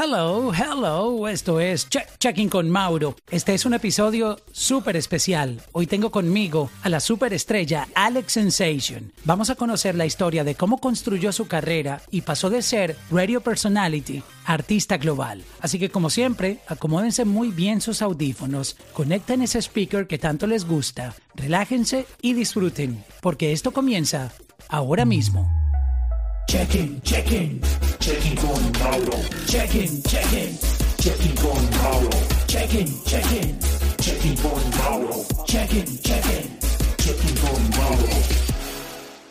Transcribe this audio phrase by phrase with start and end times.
[0.00, 3.16] Hello, hello, esto es Checking con Mauro.
[3.32, 5.60] Este es un episodio súper especial.
[5.72, 9.12] Hoy tengo conmigo a la superestrella Alex Sensation.
[9.24, 13.40] Vamos a conocer la historia de cómo construyó su carrera y pasó de ser radio
[13.40, 15.42] personality a artista global.
[15.60, 20.64] Así que como siempre, acomódense muy bien sus audífonos, conecten ese speaker que tanto les
[20.64, 24.30] gusta, relájense y disfruten, porque esto comienza
[24.68, 25.67] ahora mismo.
[26.48, 27.60] Check-in, check-in,
[28.00, 29.18] check-in con Mauro.
[29.46, 30.56] Check-in, check-in,
[30.96, 32.08] check-in con Mauro.
[32.46, 33.58] Check-in, check-in,
[34.00, 35.26] check-in con Mauro.
[35.46, 36.58] Check-in, check-in,
[36.96, 38.08] check-in con Mauro.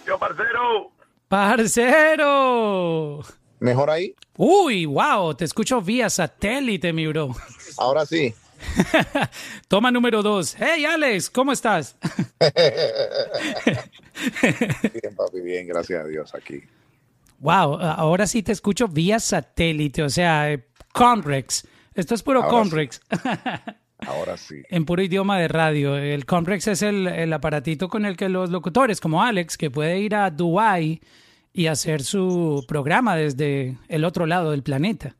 [0.06, 0.92] Yo, parcero.
[1.28, 3.24] ¡Parcero!
[3.62, 4.14] ¿Mejor ahí?
[4.38, 7.36] Uy, wow, te escucho vía satélite, mi bro.
[7.80, 8.32] Ahora sí.
[9.68, 10.56] Toma número dos.
[10.56, 11.96] Hey, Alex, ¿cómo estás?
[14.94, 16.62] bien, papi, bien, gracias a Dios aquí.
[17.40, 21.68] Wow, ahora sí te escucho vía satélite, o sea, eh, Conrex.
[21.94, 23.02] Esto es puro Conrex.
[24.00, 24.62] Ahora sí.
[24.70, 25.98] en puro idioma de radio.
[25.98, 30.14] El Conrex es el, aparatito con el que los locutores, como Alex, que puede ir
[30.14, 31.02] a Dubai
[31.52, 35.16] y hacer su programa desde el otro lado del planeta.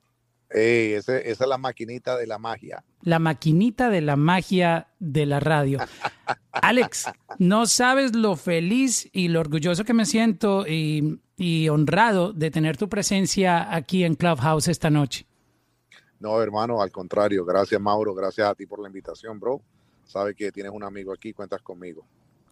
[0.52, 2.84] Ey, esa es la maquinita de la magia.
[3.02, 5.80] La maquinita de la magia de la radio.
[6.52, 12.52] Alex, no sabes lo feliz y lo orgulloso que me siento y y honrado de
[12.52, 15.26] tener tu presencia aquí en Clubhouse esta noche.
[16.20, 17.46] No, hermano, al contrario.
[17.46, 18.16] Gracias, Mauro.
[18.16, 19.62] Gracias a ti por la invitación, bro.
[20.06, 22.06] Sabes que tienes un amigo aquí, cuentas conmigo.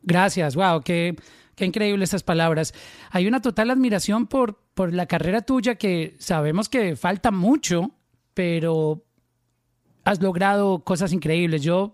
[0.04, 1.16] Gracias, wow, qué,
[1.56, 2.74] qué increíble estas palabras.
[3.10, 7.90] Hay una total admiración por, por la carrera tuya que sabemos que falta mucho,
[8.36, 9.04] pero
[10.04, 11.64] has logrado cosas increíbles.
[11.64, 11.92] Yo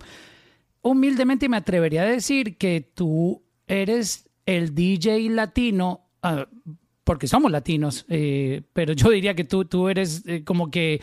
[0.82, 6.48] humildemente me atrevería a decir que tú eres el DJ latino ah,
[7.12, 11.02] porque somos latinos, eh, pero yo diría que tú, tú eres eh, como que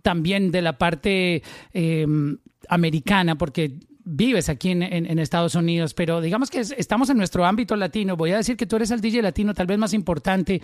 [0.00, 1.42] también de la parte
[1.74, 2.38] em,
[2.70, 8.16] americana, porque vives aquí en, Estados Unidos, pero digamos que estamos en nuestro ámbito latino.
[8.16, 10.62] Voy a decir que tú eres el DJ latino tal vez más importante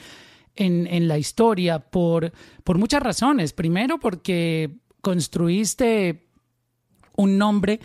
[0.57, 2.33] en, la historia por,
[2.65, 3.53] por muchas razones.
[3.53, 4.71] Primero, porque
[5.03, 6.25] construiste
[7.15, 7.79] un nombre,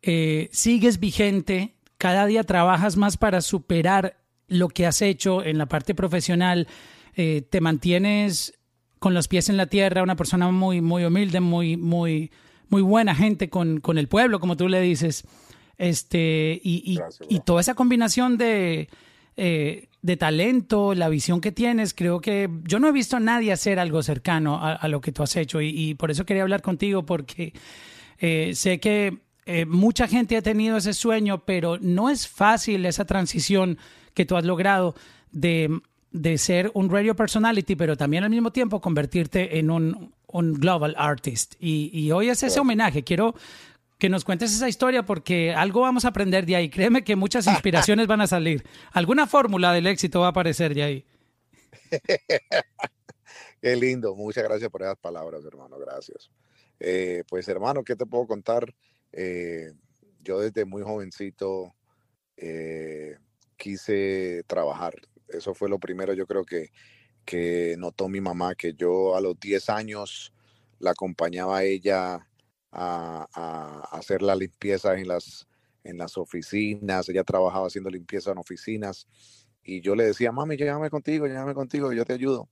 [0.00, 4.16] eh, sigues vigente, cada día trabajas más para superar
[4.48, 6.68] lo que has hecho en la parte profesional,
[7.14, 8.54] eh, te mantienes
[8.98, 12.30] con los pies en la tierra, una persona muy, muy humilde, muy, muy,
[12.68, 15.24] muy buena gente con, con el pueblo, como tú le dices.
[15.78, 16.98] Este, y,
[17.28, 18.88] y, toda esa combinación de,
[19.36, 23.52] eh, de talento, la visión que tienes, creo que yo no he visto a nadie
[23.52, 25.60] hacer algo cercano a, lo que tú has hecho.
[25.60, 27.52] Y, por eso quería hablar contigo porque
[28.18, 29.18] eh, sé que
[29.68, 33.78] mucha gente ha tenido ese sueño, pero no es fácil esa transición
[34.16, 34.94] que tú has logrado
[35.30, 35.80] de,
[36.38, 41.54] ser un radio personality, pero también al mismo tiempo convertirte en un, global artist.
[41.60, 43.04] Y, hoy es ese homenaje.
[43.04, 43.34] Quiero
[43.98, 46.70] que nos cuentes esa historia porque algo vamos a aprender de ahí.
[46.70, 48.64] Créeme que muchas inspiraciones van a salir.
[48.92, 51.04] Alguna fórmula del éxito va a aparecer de ahí.
[53.60, 54.14] Qué lindo.
[54.14, 55.78] Muchas gracias por esas palabras, hermano.
[55.78, 56.30] Gracias.
[56.80, 58.74] Eh, pues, hermano, ¿qué te puedo contar?
[59.12, 59.72] Eh,
[60.22, 61.74] yo desde muy jovencito
[62.36, 63.16] eh,
[63.56, 64.94] quise trabajar.
[65.28, 66.70] Eso fue lo primero, yo creo que,
[67.24, 70.32] que notó mi mamá, que yo a los 10 años
[70.78, 72.28] la acompañaba a ella
[72.72, 75.48] a, hacer la limpieza en las,
[75.84, 77.08] en las oficinas.
[77.08, 79.06] Ella trabajaba haciendo limpieza en oficinas.
[79.64, 82.48] Y yo le decía, mami, llévame contigo, llévame contigo, yo te ayudo.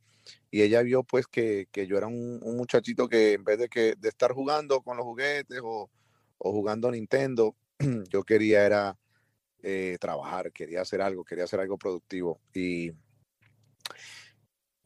[0.51, 4.09] Y ella vio pues que, yo era un, muchachito que en vez de, que, de
[4.09, 5.91] estar jugando con los juguetes o,
[6.39, 7.55] o jugando Nintendo,
[8.11, 8.99] yo quería era
[9.67, 12.39] eh, trabajar, quería hacer algo, quería hacer algo productivo.
[12.53, 12.93] Y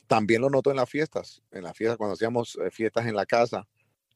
[0.06, 3.26] también lo noto en las fiestas, en las fiestas, cuando hacíamos eh, fiestas en la
[3.26, 3.66] casa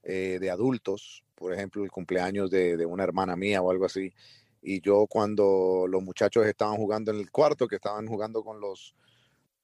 [0.05, 4.15] eh, de adultos, por ejemplo, el cumpleaños de, una hermana mía o algo así.
[4.63, 8.95] Y yo cuando los muchachos estaban jugando en el cuarto, que estaban jugando con los,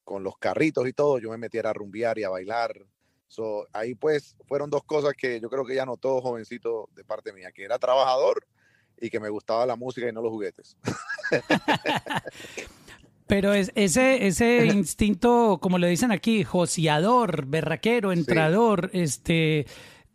[0.02, 2.74] con los carritos y todo, yo me metiera a rumbear y a bailar.
[3.28, 7.32] So, ahí pues fueron dos cosas que yo creo que ya notó jovencito de parte
[7.32, 8.44] mía, que era trabajador
[9.00, 10.76] y que me gustaba la música y no los juguetes.
[13.28, 19.66] Pero es, ese, ese instinto, como le dicen aquí, joseador, berraquero, entrador, este,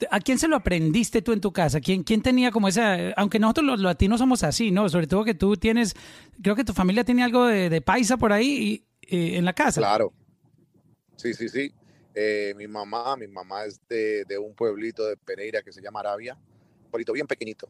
[0.09, 1.79] ¿a quién se lo aprendiste tú en tu casa?
[1.79, 4.89] ¿Quién, quién tenía como esa, aunque nosotros los latinos somos así, ¿no?
[4.89, 5.95] Sobre todo que tú tienes,
[6.41, 9.79] creo que tu familia tiene algo de, paisa por ahí y, en la casa.
[9.79, 10.11] Claro.
[11.15, 11.71] Sí, sí, sí.
[12.15, 15.99] Eh, mi mamá, mi mamá es de, de, un pueblito de Pereira que se llama
[15.99, 16.35] Arabia,
[16.85, 17.69] un pueblito bien pequeñito.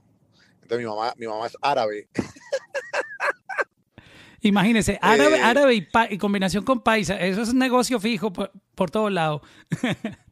[0.64, 2.08] Entonces mi mamá, mi mamá es árabe.
[4.42, 5.76] Imagínese, árabe, eh, árabe
[6.10, 9.42] y, combinación con paisa, eso es un negocio fijo por, por todos lados.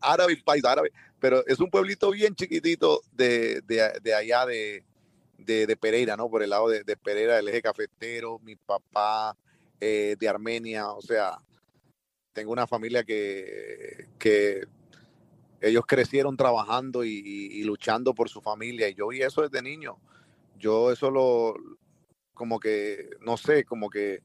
[0.00, 4.84] árabe país árabe, pero es un pueblito bien chiquitito de, de, allá de,
[5.38, 6.28] de, Pereira, ¿no?
[6.28, 9.34] Por el lado de, Pereira, del eje cafetero, mi papá
[9.80, 11.38] eh, de Armenia, o sea,
[12.34, 14.66] tengo una familia que, que
[15.60, 19.98] ellos crecieron trabajando y, luchando por su familia y yo vi eso desde niño.
[20.58, 21.54] Yo eso lo,
[22.32, 24.22] como que, no sé, como que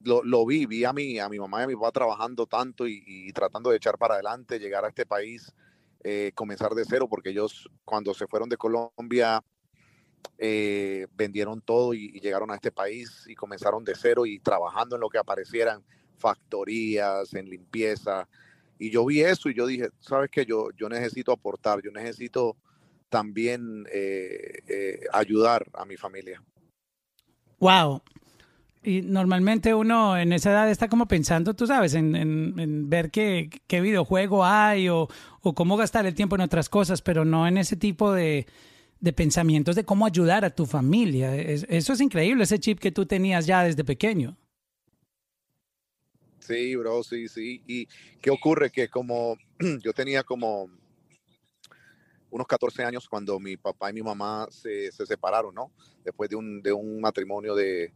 [0.00, 2.86] lo, lo vi, vi a mi, a mi mamá y a mi papá trabajando tanto
[2.86, 5.52] y, tratando de echar para adelante, llegar a este país,
[6.04, 9.42] eh, comenzar de cero, porque ellos cuando se fueron de Colombia
[10.38, 15.00] eh, vendieron todo y, llegaron a este país y comenzaron de cero y trabajando en
[15.00, 15.84] lo que aparecieran,
[16.16, 18.28] factorías, en limpieza.
[18.82, 22.56] Y yo vi eso y yo dije, sabes que yo, yo necesito aportar, yo necesito
[23.08, 26.42] también eh, ayudar a mi familia.
[27.60, 28.02] Wow,
[28.82, 34.44] y normalmente uno en esa edad está como pensando, tú sabes, en, ver qué, videojuego
[34.44, 35.08] hay o,
[35.54, 38.48] cómo gastar el tiempo en otras cosas, pero no en ese tipo de,
[39.14, 41.36] pensamientos de cómo ayudar a tu familia.
[41.36, 44.36] eso es increíble, ese chip que tú tenías ya desde pequeño.
[46.42, 47.62] Sí, bro, sí, sí.
[47.66, 47.86] ¿Y
[48.20, 48.70] qué ocurre?
[48.70, 49.36] Que como
[49.82, 50.68] yo tenía como
[52.30, 55.72] unos 14 años cuando mi papá y mi mamá se, se separaron, ¿no?
[56.04, 57.92] Después de un, de un matrimonio de,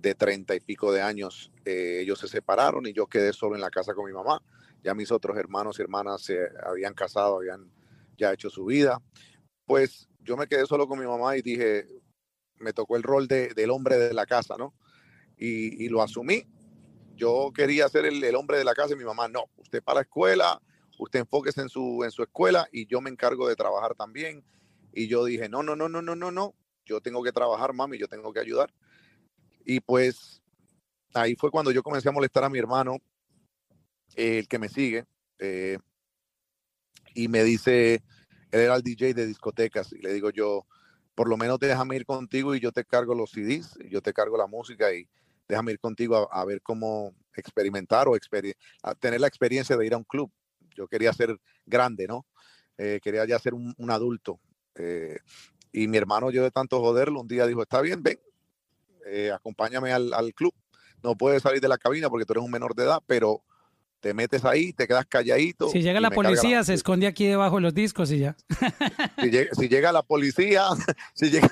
[0.00, 3.60] de treinta y pico de años, eh, ellos se separaron y yo quedé solo en
[3.60, 4.42] la casa con mi mamá.
[4.82, 7.70] Ya mis otros hermanos y hermanas se habían casado, habían
[8.16, 9.00] ya hecho su vida.
[9.66, 11.86] Pues yo me quedé solo con mi mamá y dije,
[12.58, 14.74] me tocó el rol de, del hombre de la casa, ¿no?
[15.36, 16.44] Y, lo asumí.
[17.20, 20.02] Yo quería ser el, hombre de la casa y mi mamá, no, usted para la
[20.02, 20.62] escuela,
[20.98, 24.42] usted enfóquese en su, en su escuela y yo me encargo de trabajar también.
[24.94, 26.54] Y yo dije, no, no, no, no, no, no, no,
[26.86, 28.72] yo tengo que trabajar, mami, yo tengo que ayudar.
[29.66, 30.40] Y pues
[31.12, 32.96] ahí fue cuando yo comencé a molestar a mi hermano,
[34.16, 35.04] el que me sigue,
[35.40, 35.76] eh,
[37.14, 38.02] y me dice,
[38.50, 40.66] él era el DJ de discotecas, y le digo yo,
[41.14, 44.38] por lo menos déjame ir contigo y yo te cargo los CDs, yo te cargo
[44.38, 45.06] la música y
[45.50, 48.16] déjame ir contigo a, ver cómo experimentar o
[48.98, 50.30] tener la experiencia de ir a un club.
[50.74, 51.36] Yo quería ser
[51.66, 52.26] grande, ¿no?
[52.78, 54.40] Eh, quería ya ser un, adulto.
[54.76, 55.18] Eh,
[55.72, 58.18] y mi hermano, yo de tanto joderlo, un día dijo, está bien, ven,
[59.06, 60.54] eh, acompáñame al, club.
[61.02, 63.42] No puedes salir de la cabina porque tú eres un menor de edad, pero
[64.00, 65.68] te metes ahí, te quedas calladito.
[65.68, 68.36] Si llega la policía, se esconde aquí debajo de los discos y ya.
[69.58, 70.64] Si llega, la policía,
[71.14, 71.50] si llega,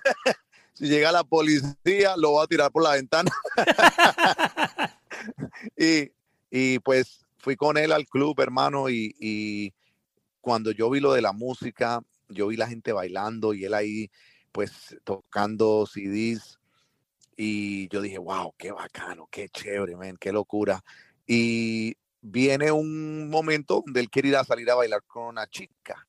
[0.79, 3.33] si llega la policía, lo va a tirar por la ventana.
[6.51, 9.73] y, pues fui con él al club, hermano, y, y,
[10.41, 14.09] cuando yo vi lo de la música, yo vi la gente bailando y él ahí,
[14.53, 16.59] pues tocando CDs,
[17.37, 20.83] y yo dije, wow, qué bacano, qué chévere, man, qué locura.
[21.27, 26.07] Y viene un momento donde él quiere ir a salir a bailar con una chica.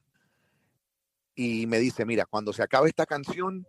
[1.36, 3.66] Y me dice, mira, cuando se acabe esta canción,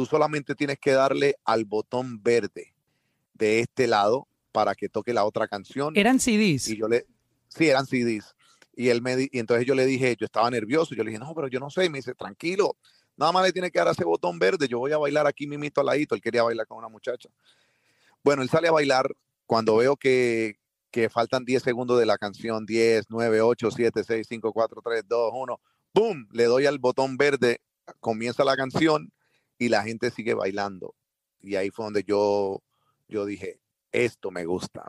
[0.00, 2.72] tú solamente tienes que darle al botón verde
[3.34, 5.94] de este lado para que toque la otra canción.
[5.94, 6.68] ¿Eran CDs?
[6.68, 7.04] Y yo le,
[7.48, 8.34] sí, eran CDs.
[8.74, 11.34] Y él me, y entonces yo le dije, yo estaba nervioso, yo le dije, no,
[11.34, 11.84] pero yo no sé.
[11.84, 12.78] Y me dice, tranquilo,
[13.18, 14.66] Nada más le tiene que dar ese botón verde.
[14.66, 16.14] Yo voy a bailar aquí mimito al ladito.
[16.14, 17.28] Él quería bailar con una muchacha.
[18.24, 19.14] Bueno, él sale a bailar
[19.44, 20.56] cuando veo que,
[20.90, 22.64] que faltan 10 segundos de la canción.
[22.64, 25.60] 10, 9, 8, 7, 6, 5, 4, 3, 2, 1.
[25.92, 26.28] ¡Bum!
[26.32, 27.60] Le doy al botón verde.
[28.00, 29.12] Comienza la canción
[29.60, 30.96] y la gente sigue bailando.
[31.40, 32.62] Y ahí fue donde yo,
[33.08, 33.60] yo dije,
[33.92, 34.82] esto me gusta.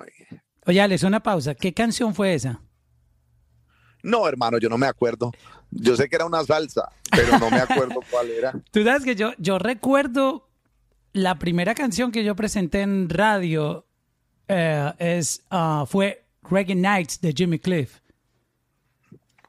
[0.65, 1.53] Oye, Alex, una pausa.
[1.53, 2.61] ¿Qué canción fue esa?
[4.01, 5.31] No, hermano, yo no me acuerdo.
[5.69, 8.53] Yo sé que era una salsa, pero no me acuerdo cuál era.
[8.71, 10.49] Tú sabes que yo, yo recuerdo
[11.11, 13.85] la primera canción que yo presenté en radio
[14.47, 17.99] eh, es, uh, fue Reggae Nights de Jimmy Cliff.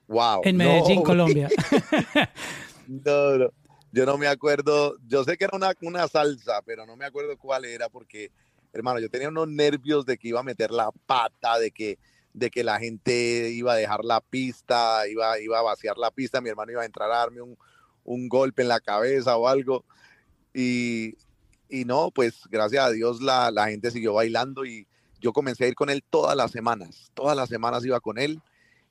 [0.08, 0.42] Wow.
[0.44, 1.48] En Medellín, Colombia.
[2.88, 3.50] no, no,
[3.92, 4.96] yo no me acuerdo.
[5.06, 8.30] Yo sé que era una, una salsa, pero no me acuerdo cuál era porque,
[8.72, 11.98] hermano, yo tenía unos nervios de que iba a meter la pata, de que
[12.34, 16.40] de que la gente iba a dejar la pista, iba, iba a vaciar la pista,
[16.40, 19.84] mi hermano iba a entrar a darme un, golpe en la cabeza o algo.
[20.54, 21.14] Y,
[21.86, 24.86] no, pues gracias a Dios la, la, gente siguió bailando y
[25.20, 28.42] yo comencé a ir con él todas las semanas, todas las semanas iba con él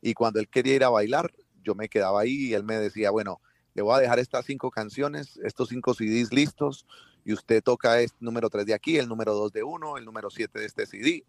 [0.01, 1.31] y cuando él quería ir a bailar,
[1.63, 3.39] yo me quedaba ahí y él me decía, bueno,
[3.73, 6.85] le voy a dejar estas cinco canciones, estos cinco CDs listos
[7.23, 10.05] y usted toca el este número tres de aquí, el número dos de uno, el
[10.05, 11.23] número siete de este CD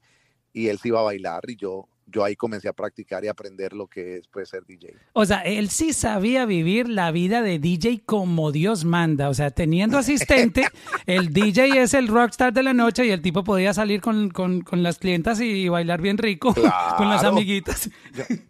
[0.52, 3.72] y él se iba a bailar y yo yo ahí comencé a practicar y aprender
[3.72, 4.94] lo que es pues, ser DJ.
[5.14, 9.28] O sea, él sí sabía vivir la vida de DJ como Dios manda.
[9.28, 10.68] O sea, teniendo asistente,
[11.06, 14.60] el DJ es el rockstar de la noche y el tipo podía salir con, con,
[14.60, 16.54] con las clientas y bailar bien rico
[16.96, 17.88] con las amiguitas.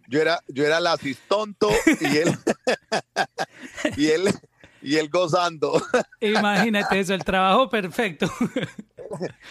[0.07, 1.69] Yo, era, yo era el asistonto
[2.01, 2.37] y él,
[3.97, 4.29] y él,
[4.81, 5.81] y él gozando.
[6.19, 8.29] Imagínate eso, el trabajo perfecto.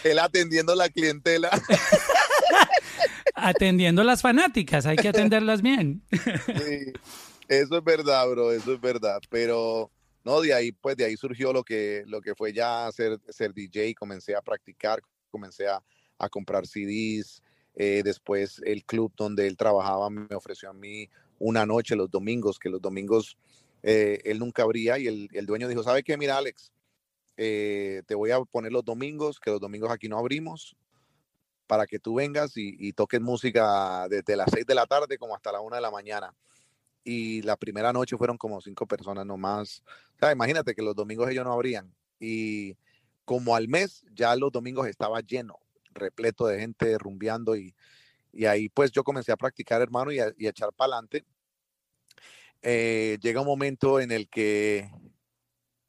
[0.04, 1.50] Él atendiendo la clientela
[3.34, 6.02] atendiendo las fanáticas, hay que atenderlas bien.
[6.10, 6.92] Sí,
[7.48, 9.90] eso es verdad, bro, eso es verdad, pero
[10.24, 13.52] no, de ahí, pues de ahí surgió lo que, lo que fue ya ser, ser
[13.52, 15.82] DJ, comencé a practicar, comencé a,
[16.18, 17.42] a comprar CDs,
[17.74, 21.08] eh, después el club donde él trabajaba me ofreció a mí
[21.38, 23.36] una noche los domingos, que los domingos
[23.82, 26.16] eh, él nunca abría y el, el, dueño dijo, ¿sabe qué?
[26.16, 26.72] Mira, Alex,
[27.36, 30.76] eh, te voy a poner los domingos, que los domingos aquí no abrimos,
[31.72, 35.50] para que tú vengas y, toques música desde las 6 de la tarde como hasta
[35.50, 36.34] la 1 de la mañana.
[37.02, 39.82] Y la primera noche fueron como cinco personas nomás.
[40.16, 41.90] O sea, imagínate que los domingos ellos no abrían.
[42.20, 42.76] Y
[43.24, 45.60] como al mes, ya los domingos estaba lleno,
[45.94, 47.74] repleto de gente rumbeando y,
[48.34, 51.24] y ahí pues yo comencé a practicar, hermano, y a, echar para adelante.
[52.60, 54.90] Eh, llega un momento en el que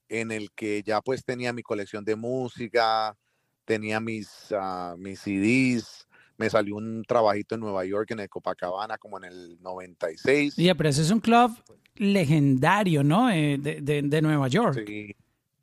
[0.08, 3.18] en el que ya pues tenía mi colección de música,
[3.66, 8.98] tenía mis, uh, mis CDs, me salió un trabajito en Nueva York, en el Copacabana,
[8.98, 10.56] como en el 96.
[10.56, 11.52] Sí, pero ese es un club
[11.96, 13.30] legendario, ¿no?
[13.30, 14.84] Eh, de, de, de, Nueva York.
[14.86, 15.16] Sí,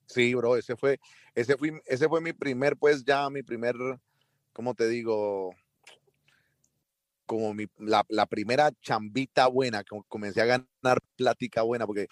[0.06, 1.00] sí, bro, ese fue,
[1.34, 3.74] ese fue, ese fue mi primer, pues ya mi primer,
[4.52, 5.54] ¿cómo te digo?
[7.26, 12.06] Como mi, la, la primera chambita buena, como comencé a ganar plática buena, porque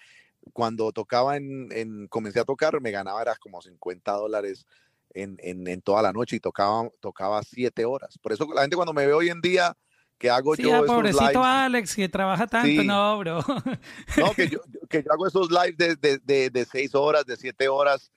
[0.53, 4.65] cuando tocaba en, en, comencé a tocar, me ganaba era como 50 dólares
[5.13, 8.17] en, en, en, toda la noche y tocaba, tocaba siete horas.
[8.19, 9.75] Por eso la gente cuando me ve hoy en día
[10.17, 10.75] que hago sí, yo...
[10.75, 13.39] Ah, pobrecito Alex, que trabaja tanto, no, bro.
[14.17, 17.37] No, que yo, que yo hago esos lives de, de, de, de, seis horas, de
[17.37, 18.11] siete horas,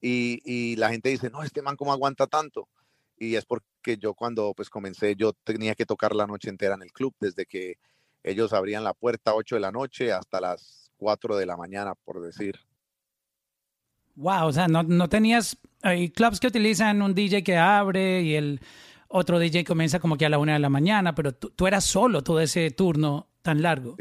[0.00, 2.68] y, y, la gente dice, no, este man cómo aguanta tanto.
[3.18, 6.82] Y es porque yo cuando pues comencé, yo tenía que tocar la noche entera en
[6.82, 7.78] el club, desde que
[8.22, 11.94] ellos abrían la puerta a 8 de la noche hasta las 4 de la mañana,
[11.94, 12.60] por decir.
[14.16, 15.58] Wow, o sea, no, no tenías.
[15.82, 18.60] Hay clubs que utilizan un DJ que abre y el
[19.08, 21.84] otro DJ comienza como que a la una de la mañana, pero tú, tú eras
[21.84, 23.96] solo todo ese turno tan largo.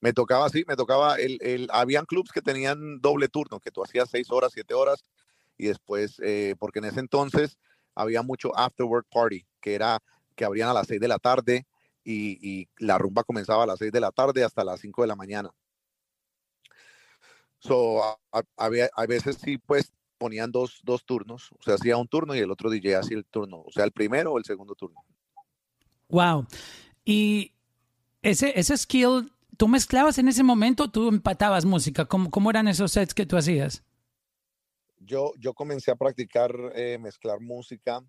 [0.00, 1.16] Me tocaba así, me tocaba.
[1.16, 5.04] El, el, habían clubs que tenían doble turno, que tú hacías seis horas, siete horas,
[5.58, 7.58] y después, eh, porque en ese entonces
[7.94, 9.98] había mucho after work party, que era
[10.34, 11.66] que abrían a las seis de la tarde
[12.02, 15.08] y, y la rumba comenzaba a las seis de la tarde hasta las cinco de
[15.08, 15.50] la mañana.
[17.60, 22.08] So, a, a, a, veces sí, pues ponían dos, dos turnos, o sea, hacía un
[22.08, 24.74] turno y el otro DJ hacía el turno, o sea, el primero o el segundo
[24.74, 25.04] turno.
[26.08, 26.46] Wow.
[27.04, 27.52] Y
[28.22, 32.06] ese, ese skill, ¿tú mezclabas en ese momento tú empatabas música?
[32.06, 33.84] ¿Cómo, cómo eran esos sets que tú hacías?
[34.98, 38.02] Yo, yo comencé a practicar eh, mezclar música,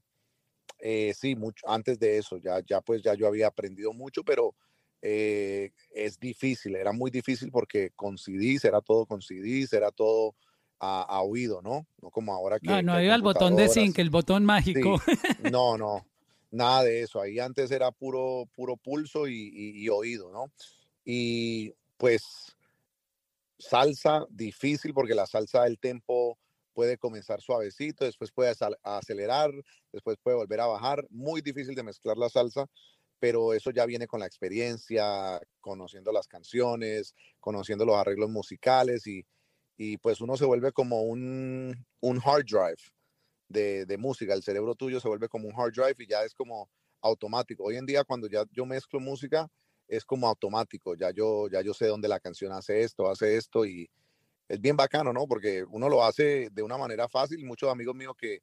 [0.80, 4.56] eh, sí, mucho antes de eso, ya, ya pues ya yo había aprendido mucho, pero
[5.02, 10.36] eh, es difícil, era muy difícil porque con CDs, era todo con CDs, era todo
[10.80, 11.88] a, a oído, ¿no?
[12.02, 12.68] No como ahora que...
[12.68, 15.00] No, no había el botón de sync, el botón mágico.
[15.00, 15.12] Sí.
[15.52, 16.06] No, no,
[16.52, 17.22] nada de eso.
[17.22, 20.52] Ahí antes era puro, puro pulso y, y, y oído, ¿no?
[21.04, 22.56] Y pues
[23.58, 26.38] salsa, difícil porque la salsa del tempo
[26.74, 28.54] puede comenzar suavecito, después puede
[28.84, 29.52] acelerar,
[29.92, 31.06] después puede volver a bajar.
[31.10, 32.68] Muy difícil de mezclar la salsa
[33.22, 39.24] pero eso ya viene con la experiencia, conociendo las canciones, conociendo los arreglos musicales y,
[39.78, 42.82] y pues uno se vuelve como un, un hard drive
[43.48, 46.34] de, de, música, el cerebro tuyo se vuelve como un hard drive y ya es
[46.34, 46.68] como
[47.00, 47.64] automático.
[47.64, 49.48] Hoy en día cuando ya yo mezclo música
[49.88, 53.68] es como automático, ya yo, ya yo sé dónde la canción hace esto, hace esto
[53.68, 53.88] y
[54.48, 55.28] es bien bacano, ¿no?
[55.28, 57.46] Porque uno lo hace de una manera fácil.
[57.46, 58.40] Muchos amigos míos que,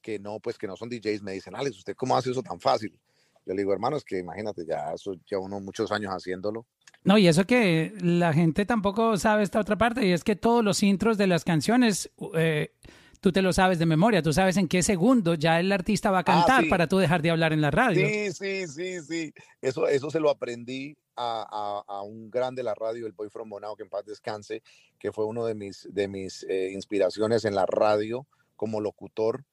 [0.00, 2.60] que no, pues que no son DJs me dicen, Alex, ¿usted cómo hace eso tan
[2.60, 2.96] fácil?
[3.46, 6.66] Yo le digo, hermano, es que imagínate, ya eso ya uno muchos años haciéndolo.
[7.04, 10.64] No, y eso que la gente tampoco sabe esta otra parte, y es que todos
[10.64, 12.72] los intros de las canciones, eh,
[13.20, 16.20] tú te lo sabes de memoria, tú sabes en qué segundo ya el artista va
[16.20, 16.70] a cantar ah, sí.
[16.70, 18.06] para tú dejar de hablar en la radio.
[18.06, 19.34] Sí, sí, sí, sí.
[19.60, 21.46] Eso, eso se lo aprendí a,
[21.86, 24.62] a, a un grande de la radio, el Boy From Bonao, que en paz descanse,
[24.98, 29.44] que fue uno de mis, de mis eh, inspiraciones en la radio como locutor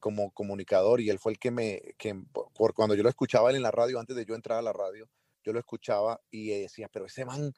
[0.00, 2.20] como comunicador y él fue el que me, que
[2.54, 4.72] por cuando yo lo escuchaba él en la radio, antes de yo entrar a la
[4.72, 5.08] radio,
[5.44, 7.52] yo lo escuchaba y decía, pero ese man,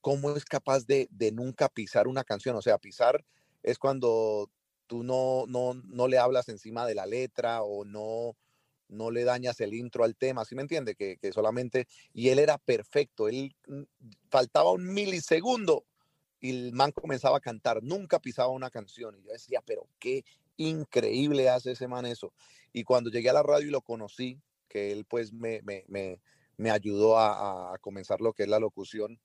[0.00, 2.54] ¿cómo es capaz de, de nunca pisar una canción?
[2.56, 3.24] O sea, pisar
[3.62, 4.50] es cuando
[4.86, 8.36] tú no, no, no le hablas encima de la letra o no,
[8.88, 10.94] no le dañas el intro al tema, ¿sí me entiende?
[10.94, 13.82] Que, que solamente, y él era perfecto, él mm,
[14.30, 15.84] faltaba un milisegundo
[16.40, 19.16] y el man comenzaba a cantar, nunca pisaba una canción.
[19.18, 20.24] Y yo decía, pero qué
[20.56, 22.32] increíble hace ese man eso.
[22.72, 26.20] Y cuando llegué a la radio y lo conocí, que él pues me, me, me,
[26.56, 29.18] me ayudó a, a, comenzar lo que es la locución,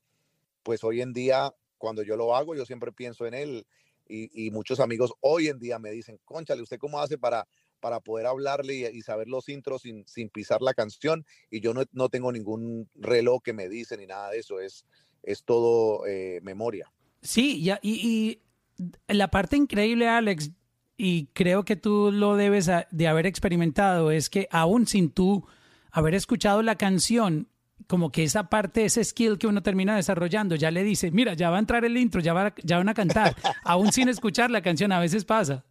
[0.62, 3.66] pues hoy en día, cuando yo lo hago, yo siempre pienso en él.
[4.08, 7.46] Y, y muchos amigos hoy en día me dicen, conchale, ¿usted cómo hace para,
[7.80, 11.24] para poder hablarle y, y saber los intros sin, sin, pisar la canción?
[11.50, 14.84] Y yo no, no, tengo ningún reloj que me dice ni nada de eso, es,
[15.22, 16.92] es todo eh, memoria.
[17.22, 18.40] Sí, ya, y,
[18.78, 20.50] y, la parte increíble, Alex,
[20.96, 25.46] y creo que tú lo debes de haber experimentado, es que aún sin tú
[25.90, 27.48] haber escuchado la canción,
[27.86, 31.50] como que esa parte, ese skill que uno termina desarrollando, ya le dice, mira, ya
[31.50, 34.62] va a entrar el intro, ya, va, ya van a cantar, aún sin escuchar la
[34.62, 35.64] canción, a veces pasa.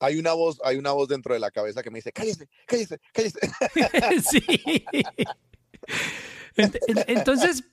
[0.00, 2.98] Hay una voz, hay una voz dentro de la cabeza que me dice, cállese, cállese,
[3.12, 3.40] cállese.
[4.30, 4.84] sí.
[7.06, 7.64] Entonces,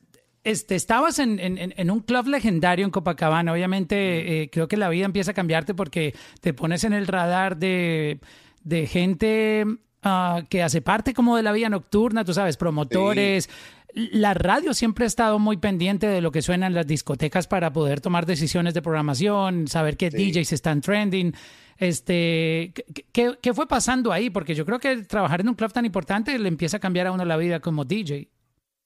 [0.43, 3.51] este, estabas en, en, en, un club legendario en Copacabana.
[3.51, 7.57] Obviamente, eh, creo que la vida empieza a cambiarte porque te pones en el radar
[7.57, 8.19] de,
[8.63, 13.45] de gente uh, que hace parte como de la vida nocturna, tú sabes, promotores.
[13.45, 14.09] Sí.
[14.13, 17.73] La radio siempre ha estado muy pendiente de lo que suena en las discotecas para
[17.73, 20.31] poder tomar decisiones de programación, saber qué sí.
[20.31, 21.33] DJs están trending.
[21.77, 22.73] Este,
[23.11, 24.29] ¿qué, ¿Qué fue pasando ahí?
[24.29, 27.11] Porque yo creo que trabajar en un club tan importante le empieza a cambiar a
[27.11, 28.29] uno la vida como DJ.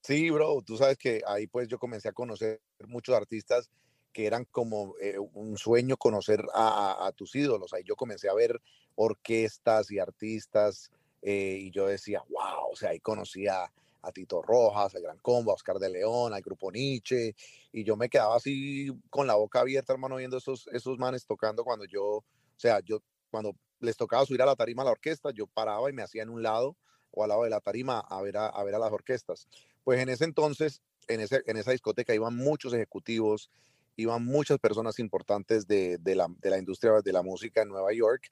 [0.05, 3.69] Sí, bro, tú sabes que ahí pues yo comencé a conocer muchos artistas
[4.12, 7.74] que eran como eh, un sueño conocer a, tus ídolos.
[7.74, 8.62] Ahí yo comencé a ver
[8.95, 10.91] orquestas y artistas
[11.22, 13.72] eh, y yo decía, wow, o sea, ahí conocí a,
[14.13, 17.33] Tito Rojas, a Gran Combo, a Oscar de León, al Grupo Nietzsche,
[17.72, 21.63] y yo me quedaba así con la boca abierta, hermano, viendo esos, esos manes tocando
[21.63, 22.24] cuando yo, o
[22.57, 23.00] sea, yo
[23.31, 26.24] cuando les tocaba subir a la tarima a la orquesta, yo paraba y me hacía
[26.24, 26.75] en un lado
[27.12, 29.48] o al lado de la tarima a ver a ver a las orquestas.
[29.83, 33.49] Pues en ese entonces, en, ese, en esa discoteca iban muchos ejecutivos,
[33.95, 37.93] iban muchas personas importantes de, de, la, de la industria de la música en Nueva
[37.93, 38.31] York.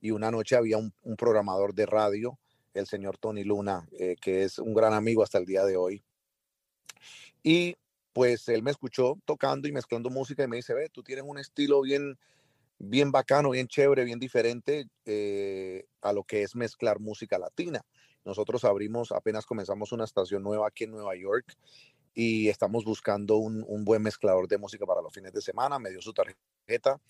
[0.00, 2.38] Y una noche había un, programador de radio,
[2.74, 6.02] el señor Tony Luna, eh, que es un gran amigo hasta el día de hoy.
[7.42, 7.76] Y
[8.12, 11.38] pues él me escuchó tocando y mezclando música y me dice, ve, tú tienes un
[11.38, 12.18] estilo bien,
[12.78, 17.84] bien bacano, bien chévere, bien diferente eh, a lo que es mezclar música latina.
[18.26, 21.56] Nosotros abrimos, apenas comenzamos una estación nueva aquí en Nueva York
[22.12, 25.78] y estamos buscando un, un, buen mezclador de música para los fines de semana.
[25.78, 27.00] Me dio su tarjeta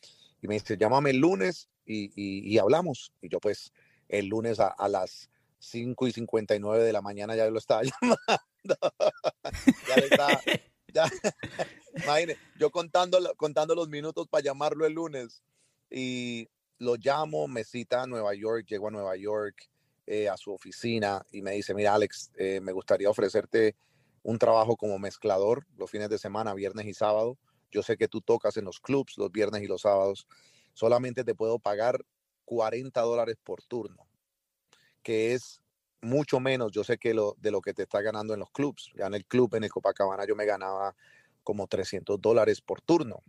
[0.42, 3.14] y me dice, llámame el lunes y, y, y hablamos.
[3.22, 3.72] Y yo pues
[4.08, 8.76] el lunes a, a, las 5 y 59 de la mañana ya lo estaba llamando.
[9.88, 10.40] ya le estaba,
[10.92, 11.04] ya,
[12.04, 15.42] imagine, yo contando, contando los minutos para llamarlo el lunes
[15.88, 16.46] y
[16.78, 19.66] lo llamo, me cita a Nueva York, llego a Nueva York
[20.06, 23.76] eh, a su oficina y me dice, mira Alex, eh, me gustaría ofrecerte
[24.22, 27.38] un trabajo como mezclador los fines de semana, viernes y sábado.
[27.70, 30.26] Yo sé que tú tocas en los clubs los viernes y los sábados.
[30.74, 32.04] Solamente te puedo pagar
[32.44, 34.08] 40 dólares por turno,
[35.02, 35.60] que es
[36.00, 38.92] mucho menos, yo sé que lo, de lo que te está ganando en los clubs.
[38.94, 40.94] Ya en el club, en el Copacabana, yo me ganaba
[41.42, 43.22] como 300 dólares por turno.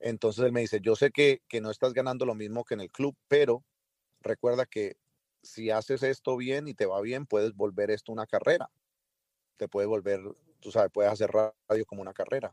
[0.00, 2.80] Entonces él me dice, yo sé que, que no estás ganando lo mismo que en
[2.80, 3.64] el club, pero
[4.20, 4.96] recuerda que
[5.44, 8.70] si haces esto bien y te va bien, puedes volver esto una carrera.
[9.56, 10.20] Te puedes volver,
[10.60, 12.52] tú sabes, puedes hacer radio como una carrera.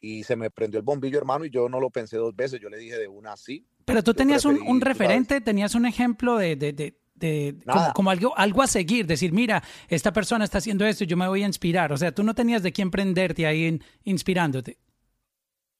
[0.00, 2.68] Y se me prendió el bombillo, hermano, y yo no lo pensé dos veces, yo
[2.68, 3.66] le dije de una así.
[3.84, 5.44] Pero tú tenías preferí, un, un, referente, ¿sabes?
[5.44, 9.62] tenías un ejemplo de, de, de, de como, como, algo, algo a seguir, decir, mira,
[9.88, 11.92] esta persona está haciendo esto, yo me voy a inspirar.
[11.92, 14.78] O sea, tú no tenías de quién prenderte ahí en, inspirándote.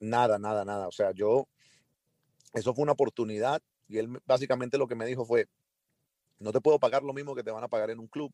[0.00, 0.88] Nada, nada, nada.
[0.88, 1.46] O sea, yo,
[2.54, 5.48] eso fue una oportunidad y él básicamente lo que me dijo fue,
[6.38, 8.32] no te puedo pagar lo mismo que te van a pagar en un club,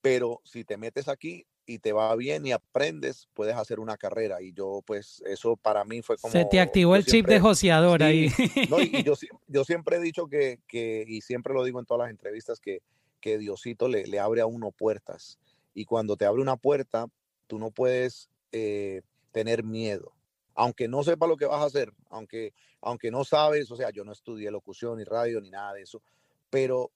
[0.00, 4.42] pero si te metes aquí y te va bien y aprendes, puedes hacer una carrera.
[4.42, 6.32] Y yo, pues, eso para mí fue como...
[6.32, 8.32] Se te activó el siempre, chip de joseador sí, ahí.
[8.68, 9.14] No, y, yo,
[9.46, 12.82] yo, siempre he dicho que, que, y siempre lo digo en todas las entrevistas, que,
[13.20, 15.38] que Diosito le, le, abre a uno puertas.
[15.74, 17.06] Y cuando te abre una puerta,
[17.46, 20.12] tú no puedes eh, tener miedo.
[20.54, 24.04] Aunque no sepa lo que vas a hacer, aunque, aunque no sabes, o sea, yo
[24.04, 26.02] no estudié locución ni radio ni nada de eso,
[26.50, 26.92] pero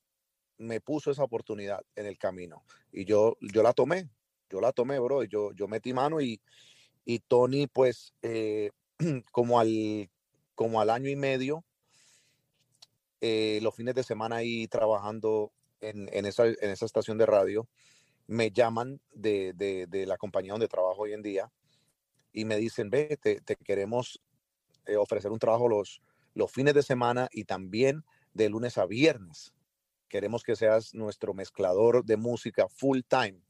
[0.59, 4.09] me puso esa oportunidad en el camino y yo, yo la tomé,
[4.51, 6.41] yo la tomé, bro, yo, yo metí mano y,
[7.05, 8.71] y Tony, pues, eh,
[9.33, 10.11] como, al,
[10.55, 11.65] como al año y medio,
[13.21, 17.69] eh, los fines de semana ahí trabajando en, en, esa, en esa estación de radio,
[18.27, 21.51] me llaman de, de, la compañía donde trabajo hoy en día
[22.33, 24.21] y me dicen, ve, te, te queremos
[24.87, 26.01] eh, ofrecer un trabajo los,
[26.35, 28.05] los fines de semana y también
[28.35, 29.55] de lunes a viernes,
[30.09, 33.41] queremos que seas nuestro mezclador de música full time.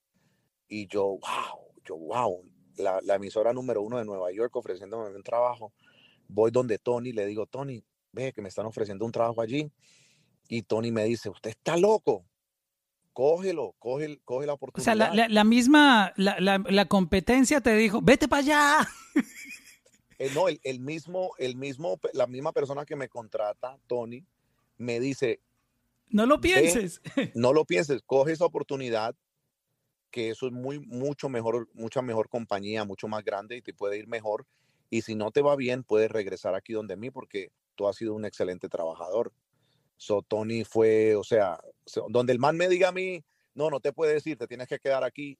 [0.69, 2.45] Y yo, wow, yo, wow,
[2.77, 5.73] la, la emisora número uno de Nueva York ofreciéndome un trabajo.
[6.29, 9.71] Voy donde Tony, le digo, Tony, ve que me están ofreciendo un trabajo allí.
[10.49, 12.25] Y Tony me dice, usted está loco,
[13.13, 14.95] cógelo, coge, coge la oportunidad.
[14.95, 18.89] O sea, la, la, misma, la, la, competencia te dijo, vete para allá.
[20.17, 24.25] Eh, no, el, el, mismo, el mismo, la misma persona que me contrata, Tony,
[24.77, 25.41] me dice,
[26.09, 27.01] no lo pienses.
[27.35, 29.15] no lo pienses, coge esa oportunidad,
[30.11, 33.99] que eso es muy, mucho mejor, mucha mejor compañía, mucho más grande y te puede
[33.99, 34.47] ir mejor.
[34.91, 38.15] Y si no te va bien, puedes regresar aquí donde mí porque tú has sido
[38.15, 39.33] un excelente trabajador.
[39.97, 41.59] So, Tony fue, o sea,
[42.09, 44.79] donde el man me diga a mí, no, no te puede decir, te tienes que
[44.79, 45.39] quedar aquí,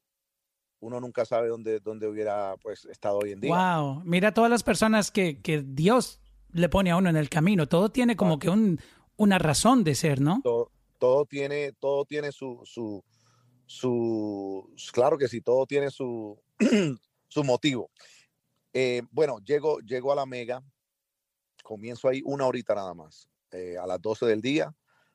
[0.81, 3.55] uno nunca sabe dónde, dónde hubiera pues estado hoy en día.
[3.55, 6.21] Wow, mira todas las personas que, que Dios
[6.51, 8.81] le pone a uno en el camino, todo tiene como que un,
[9.17, 10.43] una razón de ser, ¿no?
[10.99, 13.05] Todo, tiene, todo tiene su, su,
[13.67, 16.41] su, claro que sí, todo tiene su,
[17.29, 17.91] su motivo.
[18.73, 20.63] Eh, bueno, llego, llego a la Mega,
[21.63, 24.75] comienzo ahí una horita nada más, eh, a las 12 del día,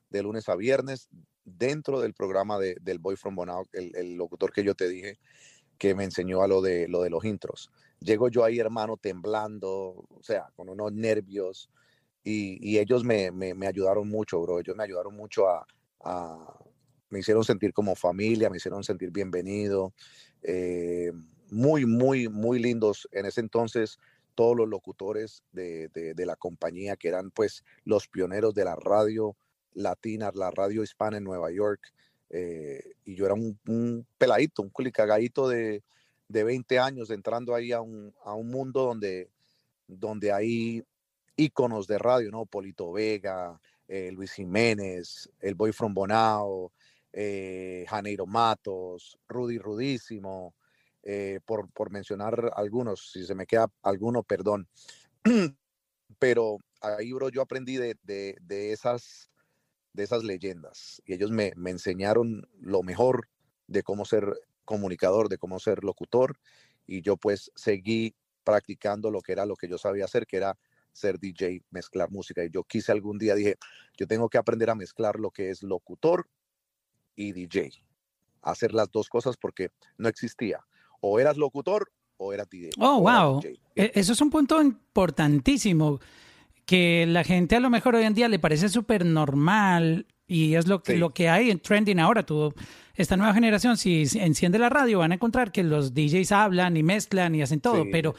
[0.09, 1.09] de lunes a viernes,
[1.43, 5.17] dentro del programa de, del Boy from Bonao, el, el, locutor que yo te dije
[5.79, 7.71] que me enseñó a lo de, lo de los intros.
[7.99, 11.69] Llego yo ahí, hermano, temblando, o sea, con unos nervios,
[12.23, 14.59] y, ellos me, me, ayudaron mucho, bro.
[14.59, 15.65] Ellos me ayudaron mucho a,
[17.09, 19.93] me hicieron sentir como familia, me hicieron sentir bienvenido.
[20.43, 21.11] Eh,
[21.49, 23.97] muy, muy, muy lindos en ese entonces
[24.35, 29.35] todos los locutores de, de, la compañía que eran pues los pioneros de la radio
[29.73, 31.81] latina, la radio hispana en Nueva York.
[32.29, 35.83] Eh, y yo era un, un peladito, un culicagadito de,
[36.29, 39.29] de 20 años entrando ahí a un, a un mundo donde,
[39.87, 40.83] donde hay
[41.39, 42.45] íconos de radio, ¿no?
[42.45, 46.71] Polito Vega, eh, Luis Jiménez, el Boy from Bonao,
[47.13, 50.53] eh, Janeiro Matos, Rudy Rudísimo,
[51.01, 54.67] eh, por, por, mencionar algunos, si se me queda alguno, perdón.
[56.19, 59.31] Pero ahí, bro, yo aprendí de, de, de esas,
[59.93, 63.29] de esas leyendas y ellos me, me enseñaron lo mejor
[63.67, 64.33] de cómo ser
[64.65, 66.37] comunicador, de cómo ser locutor
[66.85, 70.57] y yo pues seguí practicando lo que era lo que yo sabía hacer, que era
[70.99, 72.43] ser DJ, mezclar música.
[72.43, 73.55] Y yo quise algún día, dije,
[73.97, 76.27] yo tengo que aprender a mezclar lo que es locutor
[77.15, 77.71] y DJ.
[78.41, 80.59] Hacer las dos cosas porque no existía.
[81.01, 82.71] O eras locutor o eras DJ.
[82.79, 83.41] Oh, wow.
[83.75, 85.99] E, eso es un punto importantísimo
[86.65, 90.67] que la gente a lo mejor hoy en día le parece súper normal y es
[90.67, 92.23] lo que, lo que hay en trending ahora.
[92.23, 92.53] Tú,
[92.93, 96.83] esta nueva generación, si enciende la radio, van a encontrar que los DJs hablan y
[96.83, 98.13] mezclan y hacen todo, pero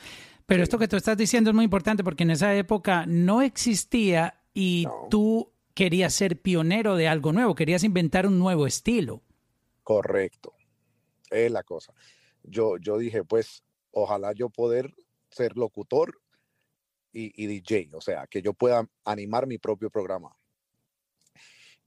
[0.51, 4.43] pero esto que tú estás diciendo es muy importante porque en esa época no existía
[4.53, 9.23] y tú querías ser pionero de algo nuevo, querías inventar un nuevo estilo.
[9.85, 10.53] Correcto,
[11.31, 11.95] es la cosa.
[12.43, 14.93] Yo, yo dije, pues, ojalá yo poder
[15.31, 16.21] ser locutor
[17.13, 20.37] y, y DJ, o sea, que yo pueda animar mi propio programa.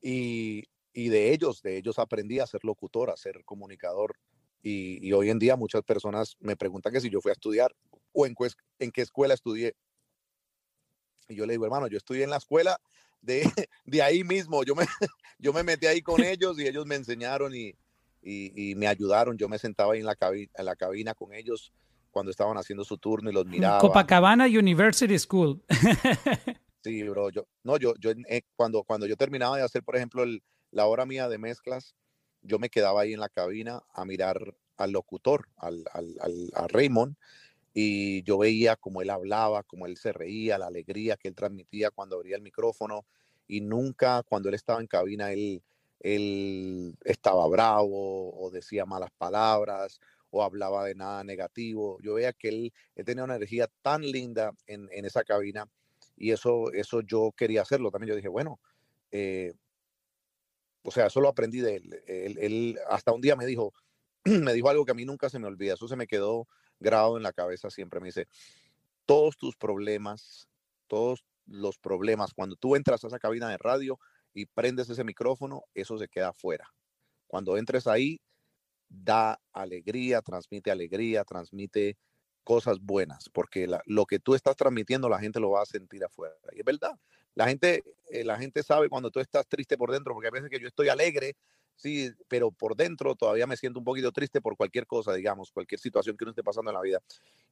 [0.02, 4.16] Y, y de ellos, de ellos aprendí a ser locutor, a ser comunicador.
[4.62, 7.76] Y, y, hoy en día muchas personas me preguntan que si yo fui a estudiar
[8.14, 8.36] o en,
[8.80, 9.76] en qué escuela estudié.
[11.30, 12.80] Y yo le digo, hermano, yo estudié en la escuela
[13.22, 13.44] de,
[13.86, 14.64] de ahí mismo.
[14.64, 14.86] Yo me,
[15.40, 17.76] yo me metí ahí con ellos y ellos me enseñaron y,
[18.22, 19.38] y, y me ayudaron.
[19.38, 21.74] Yo me sentaba ahí en la, cabina, en la cabina con ellos
[22.12, 23.80] cuando estaban haciendo su turno y los miraba.
[23.80, 25.62] Copacabana University School.
[26.84, 27.30] Sí, bro.
[27.30, 30.86] Yo, no, yo, yo eh, cuando, cuando yo terminaba de hacer, por ejemplo, el, la
[30.86, 31.96] hora mía de mezclas,
[32.42, 36.68] yo me quedaba ahí en la cabina a mirar al locutor, al, al, al a
[36.68, 37.16] Raymond,
[37.74, 41.90] y yo veía cómo él hablaba, cómo él se reía, la alegría que él transmitía
[41.90, 43.06] cuando abría el micrófono
[43.48, 45.64] y nunca cuando él estaba en cabina él,
[46.00, 52.00] él estaba bravo o decía malas palabras o hablaba de nada negativo.
[52.02, 52.74] Yo veía que él,
[53.06, 55.68] tenía una energía tan linda en, en, esa cabina
[56.18, 57.92] y eso, eso yo quería hacerlo.
[57.92, 58.60] También yo dije, bueno,
[59.12, 59.54] eh,
[60.84, 62.04] o sea, eso lo aprendí de él.
[62.08, 62.38] él.
[62.40, 63.74] Él hasta un día me dijo,
[64.26, 66.48] me dijo algo que a mí nunca se me olvida, eso se me quedó
[66.84, 68.00] grabado en la cabeza siempre.
[68.00, 68.28] Me dice,
[69.06, 70.48] todos tus problemas,
[70.88, 74.00] todos los problemas, cuando tú entras a esa cabina de radio
[74.34, 76.68] y prendes ese micrófono, eso se queda afuera.
[77.28, 78.22] Cuando entres ahí,
[78.90, 81.98] da alegría, transmite alegría, transmite
[82.44, 86.36] cosas buenas, porque lo que tú estás transmitiendo la gente lo va a sentir afuera.
[86.52, 87.00] Y es verdad,
[87.36, 90.50] la gente, eh, la gente sabe cuando tú estás triste por dentro, porque a veces
[90.50, 91.36] que yo estoy alegre
[91.84, 95.80] sí, pero por dentro todavía me siento un poquito triste por cualquier cosa, digamos, cualquier
[95.80, 97.00] situación que uno esté pasando en la vida.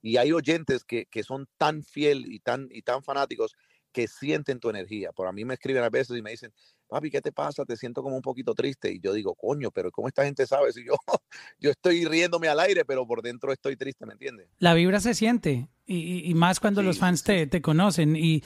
[0.02, 3.56] Y hay oyentes que, que son tan fiel y tan, y tan fanáticos
[3.91, 5.12] que sienten tu energía.
[5.12, 6.54] Por a mí me escriben a veces y me dicen,
[6.88, 7.65] papi, ¿qué te pasa?
[7.65, 8.91] Te siento como un poquito triste.
[8.91, 10.94] Y yo digo, coño, pero ¿cómo esta gente sabe si yo,
[11.60, 14.48] yo estoy riéndome al aire, pero por dentro estoy triste, ¿me entiendes?
[14.60, 18.15] La vibra se siente y, más cuando los fans te, te, conocen.
[18.15, 18.44] Y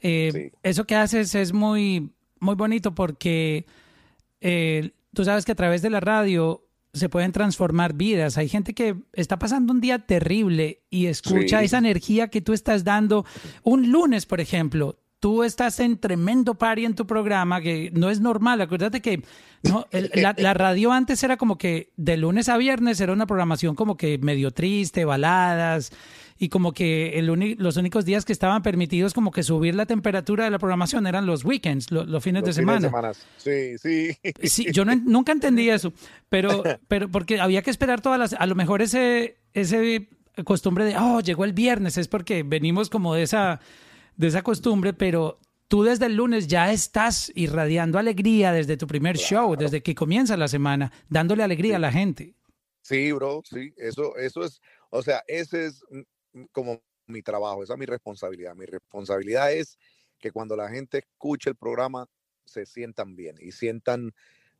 [0.00, 3.66] eh, eso que haces es muy, muy bonito porque
[4.40, 8.38] eh, tú sabes que a través de la radio se pueden transformar vidas.
[8.38, 12.84] Hay gente que está pasando un día terrible y escucha esa energía que tú estás
[12.84, 13.24] dando.
[13.62, 18.20] Un lunes, por ejemplo, tú estás en tremendo party en tu programa, que no es
[18.20, 18.60] normal.
[18.60, 19.22] Acuérdate que
[19.62, 23.96] no, la, radio antes era como que de lunes a viernes era una programación como
[23.96, 25.92] que medio triste, baladas,
[26.44, 30.44] y como que el los únicos días que estaban permitidos como que subir la temperatura
[30.44, 32.90] de la programación eran los weekends, los fines de semana.
[33.38, 34.14] sí, sí.
[34.42, 35.94] Sí, yo nunca entendí eso,
[36.28, 40.10] pero, pero porque había que esperar todas las, a lo mejor ese, ese
[40.44, 43.60] costumbre de, oh, llegó el viernes, es porque venimos como de esa,
[44.18, 49.16] de esa costumbre, pero tú desde el lunes ya estás irradiando alegría desde tu primer
[49.16, 52.34] show, desde que comienza la semana, dándole alegría a la gente.
[52.82, 55.82] Sí, bro, sí, eso, eso es, o sea, ese es
[56.52, 58.54] como mi trabajo, esa es mi responsabilidad.
[58.54, 59.78] Mi responsabilidad es
[60.18, 62.08] que cuando la gente escuche el programa
[62.44, 64.12] se sientan bien y sientan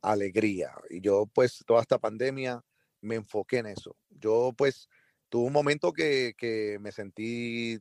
[0.03, 0.73] alegría.
[0.91, 2.63] Y yo pues toda esta pandemia
[3.01, 3.97] me enfoqué en eso.
[4.11, 4.89] Yo pues
[5.29, 7.79] tuve un momento que, que me sentí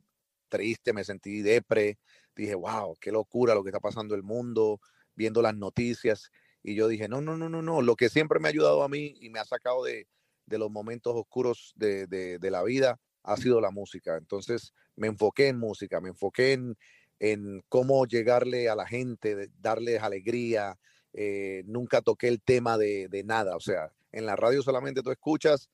[0.48, 1.98] triste, me sentí depre,
[2.34, 4.80] dije, wow, qué locura lo que está pasando el mundo,
[5.14, 6.30] viendo las noticias.
[6.62, 8.88] Y yo dije, no, no, no, no, no, lo que siempre me ha ayudado a
[8.88, 10.06] mí y me ha sacado de,
[10.46, 14.16] de los momentos oscuros de, de la vida ha sido la música.
[14.16, 16.76] Entonces me enfoqué en música, me enfoqué en,
[17.18, 20.78] en cómo llegarle a la gente, darles alegría.
[21.12, 25.12] Eh, nunca toqué el tema de, de, nada, o sea, en la radio solamente tú
[25.12, 25.70] escuchas,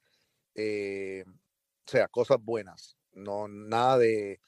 [0.54, 4.38] eh, o sea, cosas buenas, no nada de,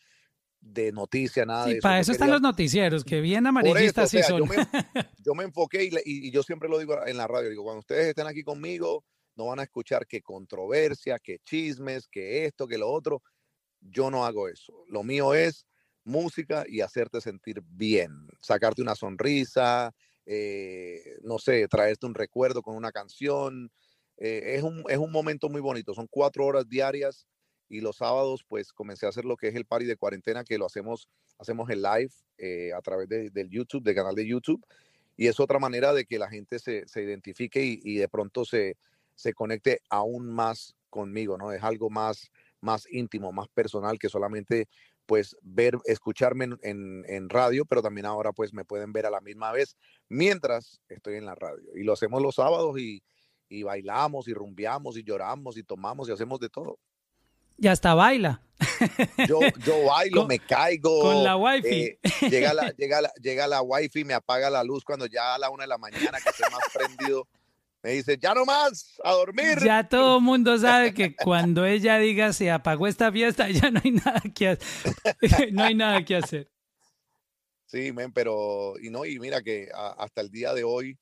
[0.60, 1.80] de noticia, nada de eso.
[1.80, 4.42] Para eso están los noticieros, que bien amarillistas sí son.
[5.24, 8.08] Yo me, enfoqué y, y, yo siempre lo digo en la radio, digo, cuando ustedes
[8.08, 9.04] estén aquí conmigo,
[9.42, 13.22] no van a escuchar que controversia, que chismes, que esto, que lo otro.
[13.80, 14.84] Yo no hago eso.
[14.88, 15.66] Lo mío es
[16.04, 19.92] música y hacerte sentir bien, sacarte una sonrisa,
[20.26, 23.72] eh, no sé, traerte un recuerdo con una canción.
[24.16, 25.92] Eh, es, un, es un momento muy bonito.
[25.92, 27.26] Son cuatro horas diarias
[27.68, 30.56] y los sábados pues comencé a hacer lo que es el party de cuarentena, que
[30.56, 34.64] lo hacemos, hacemos el live eh, a través de, del YouTube, del canal de YouTube.
[35.16, 38.44] Y es otra manera de que la gente se, se identifique y, y de pronto
[38.44, 38.76] se,
[39.14, 41.52] se conecte aún más conmigo, ¿no?
[41.52, 44.68] Es algo más, más íntimo, más personal que solamente
[45.06, 49.20] pues ver, escucharme en, en, radio, pero también ahora pues me pueden ver a la
[49.20, 49.76] misma vez
[50.08, 51.64] mientras estoy en la radio.
[51.74, 53.02] Y lo hacemos los sábados y,
[53.48, 56.78] y bailamos y rumbeamos y lloramos y tomamos y hacemos de todo.
[57.58, 58.42] Y hasta baila.
[59.28, 61.02] Yo, yo bailo, me caigo.
[61.02, 61.68] Con la wifi.
[61.68, 61.98] Eh,
[62.30, 65.50] llega, la, llega, la, llega la wifi, me apaga la luz cuando ya a la
[65.50, 67.28] una de la mañana que esté más prendido
[67.82, 69.58] me dice, ya no más, a dormir.
[69.62, 73.80] Ya todo el mundo sabe que cuando ella diga se apagó esta fiesta, ya no
[73.82, 74.66] hay nada que hacer.
[75.52, 76.50] no hay nada que hacer.
[77.66, 80.98] Sí, men, pero, y no, y mira que hasta el día de hoy,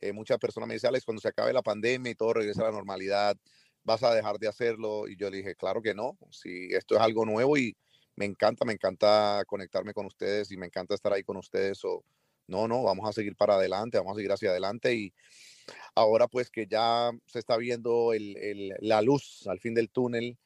[0.00, 2.66] eh, muchas personas me dicen, Alex, cuando se acabe la pandemia y todo regresa a
[2.66, 3.36] la normalidad,
[3.84, 5.06] vas a dejar de hacerlo.
[5.06, 7.76] Y yo le dije, claro que no, si esto es algo nuevo y
[8.16, 11.84] me encanta, me encanta conectarme con ustedes y me encanta estar ahí con ustedes.
[11.84, 12.02] O,
[12.46, 15.12] no, no, vamos a seguir para adelante, vamos a seguir hacia adelante y
[15.94, 20.36] ahora pues que ya se está viendo el, la luz al fin del túnel,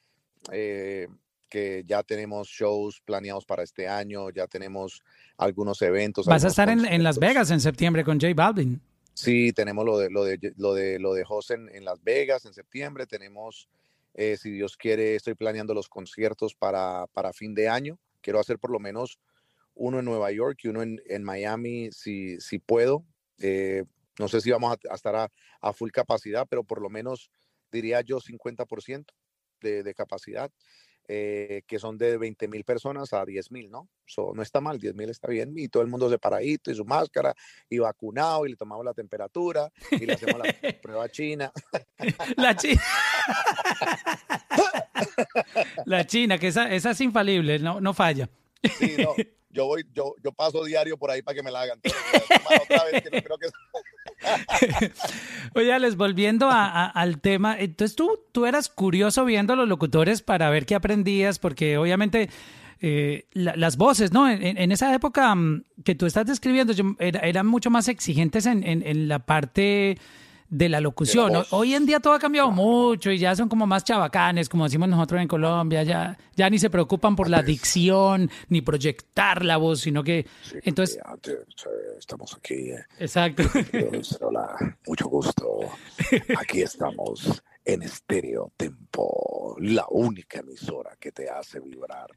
[0.52, 1.08] eh,
[1.48, 5.02] que ya tenemos shows planeados para este año, ya tenemos
[5.36, 6.26] algunos eventos.
[6.26, 8.80] Vas a estar en, Las Vegas en septiembre con J Balvin.
[9.14, 12.52] Sí, tenemos lo de lo de lo de lo de José en, Las Vegas en
[12.52, 13.06] septiembre.
[13.06, 13.68] Tenemos,
[14.14, 17.98] eh, si Dios quiere, estoy planeando los conciertos para, para fin de año.
[18.20, 19.18] Quiero hacer por lo menos
[19.78, 23.04] uno en Nueva York y uno en, en Miami, si, si puedo.
[23.40, 23.84] Eh,
[24.18, 27.30] no sé si vamos a, estar a, full capacidad, pero por lo menos
[27.70, 29.06] diría yo 50%
[29.60, 30.50] de, de capacidad,
[31.06, 33.88] eh, que son de 20 mil personas a 10 mil, ¿no?
[34.04, 36.84] So, no está mal, 10 mil está bien, y todo el mundo separadito y su
[36.84, 37.34] máscara
[37.70, 40.44] y vacunado y le tomamos la temperatura y le hacemos la
[40.82, 41.52] prueba china.
[42.36, 42.82] La china.
[45.86, 48.28] la china, que esa, esa es infalible, no, no falla.
[48.78, 49.14] Sí, no,
[49.50, 51.80] yo voy, yo, yo paso diario por ahí para que me la hagan.
[55.54, 60.50] Oye, Alex, volviendo al tema, entonces tú, tú eras curioso viendo a los locutores para
[60.50, 62.28] ver qué aprendías, porque obviamente
[62.80, 64.28] eh, las voces, ¿no?
[64.28, 69.20] En, esa época mm, que tú estás describiendo, eran mucho más exigentes en, en, la
[69.20, 69.98] parte
[70.50, 71.32] de la locución.
[71.50, 74.88] Hoy en día todo ha cambiado mucho y ya son como más chabacanes, como decimos
[74.88, 79.80] nosotros en Colombia, ya, ya ni se preocupan por la dicción ni proyectar la voz,
[79.80, 82.70] sino que Sí, entonces, antes, eh, estamos aquí.
[82.70, 83.42] eh, exacto.
[84.20, 84.56] Hola,
[84.86, 85.60] mucho gusto.
[86.38, 92.08] Aquí estamos en Estéreo Tempo, la única emisora que te hace vibrar.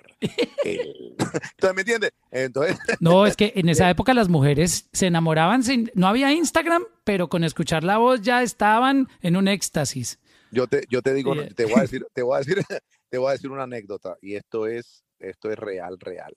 [0.63, 2.11] el- Entonces, ¿me entiendes?
[2.31, 6.83] Entonces, No, es que en esa época las mujeres se enamoraban sin, no había Instagram,
[7.03, 10.19] pero con escuchar la voz ya estaban en un éxtasis.
[10.51, 12.63] yo te, yo te digo, te voy a decir, te voy a decir,
[13.09, 16.33] te voy a decir una anécdota y esto es, esto es real, real.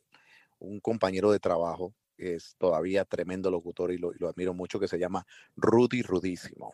[0.58, 4.88] Un compañero de trabajo es todavía tremendo locutor y lo, y lo admiro mucho que
[4.88, 5.24] se llama
[5.54, 6.72] Rudy Rudísimo.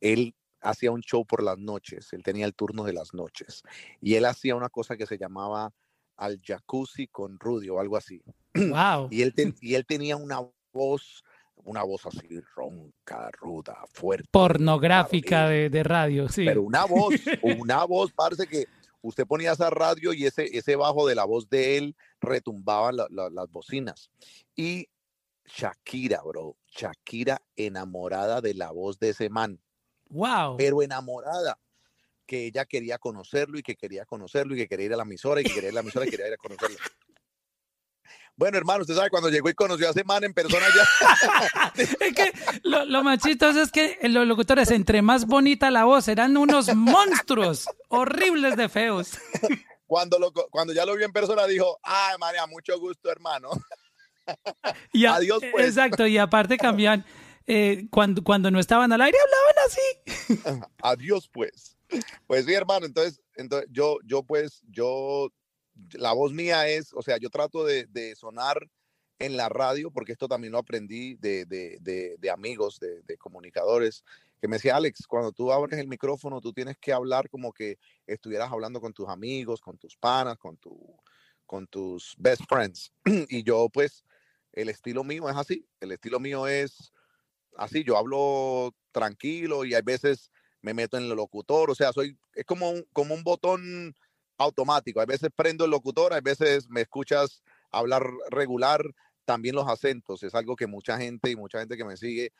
[0.00, 3.62] Él hacía un show por las noches, él tenía el turno de las noches
[4.00, 5.72] y él hacía una cosa que se llamaba
[6.16, 8.20] al jacuzzi con Rudy o algo así.
[8.54, 9.08] Wow.
[9.10, 10.40] Y él, ten- y él tenía una
[10.72, 11.22] voz,
[11.56, 14.28] una voz así ronca, ruda, fuerte.
[14.32, 16.44] Pornográfica de, de radio, sí.
[16.44, 18.66] Pero una voz, una voz, parece que
[19.00, 23.06] usted ponía esa radio y ese, ese bajo de la voz de él retumbaban la-
[23.10, 24.10] la- las bocinas.
[24.56, 24.88] Y
[25.44, 29.60] Shakira, bro, Shakira enamorada de la voz de ese man,
[30.10, 30.56] Wow.
[30.56, 31.58] pero enamorada
[32.26, 35.40] que ella quería conocerlo y que quería conocerlo y que quería ir a la emisora
[35.40, 36.76] y que quería ir a la emisora y quería ir a conocerlo.
[38.36, 41.96] Bueno, hermano, usted sabe, cuando llegó y conoció a ese man en persona ya, Es
[42.14, 46.36] que lo, lo más chistoso es que los locutores, entre más bonita la voz, eran
[46.36, 49.18] unos monstruos horribles de feos.
[49.86, 53.50] cuando, lo, cuando ya lo vio en persona dijo, ay, María, mucho gusto, hermano.
[54.92, 55.66] Y a- Adiós, pues.
[55.66, 57.04] Exacto, y aparte cambian.
[57.50, 60.66] Eh, cuando, cuando no estaban al aire hablaban así.
[60.82, 61.78] Adiós, pues.
[62.26, 65.30] Pues sí, hermano, entonces, entonces yo, yo pues, yo,
[65.92, 68.68] la voz mía es, o sea, yo trato de, de sonar
[69.18, 74.04] en la radio, porque esto también lo aprendí de, de, de, de amigos, de, comunicadores,
[74.40, 77.78] que me decía, Alex, cuando tú abres el micrófono, tú tienes que hablar como que
[78.06, 80.78] estuvieras hablando con tus amigos, con tus panas, con, tu,
[81.46, 82.92] con tus best friends.
[83.30, 84.04] y yo, pues,
[84.52, 86.92] el estilo mío es así, el estilo mío es
[87.58, 90.30] así, yo hablo tranquilo y hay veces
[90.62, 93.94] me meto en el locutor, o sea, soy, es como un, como un botón
[94.38, 98.82] automático, hay veces prendo el locutor, hay veces me escuchas hablar regular,
[99.24, 102.32] también los acentos, es algo que mucha gente y mucha gente que me sigue,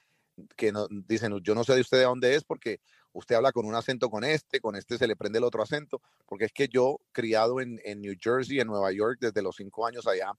[0.57, 2.81] que no, dicen, yo no sé de usted de dónde es, porque
[3.13, 6.01] usted habla con un acento con este, con este se le prende el otro acento,
[6.27, 9.87] porque es que yo, criado en, en New Jersey, en Nueva York, desde los cinco
[9.87, 10.33] años allá,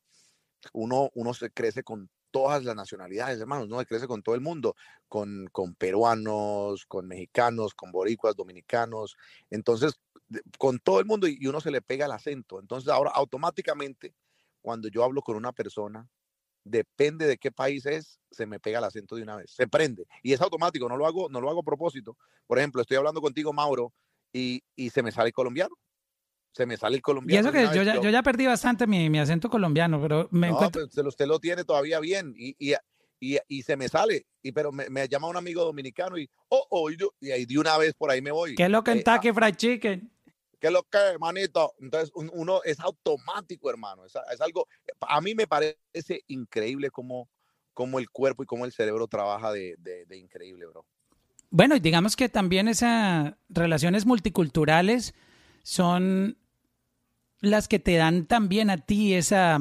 [0.73, 4.75] uno, uno se crece con todas las nacionalidades, hermanos, se crece con todo el mundo,
[5.07, 9.15] con, con peruanos, con mexicanos, con boricuas, dominicanos,
[9.49, 9.99] entonces,
[10.57, 12.59] con todo el mundo y, y uno se le pega el acento.
[12.59, 14.13] Entonces, ahora automáticamente,
[14.61, 16.07] cuando yo hablo con una persona,
[16.63, 20.05] depende de qué país es, se me pega el acento de una vez, se prende.
[20.23, 22.17] Y es automático, no lo hago, no lo hago a propósito.
[22.47, 23.93] Por ejemplo, estoy hablando contigo, Mauro,
[24.31, 25.75] y, y se me sale colombiano.
[26.51, 27.47] Se me sale el Y colombiano.
[27.49, 30.47] eso de que yo ya, yo ya perdí bastante mi, mi acento colombiano, pero me
[30.47, 30.81] No, encuentro.
[30.89, 32.73] pero usted, lo tiene todavía bien y, y,
[33.19, 36.65] y, y se me sale, y, pero me, me llama un amigo dominicano y, oh,
[36.69, 38.55] oh, y, yo- y ahí de una vez por ahí me voy.
[38.55, 40.11] ¿Qué es lo Eh, Kentucky Fried Chicken?
[40.59, 41.73] ¿Qué es lo que, manito?
[41.79, 44.05] Entonces, un- uno es automático, hermano.
[44.05, 44.67] Es, es algo,
[45.01, 47.29] a mí me parece increíble cómo,
[47.73, 50.85] cómo el cuerpo y cómo el cerebro trabaja de, de, de increíble, bro.
[51.51, 55.13] Bueno, y digamos que también esas relaciones multiculturales
[55.63, 56.37] son
[57.41, 59.59] las que te dan también a ti esa,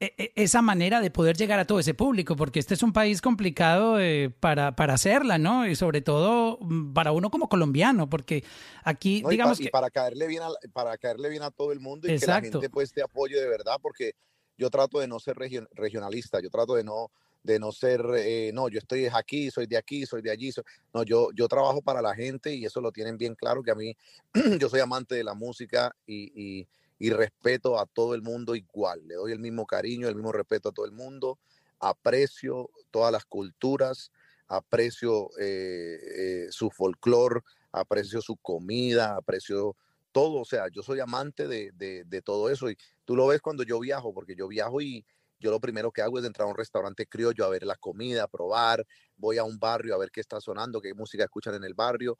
[0.00, 2.92] e- e- esa manera de poder llegar a todo ese público, porque este es un
[2.92, 5.66] país complicado eh, para, para hacerla, ¿no?
[5.66, 8.44] Y sobre todo mm, para uno como colombiano, porque
[8.82, 9.28] aquí, ¿no?
[9.28, 9.70] Y, digamos y que...
[9.70, 12.60] para caerle bien a, para caerle bien a todo el mundo y que la Exacto.
[12.60, 14.12] gente pues te apoye de verdad, porque
[14.58, 17.10] yo trato de no ser region- regionalista, yo trato de no
[17.44, 20.64] de no ser, eh, no, yo estoy aquí, soy de aquí, soy de allí, soy-
[20.94, 23.74] no, yo, yo trabajo para la gente y eso lo tienen bien claro, que a
[23.74, 23.94] mí,
[24.58, 26.68] yo soy amante de la música y, y-
[27.10, 30.72] respeto a todo el mundo igual, le doy el mismo cariño, el mismo respeto a
[30.72, 31.38] todo el mundo,
[31.78, 34.10] aprecio todas las culturas,
[34.48, 37.40] aprecio eh, eh, su folclore,
[37.72, 39.76] aprecio su comida, aprecio
[40.12, 43.40] todo, o sea, yo soy amante de, de- de todo eso y tú lo ves
[43.42, 45.04] cuando yo viajo, porque yo viajo y
[45.44, 48.22] yo lo primero que hago es entrar a un restaurante criollo a ver la comida,
[48.24, 48.86] a probar,
[49.18, 52.16] voy a un barrio a ver qué está sonando, qué música escuchan en el barrio.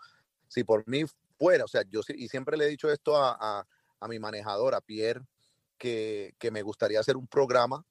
[0.47, 1.05] Si por mí
[1.39, 3.67] fuera, o sea, yo sí- y siempre le he dicho esto a, a-
[4.01, 5.23] a mi manejador, a Pierre,
[5.79, 7.83] que, que me gustaría hacer un programa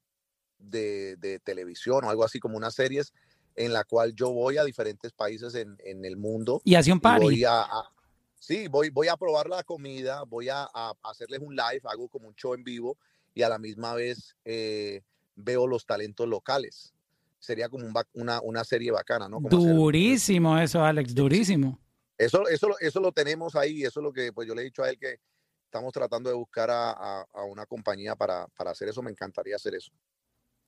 [0.58, 3.12] de, de televisión o algo así como unas series
[3.56, 7.00] en la cual yo voy a diferentes países en, en el mundo Y hace un
[7.00, 7.24] party.
[7.24, 7.90] voy a, a-
[8.38, 12.28] sí, voy, voy a probar la comida, voy a, a hacerles un live, hago como
[12.28, 12.96] un show en vivo
[13.34, 15.02] y a la misma vez eh,
[15.36, 16.94] veo los talentos locales.
[17.38, 19.38] sería como una, una serie bacana, ¿no?
[19.40, 21.78] durísimo eso, Alex, durísimo.
[22.16, 24.82] Eso, eso, eso lo tenemos ahí, eso es lo que pues yo le he dicho
[24.82, 25.18] a él que
[25.64, 29.92] estamos tratando de buscar a, una compañía para, hacer eso, me encantaría hacer eso.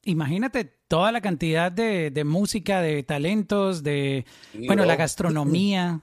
[0.03, 4.27] Imagínate toda la cantidad de, música, de talentos, de,
[4.67, 6.01] bueno, la gastronomía.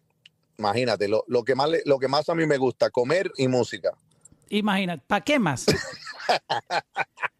[0.58, 3.98] Imagínate, lo, lo, que más lo que más a mí me gusta, comer y música.
[4.48, 5.66] Imagínate, ¿para qué más?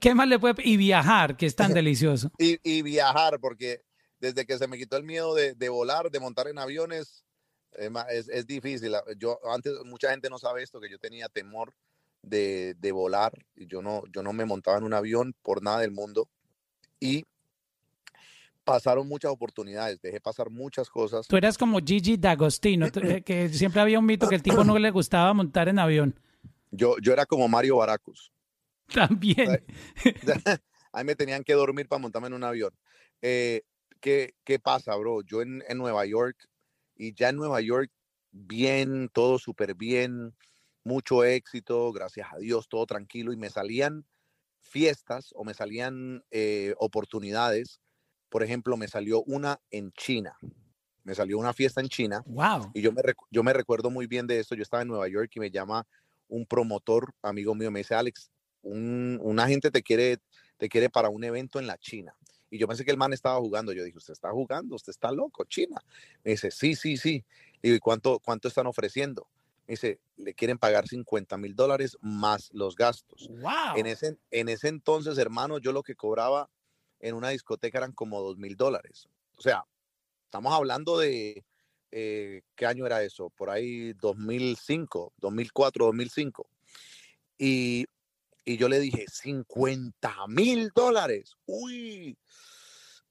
[0.00, 0.54] ¿Qué más le puede...?
[0.64, 2.30] Y viajar, que es tan delicioso.
[2.38, 3.82] y, viajar, porque
[4.20, 7.24] desde que se me quitó el miedo de, volar, de montar en aviones,
[7.72, 8.94] es, es, difícil.
[9.16, 11.72] Yo antes, mucha gente no sabe esto, que yo tenía temor
[12.22, 15.80] de, de, volar y yo no, yo no me montaba en un avión por nada
[15.80, 16.28] del mundo.
[17.00, 17.24] Y
[18.64, 21.26] pasaron muchas oportunidades, dejé pasar muchas cosas.
[21.26, 24.78] Tú eras como Gigi D'Agostino, eh, que siempre había un mito que el tipo no
[24.78, 26.18] le gustaba montar en avión.
[26.70, 28.30] Yo, yo era como Mario Baracus.
[28.94, 29.64] También.
[30.92, 32.72] Ahí me tenían que dormir para montarme en un avión.
[33.20, 33.62] Eh,
[34.00, 35.22] ¿qué, ¿Qué pasa, bro?
[35.22, 36.48] Yo en, en Nueva York,
[36.96, 37.90] y ya en Nueva York,
[38.30, 40.34] bien, todo súper bien,
[40.84, 44.06] mucho éxito, gracias a Dios, todo tranquilo, y me salían
[44.60, 47.80] fiestas o me salían eh, oportunidades.
[48.28, 50.36] Por ejemplo, me salió una en China.
[51.04, 52.22] Me salió una fiesta en China.
[52.26, 52.70] Wow.
[52.74, 54.54] Y yo me, yo me recuerdo muy bien de esto.
[54.54, 55.86] Yo estaba en Nueva York y me llama
[56.28, 58.30] un promotor, amigo mío, me dice, Alex,
[58.68, 60.18] un, un agente te quiere,
[60.56, 62.14] te quiere para un evento en la China.
[62.50, 63.72] Y yo pensé que el man estaba jugando.
[63.72, 65.82] Yo dije, usted está jugando, usted está loco, China.
[66.24, 67.24] Me dice, sí, sí, sí.
[67.62, 69.28] Y digo, ¿y cuánto, cuánto están ofreciendo?
[69.66, 73.28] Me dice, le quieren pagar 50 mil dólares más los gastos.
[73.28, 73.76] Wow.
[73.76, 76.48] En ese, en ese entonces, hermano, yo lo que cobraba
[77.00, 79.08] en una discoteca eran como 2 mil dólares.
[79.36, 79.64] O sea,
[80.24, 81.44] estamos hablando de,
[81.90, 83.30] eh, ¿qué año era eso?
[83.30, 86.48] Por ahí 2005, 2004, 2005.
[87.36, 87.86] Y
[88.48, 91.36] y yo le dije, 50 mil dólares.
[91.44, 92.18] Uy,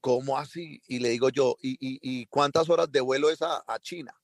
[0.02, 0.82] ¿cómo así?
[0.88, 4.20] Y le digo yo, ¿y, cuántas horas de vuelo es a, China?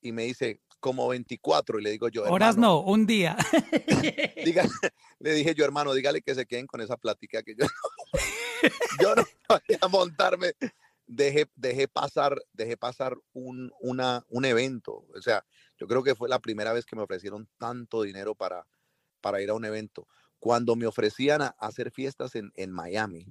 [0.00, 1.78] Y me dice, como 24.
[1.78, 3.36] Y le digo yo, horas no, un día.
[5.20, 8.20] le dije yo, hermano, dígale que se queden con esa plática que yo no,
[9.00, 10.54] yo no voy a montarme.
[11.06, 15.06] Dejé, dejé pasar, dejé pasar un, una, un evento.
[15.14, 15.46] O sea,
[15.78, 18.66] yo creo que fue la primera vez que me ofrecieron tanto dinero para,
[19.20, 20.08] para ir a un evento.
[20.44, 23.26] Cuando me ofrecían a hacer fiestas en, Miami,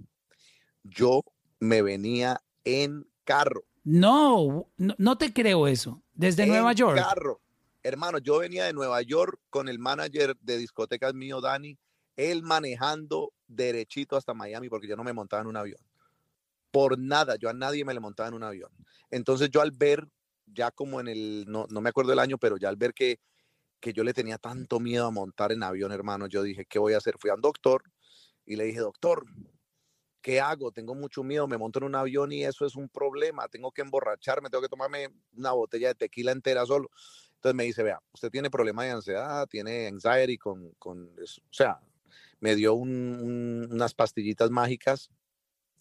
[0.81, 1.21] yo
[1.59, 3.65] me venía en carro.
[3.83, 6.01] No, no, te creo eso.
[6.15, 6.97] Desde Nueva York.
[6.97, 7.39] Carro.
[7.83, 11.77] Hermano, yo venía de Nueva York con el manager de discotecas mío, Dani,
[12.15, 15.81] él manejando derechito hasta Miami porque yo no me montaba en un avión.
[16.71, 18.71] Por nada, yo a nadie me le montaba en un avión.
[19.11, 20.09] Entonces yo al ver,
[20.47, 23.19] ya como en el, no, no me acuerdo el año, pero ya al ver que
[23.83, 26.93] que yo le tenía tanto miedo a montar en avión, hermano, yo dije, ¿qué voy
[26.93, 27.17] a hacer?
[27.19, 27.83] Fui a un doctor
[28.45, 29.25] y le dije, doctor,
[30.21, 30.71] ¿qué hago?
[30.71, 33.81] Tengo mucho miedo, me monto en un avión y eso es un problema, tengo que
[33.81, 36.89] emborracharme, tengo que tomarme una botella de tequila entera solo.
[37.35, 41.41] Entonces me dice, vea, usted tiene problemas de ansiedad, tiene anxiety con, con eso.
[41.41, 41.81] O sea,
[42.39, 45.11] me dio unas pastillitas mágicas.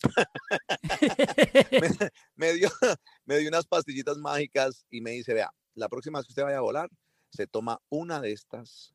[2.35, 2.69] me, dio,
[3.27, 6.59] me dio unas pastillitas mágicas y me dice, vea, la próxima vez que usted vaya
[6.59, 6.91] a volar,
[7.33, 8.95] se toma una de estas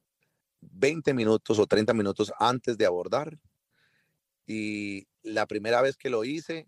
[0.62, 3.38] 20 minutos o 30 minutos antes de abordar.
[4.46, 6.68] Y la primera vez que lo hice,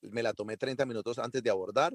[0.00, 1.92] me la tomé 30 minutos antes de abordar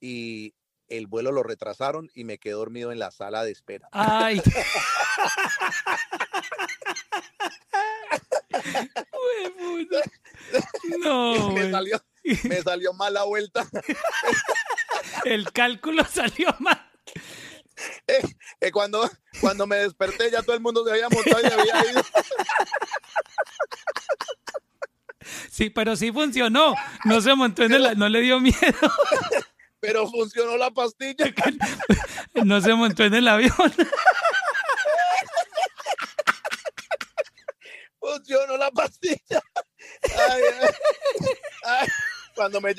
[0.00, 0.54] y
[0.88, 3.88] el vuelo lo retrasaron y me quedé dormido en la sala de espera.
[3.92, 4.40] Ay.
[11.00, 11.52] no.
[11.52, 12.02] Me salió,
[12.44, 13.66] me salió mal la vuelta.
[15.24, 16.87] El cálculo salió mal.
[18.06, 18.22] Eh,
[18.60, 19.08] eh, cuando,
[19.40, 22.02] cuando me desperté ya todo el mundo se había montado y había ido.
[25.50, 26.74] Sí, pero sí funcionó.
[27.04, 28.56] No se montó en el, no le dio miedo.
[29.80, 31.26] Pero funcionó la pastilla.
[32.44, 33.52] No se montó en el avión.
[38.00, 39.42] Funcionó la pastilla.
[42.34, 42.74] Cuando, me,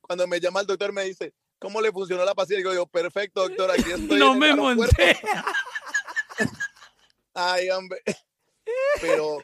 [0.00, 2.58] cuando me llama el doctor me dice, ¿Cómo le funcionó la pastilla?
[2.58, 4.18] Digo yo, perfecto, doctor, aquí estoy.
[4.18, 5.16] No me monté.
[7.34, 8.02] Ay, hombre.
[9.00, 9.38] Pero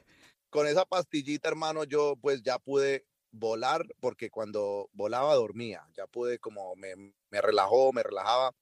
[0.51, 6.41] con esa pastillita, hermano, yo pues ya pude volar, porque cuando volaba dormía, ya pude
[6.41, 6.97] como me,
[7.31, 8.53] me relajó, me relajaba.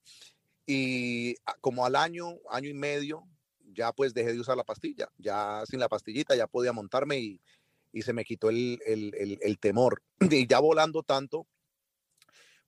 [0.66, 3.26] Y como al año, año y medio,
[3.72, 5.08] ya pues dejé de usar la pastilla.
[5.16, 7.40] Ya sin la pastillita ya podía montarme y,
[7.90, 10.02] y se me quitó el, el, el, el temor.
[10.30, 11.46] Y ya volando tanto,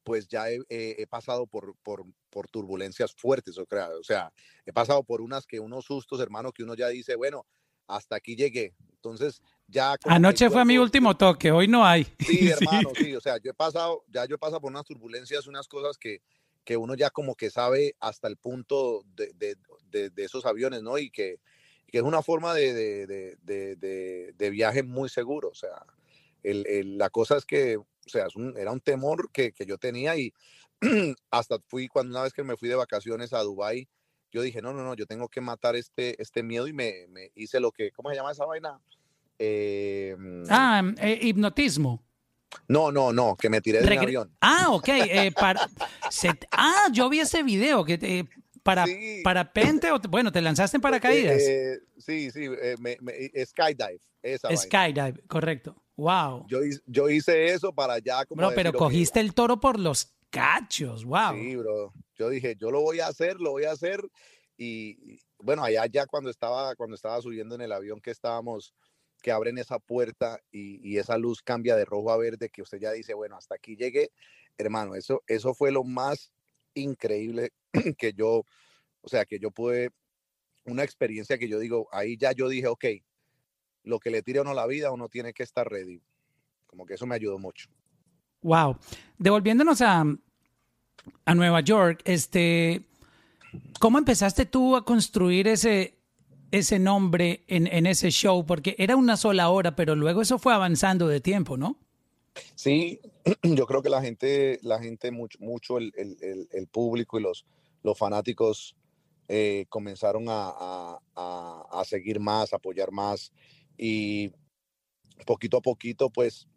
[0.08, 3.66] pues ya he, pasado por, por, por, turbulencias fuertes, o
[4.02, 4.32] sea,
[4.64, 7.44] he pasado por unas que unos sustos, hermano, que uno ya dice, bueno,
[7.86, 8.74] hasta aquí llegué.
[8.94, 9.96] Entonces, ya...
[10.06, 12.06] Anoche fue mi último toque, hoy no hay.
[12.26, 13.14] Sí, hermano, sí.
[13.14, 16.22] o sea, yo he pasado, ya yo he pasado por unas turbulencias, unas cosas que,
[16.64, 19.34] que uno ya como que sabe hasta el punto de,
[19.90, 20.96] de, de, esos aviones, ¿no?
[20.96, 21.38] Y que,
[21.86, 25.84] que es una forma de, de, viaje muy seguro, o sea,
[26.42, 27.78] el, la cosa es que,
[28.08, 30.32] o sea, era un temor que, que yo tenía y
[31.30, 33.88] hasta fui cuando una vez que me fui de vacaciones a Dubai
[34.30, 37.30] yo dije, no, no, no, yo tengo que matar este, este miedo y me, me
[37.34, 38.78] hice lo que, ¿cómo se llama esa vaina?
[39.38, 40.16] Eh,
[40.50, 42.02] ah, eh, hipnotismo.
[42.66, 44.34] No, no, no, que me tiré del avión.
[44.40, 44.88] Ah, ok.
[44.88, 45.68] Eh, para,
[46.52, 48.26] ah, yo vi ese video que
[48.74, 48.86] para
[49.24, 51.42] para pente o bueno, te lanzaste en paracaídas.
[51.98, 52.46] sí, sí,
[53.46, 54.00] skydive.
[54.22, 55.82] Esa skydive, correcto.
[55.96, 56.46] Wow.
[56.48, 58.42] Yo, yo hice eso para ya como.
[58.42, 61.34] No, pero cogiste el toro por los cachos, wow.
[61.34, 61.92] Sí, bro.
[62.16, 64.00] Yo dije, yo lo voy a hacer, lo voy a hacer.
[64.56, 68.74] Y, bueno, allá ya cuando estaba, cuando estaba subiendo en el avión que estábamos,
[69.22, 72.92] que abren esa puerta y, esa luz cambia de rojo a verde, que usted ya
[72.92, 74.10] dice, bueno, hasta aquí llegué,
[74.56, 76.32] hermano, eso, eso fue lo más
[76.80, 77.52] increíble
[77.98, 78.44] que yo,
[79.00, 79.90] o sea, que yo pude,
[80.64, 82.84] una experiencia que yo digo, ahí ya yo dije, ok,
[83.84, 86.00] lo que le tire a uno la vida, uno tiene que estar ready.
[86.66, 87.68] Como que eso me ayudó mucho.
[88.42, 88.76] Wow.
[89.18, 90.04] Devolviéndonos a,
[91.24, 92.82] a Nueva York, este,
[93.80, 95.98] ¿cómo empezaste tú a construir ese,
[96.50, 98.44] ese nombre en, en, ese show?
[98.44, 101.78] Porque era una sola hora, pero luego eso fue avanzando de tiempo, ¿no?
[102.54, 103.00] Sí,
[103.42, 107.46] yo creo que la gente, la gente mucho, mucho el, el, el público y los,
[107.82, 108.76] los fanáticos
[109.28, 110.54] eh, comenzaron a,
[111.14, 113.30] a, a, seguir más, apoyar más
[113.76, 114.32] y
[115.26, 116.48] poquito a poquito, pues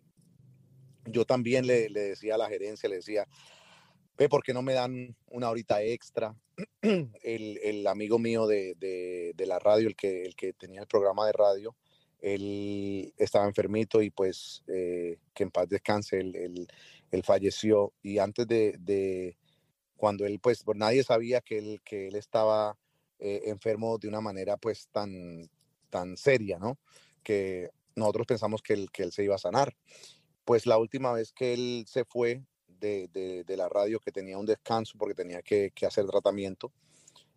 [1.05, 3.27] yo también le, le decía a la gerencia, le decía,
[4.17, 6.33] ve, ¿por qué no me dan una horita extra?
[6.81, 10.87] el, el, amigo mío de, de, de, la radio, el que, el que tenía el
[10.87, 11.75] programa de radio,
[12.21, 16.67] él estaba enfermito y pues eh, que en paz descanse, él,
[17.11, 17.93] él, falleció.
[18.01, 19.37] Y antes de, de,
[19.97, 22.77] cuando él, pues, nadie sabía que él, que él estaba
[23.19, 25.49] eh, enfermo de una manera pues tan,
[25.89, 26.79] tan seria, ¿no?
[27.23, 29.75] Que nosotros pensamos que él, que él se iba a sanar
[30.45, 33.07] pues la última vez que él se fue de,
[33.45, 36.73] de, la radio, que tenía un descanso porque tenía que hacer tratamiento,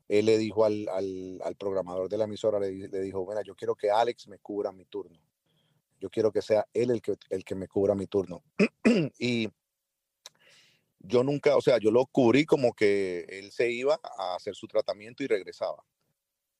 [0.08, 3.74] él le dijo al, al, al programador de la emisora, le, dijo, bueno, yo quiero
[3.74, 5.18] que Alex me cubra mi turno.
[6.00, 8.42] Yo quiero que sea él el que, el que me cubra mi turno.
[9.18, 9.48] y
[10.98, 14.66] yo nunca, o sea, yo lo cubrí como que él se iba a hacer su
[14.66, 15.82] tratamiento y regresaba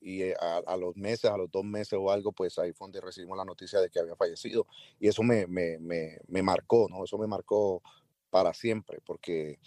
[0.05, 3.01] y eh, a, los meses, a los dos meses o algo, pues ahí fue donde
[3.01, 4.67] recibimos la noticia de que había fallecido.
[5.01, 7.05] Y eso me, me, me, me marcó, ¿no?
[7.05, 7.83] Eso me marcó
[8.29, 9.59] para siempre, porque,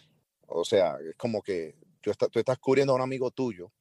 [0.45, 1.75] o sea, es como que
[2.13, 3.71] tú, tú estás cubriendo a un amigo tuyo,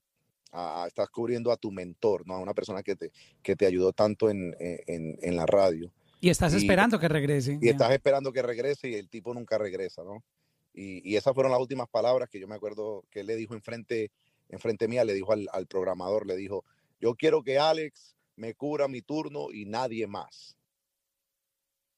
[0.87, 2.35] estás cubriendo a tu mentor, ¿no?
[2.35, 3.11] A una persona que te,
[3.43, 5.93] que te ayudó tanto en, en, en la radio.
[6.21, 7.59] Y estás esperando que regrese.
[7.61, 10.25] Y estás esperando que regrese y el tipo nunca regresa, ¿no?
[10.73, 13.55] Y, y, esas fueron las últimas palabras que yo me acuerdo que él le dijo
[13.55, 14.11] enfrente
[14.49, 16.65] enfrente mía, le dijo al, al, programador, le dijo,
[17.01, 20.57] yo quiero que Alex me cubra mi turno y nadie más.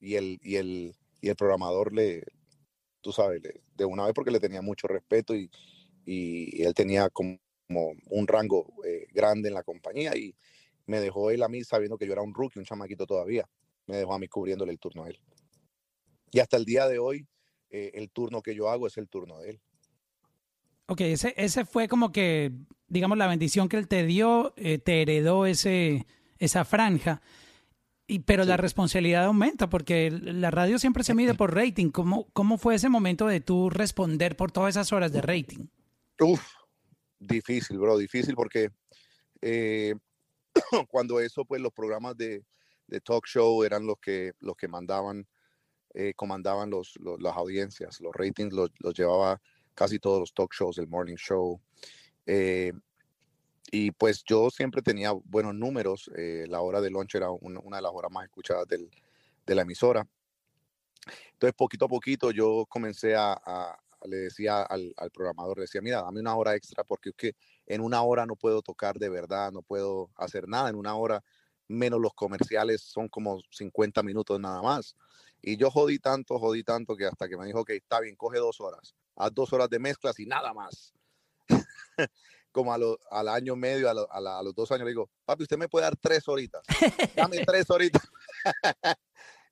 [0.01, 2.25] Y el, y el, y el programador le,
[3.01, 5.51] tú sabes, de una vez porque le tenía mucho respeto y,
[6.09, 7.39] y, él tenía como,
[7.69, 10.35] un rango eh, grande en la compañía y
[10.87, 13.47] me dejó él a mí sabiendo que yo era un rookie, un chamaquito todavía,
[13.87, 15.21] me dejó a mí cubriéndole el turno a él.
[16.31, 17.27] Y hasta el día de hoy,
[17.69, 19.61] eh, el turno que yo hago es el turno de él.
[20.87, 22.53] Ok, ese, ese fue como que,
[22.87, 26.07] digamos, la bendición que él te dio, eh, te heredó ese,
[26.39, 27.21] esa franja.
[28.07, 31.91] Y, pero la responsabilidad aumenta porque la radio siempre se mide por rating.
[31.91, 35.67] ¿Cómo, ¿Cómo fue ese momento de tú responder por todas esas horas de rating?
[36.21, 36.43] Uf,
[37.19, 38.71] difícil, bro, difícil porque
[39.41, 39.95] eh,
[40.89, 42.45] cuando eso, pues los programas de,
[43.05, 45.27] talk show eran los que, los que mandaban,
[45.95, 49.41] eh, comandaban los, las audiencias, los ratings los, los llevaba
[49.75, 51.61] casi todos los talk shows, el morning show.
[52.27, 52.73] Eh,
[53.71, 56.11] y pues yo siempre tenía buenos números.
[56.15, 60.09] La hora de lunch era una, de las horas más escuchadas de la emisora.
[61.33, 66.03] Entonces, poquito a poquito yo comencé a, le decía al, al, programador, le decía, mira,
[66.03, 67.37] dame una hora extra porque es que
[67.67, 70.69] en una hora no puedo tocar de verdad, no puedo hacer nada.
[70.69, 71.23] En una hora,
[71.69, 74.97] menos los comerciales, son como 50 minutos nada más.
[75.43, 78.39] Y yo jodí tanto, jodí tanto que hasta que me dijo, que está bien, coge
[78.39, 80.95] dos horas a dos horas de mezclas y nada más.
[82.53, 85.59] Como a lo, al año medio, a, a, los dos años, le digo, papi, usted
[85.59, 86.63] me puede dar tres horitas.
[87.15, 88.09] Dame tres horitas.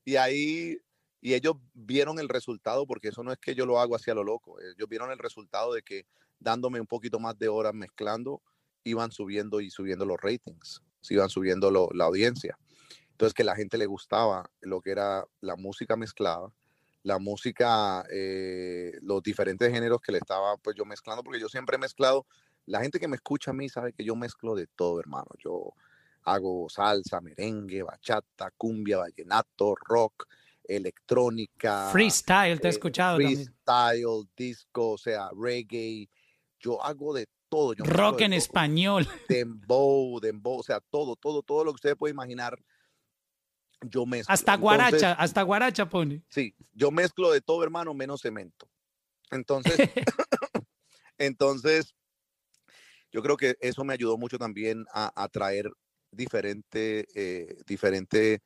[0.05, 0.78] y ahí,
[1.26, 4.22] y ellos vieron el resultado, porque eso no es que yo lo hago hacia lo
[4.22, 4.60] loco.
[4.60, 6.06] Ellos vieron el resultado de que
[6.38, 8.42] dándome un poquito más de horas mezclando,
[8.84, 12.56] iban subiendo y subiendo los ratings, se iban subiendo la audiencia.
[13.10, 16.52] Entonces que la gente le gustaba lo que era la música mezclada,
[17.02, 21.74] la música, eh, los diferentes géneros que le estaba pues yo mezclando, porque yo siempre
[21.74, 22.24] he mezclado,
[22.66, 25.26] la gente que me escucha a mí sabe que yo mezclo de todo, hermano.
[25.42, 25.72] Yo
[26.22, 30.28] hago salsa, merengue, bachata, cumbia, vallenato, rock,
[30.68, 31.90] electrónica.
[31.90, 33.16] Freestyle, te he eh, escuchado.
[33.16, 36.08] Freestyle, disco, o sea, reggae.
[36.58, 37.74] Yo hago de todo.
[37.78, 39.06] rock en español.
[39.28, 42.58] Dembow, dembow, o sea, todo, todo, todo lo que usted puede imaginar.
[43.82, 44.32] Yo mezclo.
[44.32, 46.22] Hasta guaracha, hasta guaracha pone.
[46.30, 48.68] Sí, yo mezclo de todo, hermano, menos cemento.
[49.30, 49.76] Entonces,
[51.18, 51.94] entonces,
[53.12, 55.70] yo creo que eso me ayudó mucho también a, a traer
[56.10, 58.42] diferente, eh, diferente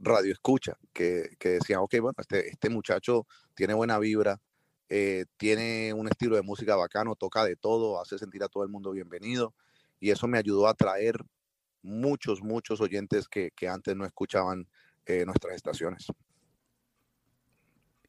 [0.00, 4.40] radio escucha, que, que decían, ok, bueno, este, este muchacho tiene buena vibra,
[4.88, 8.70] eh, tiene un estilo de música bacano, toca de todo, hace sentir a todo el
[8.70, 9.54] mundo bienvenido,
[10.00, 11.16] y eso me ayudó a traer
[11.82, 14.68] muchos, muchos oyentes que, que antes no escuchaban
[15.06, 16.06] eh, nuestras estaciones.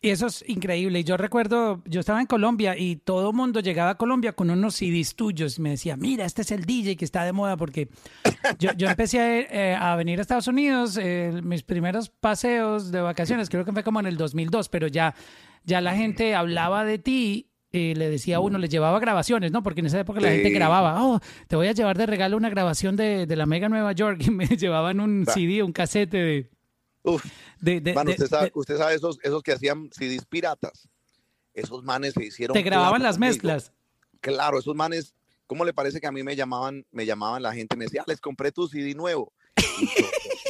[0.01, 1.03] Y eso es increíble.
[1.03, 5.13] Yo recuerdo, yo estaba en Colombia y todo mundo llegaba a Colombia con unos CDs
[5.13, 7.89] tuyos y me decía, mira, este es el DJ que está de moda porque
[8.59, 13.01] yo, yo empecé a, eh, a, venir a Estados Unidos, eh, mis primeros paseos de
[13.01, 15.15] vacaciones, creo que fue como en el 2002, pero ya,
[15.65, 19.63] ya la gente hablaba de ti y le decía a uno, le llevaba grabaciones, ¿no?
[19.63, 22.49] Porque en esa época la gente grababa, oh, te voy a llevar de regalo una
[22.49, 26.49] grabación de, de la Mega Nueva York y me llevaban un CD, un casete de
[27.03, 27.23] Uf,
[27.61, 30.89] usted, sabe, usted sabe esos, esos que hacían CDs piratas.
[31.53, 32.53] Esos manes se hicieron.
[32.53, 33.71] Te grababan las mezclas.
[34.21, 35.15] Claro, esos manes,
[35.47, 38.19] ¿cómo le parece que a mí me llamaban, me llamaban la gente, me decía, les
[38.19, 39.33] compré tu CD nuevo?
[39.57, 39.87] Y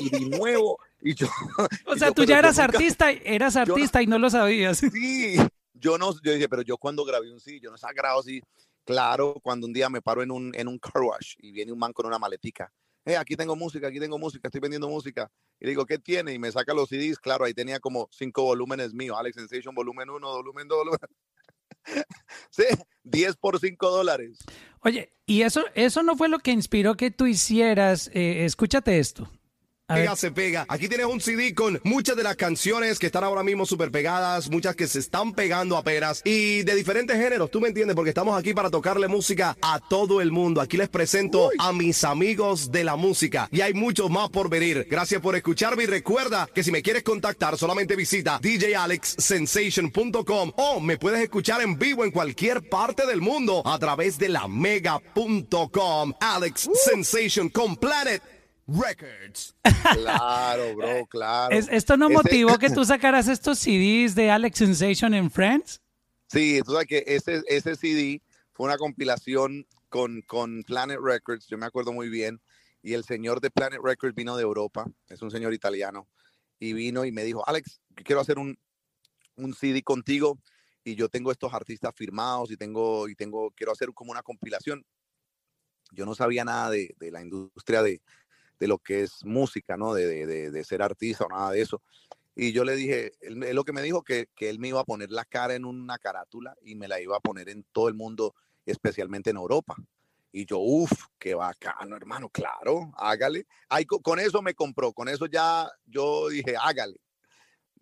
[0.09, 0.79] CD nuevo.
[1.01, 1.27] Y yo,
[1.85, 4.79] o sea, tú ya eras artista, eras artista y no lo sabías.
[4.79, 5.37] Sí,
[5.73, 8.41] yo no, yo dije, pero yo cuando grabé un CD, yo no estaba grabado así.
[8.83, 11.77] Claro, cuando un día me paro en un, en un car wash y viene un
[11.77, 12.71] man con una maletica
[13.05, 15.31] eh, aquí tengo música, aquí tengo música, estoy vendiendo música.
[15.59, 16.33] Y digo, ¿qué tiene?
[16.33, 17.19] Y me saca los CDs.
[17.19, 19.17] Claro, ahí tenía como cinco volúmenes míos.
[19.19, 20.99] Alex Sensation, volumen 1, volumen 2, volumen...
[22.49, 22.63] sí,
[23.03, 24.39] 10 por 5 dólares.
[24.81, 29.29] Oye, y eso, eso no fue lo que inspiró que tú hicieras, eh, escúchate esto.
[29.89, 30.65] Pega se pega.
[30.69, 34.51] Aquí tienes un CD con muchas de las canciones que están ahora mismo súper pegadas,
[34.51, 38.09] muchas que se están pegando a peras y de diferentes géneros, tú me entiendes, porque
[38.09, 40.61] estamos aquí para tocarle música a todo el mundo.
[40.61, 44.85] Aquí les presento a mis amigos de la música y hay muchos más por venir.
[44.89, 50.97] Gracias por escucharme y recuerda que si me quieres contactar solamente visita djalexsensation.com o me
[50.97, 56.13] puedes escuchar en vivo en cualquier parte del mundo a través de la mega.com.
[56.19, 58.21] Alex Sensation con Planet
[58.69, 59.55] Records.
[59.93, 61.55] Claro, bro, claro.
[61.55, 65.81] ¿Esto no motivó que tú sacaras estos CDs de Alex Sensation en Friends?
[66.27, 68.21] Sí, tú sabes que ese, ese CD
[68.53, 72.39] fue una compilación con, con Planet Records, yo me acuerdo muy bien,
[72.83, 76.07] y el señor de Planet Records vino de Europa, es un señor italiano,
[76.59, 78.57] y vino y me dijo, Alex, quiero hacer un,
[79.35, 80.39] un CD contigo,
[80.83, 84.85] y yo tengo estos artistas firmados, y tengo, y tengo, quiero hacer como una compilación.
[85.91, 88.01] Yo no sabía nada de, de la industria de,
[88.59, 89.93] de lo que es música, ¿no?
[89.93, 91.81] De, de, de, ser artista o nada de eso.
[92.35, 94.85] Y yo le dije, él, lo que me dijo que, que, él me iba a
[94.85, 97.95] poner la cara en una carátula y me la iba a poner en todo el
[97.95, 98.35] mundo,
[98.65, 99.75] especialmente en Europa.
[100.31, 103.47] Y yo, uff, qué bacano, hermano, claro, hágale.
[103.67, 106.99] Ahí, con eso me compró, con eso ya yo dije, hágale.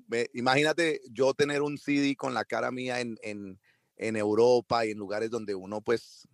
[0.08, 3.60] Me, imagínate yo tener un CD con la cara mía en, en,
[3.98, 6.28] en Europa y en lugares donde uno pues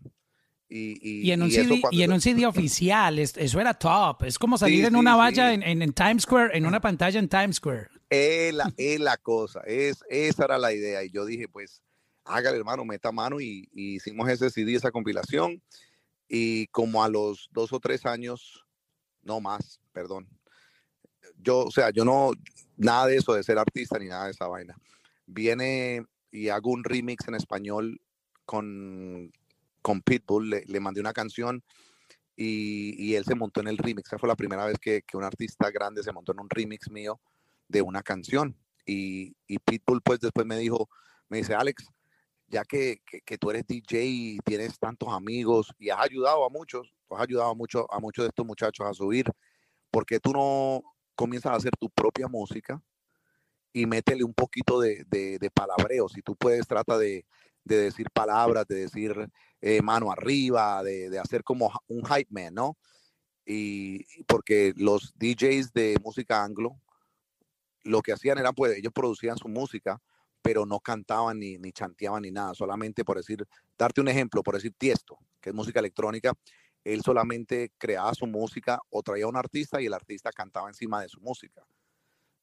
[0.76, 4.24] y, en un, CD, y en un CD oficial, eso era top.
[4.24, 7.58] Es como salir en una valla en, en, Times Square, en una pantalla en Times
[7.58, 7.90] Square.
[8.10, 11.04] Es la, es la cosa, es, esa era la idea.
[11.04, 11.84] Y yo dije, pues,
[12.26, 13.40] hágale, hermano, meta mano.
[13.40, 15.62] Y, y, hicimos ese CD, esa compilación.
[16.28, 18.66] Y como a los dos o tres años,
[19.22, 20.28] no más, perdón.
[21.38, 22.32] Yo, o sea, yo no,
[22.78, 24.76] nada de eso de ser artista ni nada de esa vaina.
[25.28, 28.02] Viene y hago un remix en español
[28.46, 29.32] con
[29.84, 31.64] con Pitbull, le, mandé una canción
[32.36, 34.08] y, él se montó en el remix.
[34.08, 37.22] Esa fue la primera vez que, un artista grande se montó en un remix mío
[37.68, 38.58] de una canción.
[38.86, 40.90] Y, Pitbull pues después me dijo,
[41.30, 41.86] me dice, Alex,
[42.48, 43.02] ya que,
[43.40, 47.56] tú eres DJ y tienes tantos amigos y has ayudado a muchos, has ayudado a,
[47.56, 49.26] mucho, a muchos de estos muchachos a subir,
[49.92, 50.82] porque tú no
[51.16, 52.82] comienzas a hacer tu propia música
[53.74, 56.08] y métele un poquito de, de, de palabreo?
[56.08, 57.26] Si tú puedes, trata de,
[57.64, 59.30] de decir palabras, de decir
[59.62, 62.78] eh, mano arriba, de, hacer como un hype man, ¿no?
[63.46, 66.80] Y porque los DJs de música anglo,
[67.84, 70.02] lo que hacían era, pues, ellos producían su música,
[70.42, 73.46] pero no cantaban ni, ni chanteaban ni nada, solamente por decir,
[73.78, 76.34] darte un ejemplo, por decir Tiesto, que es música electrónica,
[76.84, 81.02] él solamente creaba su música o traía a un artista y el artista cantaba encima
[81.02, 81.66] de su música.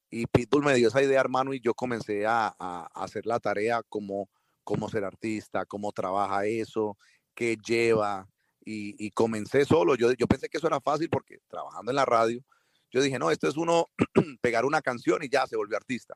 [0.09, 3.81] Y Pitbull me dio esa idea, hermano, y yo comencé a, a hacer la tarea
[3.87, 4.27] como
[4.63, 6.97] cómo ser artista, cómo trabaja eso,
[7.33, 8.27] qué lleva,
[8.63, 9.95] y, comencé solo.
[9.95, 12.43] Yo, yo pensé que eso era fácil porque trabajando en la radio,
[12.91, 13.87] yo dije, no, esto es uno
[14.41, 16.15] pegar una canción y ya se volvió artista.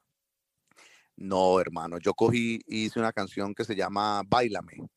[1.17, 4.89] No, hermano, yo cogí y hice una canción que se llama Bailame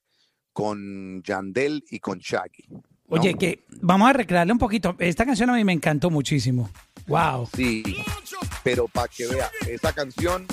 [0.53, 2.65] con Yandel y con Shaggy.
[3.11, 4.97] Oye, que vamos a recrearle un poquito.
[4.99, 6.69] Esta canción a mí me encantó muchísimo.
[7.07, 7.49] Wow.
[7.55, 7.83] Sí,
[8.65, 10.47] pero para que vea, esa canción.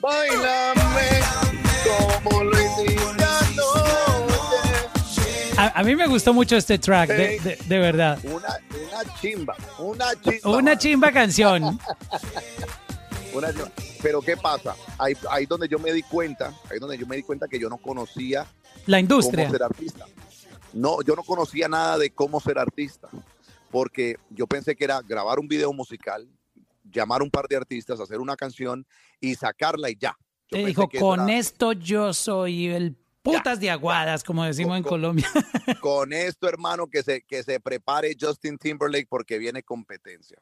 [0.00, 1.20] Bailame
[2.22, 2.58] como lo
[5.60, 8.16] a, mí me gustó mucho este track, de, verdad.
[8.22, 8.60] Una,
[9.20, 10.56] chimba, una chimba.
[10.56, 11.80] Una chimba canción.
[14.02, 14.76] Pero ¿qué pasa?
[14.98, 17.68] Ahí, ahí donde yo me di cuenta, ahí donde yo me di cuenta que yo
[17.68, 18.46] no conocía
[18.86, 19.46] la industria.
[19.46, 20.06] Cómo ser artista.
[20.72, 23.08] No, yo no conocía nada de cómo ser artista,
[23.70, 26.28] porque yo pensé que era grabar un video musical,
[26.90, 28.86] llamar a un par de artistas, hacer una canción
[29.20, 30.16] y sacarla y ya.
[30.48, 35.28] Te dijo, con esto yo soy el Putas de aguadas, como decimos en Colombia.
[35.82, 40.38] Con esto, hermano, que se, que se prepare Justin Timberlake porque viene competencia.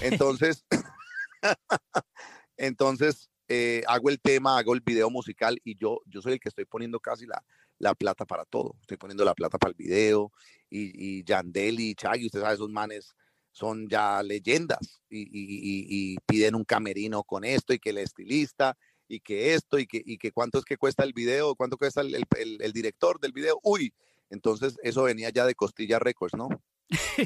[0.00, 0.64] Entonces,
[2.56, 6.48] entonces eh, hago el tema, hago el video musical y yo, yo soy el que
[6.48, 7.42] estoy poniendo casi la,
[7.78, 8.76] la plata para todo.
[8.82, 10.30] Estoy poniendo la plata para el video
[10.70, 13.14] y, y Yandel y Chagui, usted sabe, esos manes
[13.52, 18.76] son ya leyendas y, y, piden un camerino con esto y que el estilista
[19.08, 22.02] y que esto y que, y que cuánto es que cuesta el video, cuánto cuesta
[22.02, 23.58] el, el, director del video.
[23.62, 23.92] Uy,
[24.30, 26.48] entonces eso venía ya de Costilla Records, ¿no?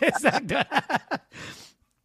[0.00, 0.54] Exacto.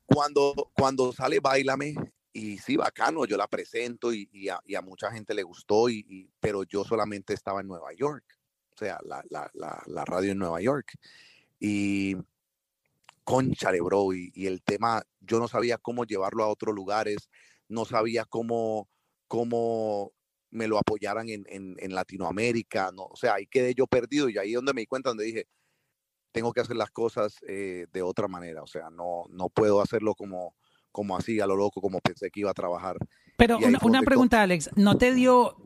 [0.05, 1.95] cuando, cuando sale Bailame,
[2.33, 6.63] y sí, bacano, yo la presento y, y, a, mucha gente le gustó, y, pero
[6.63, 8.25] yo solamente estaba en Nueva York,
[8.73, 10.93] o sea, la, la, la, la radio en Nueva York.
[11.59, 12.17] Y
[13.23, 17.29] conchale, bro, y, y, el tema, yo no sabía cómo llevarlo a otros lugares,
[17.67, 18.89] no sabía cómo,
[19.27, 20.11] cómo
[20.51, 24.49] me lo apoyaran en, en, Latinoamérica, no, o sea, ahí quedé yo perdido y ahí
[24.49, 25.47] es donde me di cuenta, donde dije,
[26.31, 30.13] tengo que hacer las cosas eh, de otra manera, o sea, no, no puedo hacerlo
[30.13, 30.55] como,
[30.91, 32.97] como así, a lo loco, como pensé que iba a trabajar.
[33.37, 35.57] Pero una, pregunta, Alex, ¿no te dio,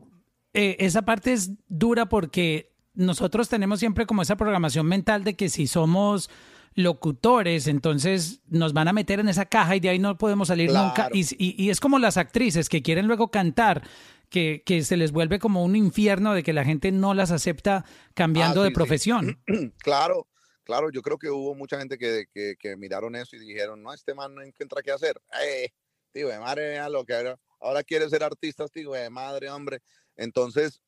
[0.54, 5.50] eh, esa parte es dura porque nosotros tenemos siempre como esa programación mental de que
[5.50, 6.30] si somos
[6.78, 10.72] locutores, entonces nos van a meter en esa caja y de ahí no podemos salir
[10.72, 11.08] nunca.
[11.12, 13.82] Y, es como las actrices que quieren luego cantar,
[14.30, 18.62] que, se les vuelve como un infierno de que la gente no las acepta cambiando
[18.62, 19.42] ah, de profesión.
[19.78, 20.28] Claro,
[20.62, 24.14] claro, yo creo que hubo mucha gente que, que, miraron eso y dijeron, no, este
[24.14, 25.20] man no encuentra qué hacer.
[25.42, 25.70] Eh,
[26.12, 29.80] tío, de madre, lo que ahora, ahora quiere ser artista, tío, de madre, hombre.
[30.14, 30.80] Entonces,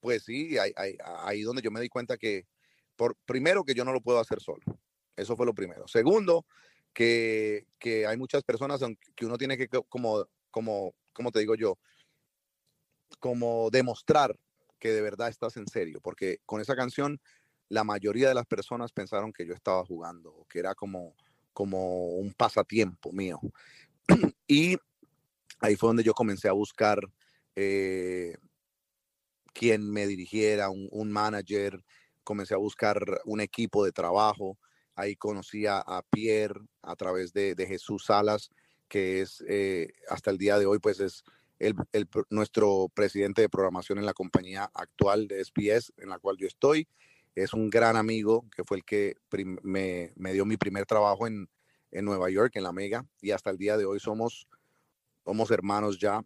[0.00, 2.46] pues sí, ahí, ahí, ahí donde yo me di cuenta que,
[2.96, 4.64] por, primero que yo no lo puedo hacer solo.
[5.16, 5.88] Eso fue lo primero.
[5.88, 6.46] Segundo,
[6.92, 8.80] que, que hay muchas personas
[9.14, 11.78] que uno tiene que, como, como, como te digo yo,
[13.20, 14.34] como demostrar
[14.78, 17.20] que de verdad estás en serio, porque con esa canción
[17.68, 21.14] la mayoría de las personas pensaron que yo estaba jugando, que era como,
[21.52, 23.40] como un pasatiempo mío.
[24.46, 24.76] y
[25.60, 27.00] ahí fue donde yo comencé a buscar
[27.56, 28.36] eh,
[29.52, 31.82] quien me dirigiera, un, un, manager,
[32.24, 34.58] comencé a buscar un equipo de trabajo
[34.96, 38.50] Ahí conocí a, Pierre a través de, Jesús Salas,
[38.88, 41.22] que es eh, hasta el día de hoy, pues es
[41.58, 41.74] el,
[42.30, 46.88] nuestro presidente de programación en la compañía actual de SBS, en la cual yo estoy.
[47.34, 49.16] Es un gran amigo que fue el que
[49.62, 51.48] me, dio mi primer trabajo en,
[51.92, 54.46] Nueva York, en la Mega, y hasta el día de hoy somos,
[55.24, 56.22] somos hermanos ya.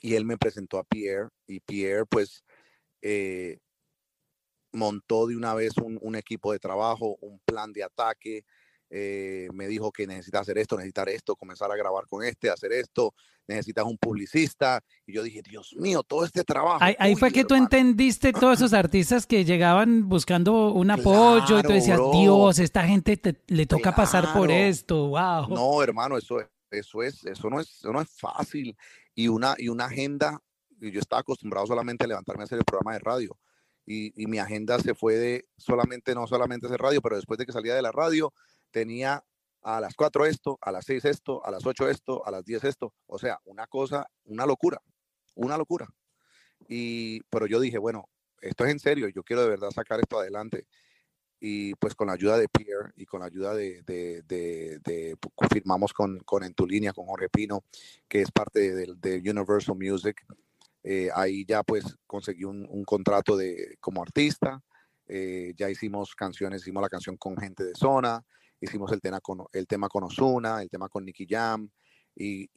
[0.00, 2.44] Y él me presentó a Pierre, y Pierre, pues,
[3.02, 3.58] eh,
[4.72, 8.44] montó de una vez un, equipo de trabajo, un plan de ataque,
[8.90, 12.72] eh, me dijo que necesita hacer esto, necesitar esto, comenzar a grabar con este, hacer
[12.72, 13.14] esto,
[13.46, 14.82] necesitas un publicista.
[15.06, 16.78] Y yo dije, Dios mío, todo este trabajo.
[16.80, 21.72] Ahí, fue que tú entendiste todos esos artistas que llegaban buscando un apoyo y tú
[21.72, 25.48] decías, Dios, esta gente le toca pasar por esto, wow.
[25.48, 26.38] No, hermano, eso,
[26.70, 28.76] eso, es, eso, no es, eso no es fácil.
[29.14, 30.38] Y una, y una agenda,
[30.78, 33.38] yo estaba acostumbrado solamente a levantarme a hacer el programa de radio
[33.90, 37.52] y, mi agenda se fue de solamente, no solamente hacer radio, pero después de que
[37.52, 38.34] salía de la radio,
[38.70, 39.24] tenía
[39.62, 42.64] a las 4 esto, a las 6 esto, a las 8 esto, a las 10
[42.64, 42.94] esto.
[43.06, 44.82] O sea, una cosa, una locura,
[45.34, 45.88] una locura.
[46.68, 48.10] Y, pero yo dije, bueno,
[48.42, 50.66] esto es en serio, yo quiero de verdad sacar esto adelante.
[51.40, 55.16] Y pues con la ayuda de Pierre y con la ayuda de, de,
[55.50, 57.28] firmamos con, con En Tu Línea, con Jorge
[58.06, 60.26] que es parte de, Universal Music,
[60.82, 64.62] eh, ahí ya pues conseguí un, contrato de, como artista
[65.08, 68.22] eh, ya hicimos canciones, hicimos la canción con gente de zona,
[68.60, 71.70] hicimos el tema con, el tema con Osuna, el tema con Nicky Jam,
[72.14, 72.50] y,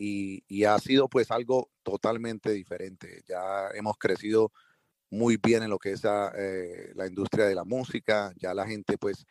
[0.48, 3.22] y, ha sido pues algo totalmente diferente.
[3.28, 4.52] Ya hemos crecido
[5.12, 8.98] muy bien en lo que es la, eh, industria de la música, ya la gente
[8.98, 9.26] pues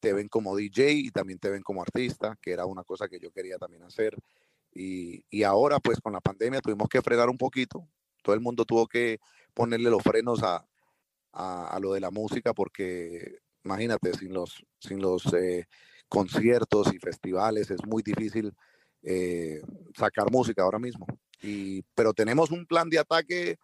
[0.00, 3.20] te ven como DJ y también te ven como artista, que era una cosa que
[3.20, 4.16] yo quería también hacer.
[4.72, 7.86] Y, y, ahora, pues con la pandemia tuvimos que frenar un poquito.
[8.22, 9.18] Todo el mundo tuvo que
[9.54, 10.64] ponerle los frenos a,
[11.32, 15.66] a, lo de la música porque, imagínate, sin los, sin los eh,
[16.08, 18.52] conciertos y festivales es muy difícil
[19.02, 19.62] eh,
[19.96, 21.06] sacar música ahora mismo.
[21.42, 23.58] Y, pero tenemos un plan de ataque,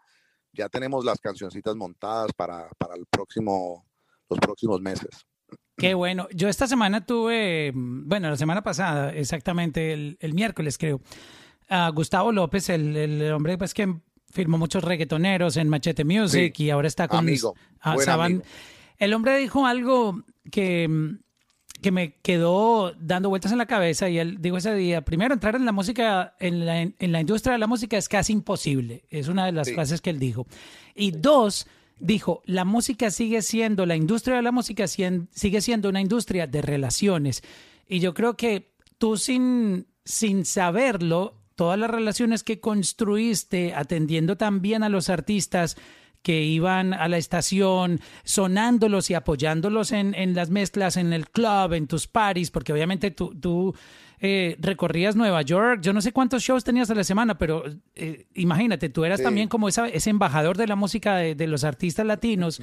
[0.52, 3.84] ya tenemos las cancioncitas montadas para, para el próximo,
[4.28, 5.26] los próximos meses.
[5.76, 6.26] Qué bueno.
[6.32, 11.00] Yo esta semana tuve, bueno, la semana pasada, exactamente, el, el miércoles creo,
[11.68, 13.94] a Gustavo López, el, el, hombre pues que
[14.36, 18.42] firmó muchos reggaetoneros en Machete Music y ahora está con amigo, amigo.
[18.98, 20.88] El hombre dijo algo que,
[21.80, 25.56] que me quedó dando vueltas en la cabeza y él dijo ese día, primero entrar
[25.56, 29.04] en la música, en la, en la industria de la música es casi imposible.
[29.10, 30.46] Es una de las frases que él dijo.
[30.94, 31.66] Y dos,
[31.98, 36.60] dijo, la música sigue siendo, la industria de la música sigue siendo una industria de
[36.60, 37.42] relaciones.
[37.88, 44.82] Y yo creo que tú sin, sin saberlo, todas las relaciones que construiste atendiendo también
[44.82, 45.76] a los artistas
[46.22, 51.72] que iban a la estación sonándolos y apoyándolos en, en las mezclas, en el club,
[51.72, 53.74] en tus parties, porque obviamente tú, tú
[54.18, 58.26] eh, recorrías Nueva York, yo no sé cuántos shows tenías a la semana, pero eh,
[58.34, 62.60] imagínate, tú eras también como esa, ese embajador de la música de, los artistas latinos.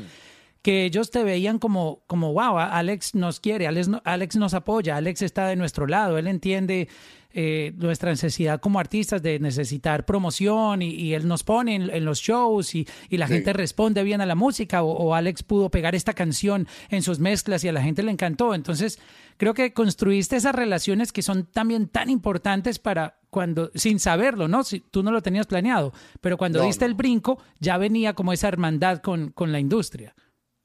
[0.63, 5.21] que ellos te veían como, como wow, Alex nos quiere, Alex, Alex nos apoya, Alex
[5.21, 6.87] está de nuestro lado, él entiende
[7.35, 12.75] eh, nuestra necesidad como artistas de necesitar promoción y, él nos pone en, los shows
[12.75, 17.01] y, la gente responde bien a la música o, Alex pudo pegar esta canción en
[17.01, 18.53] sus mezclas y a la gente le encantó.
[18.53, 18.99] Entonces,
[19.37, 24.63] creo que construiste esas relaciones que son también tan importantes para cuando, sin saberlo, ¿no?
[24.63, 28.47] Si tú no lo tenías planeado, pero cuando diste el brinco ya venía como esa
[28.47, 30.15] hermandad con, con la industria.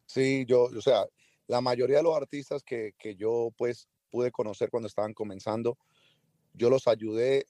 [0.04, 1.06] Sí, yo, o sea,
[1.46, 5.78] la mayoría de los artistas que, que yo pues pude conocer cuando estaban comenzando,
[6.58, 7.46] yo los ayudé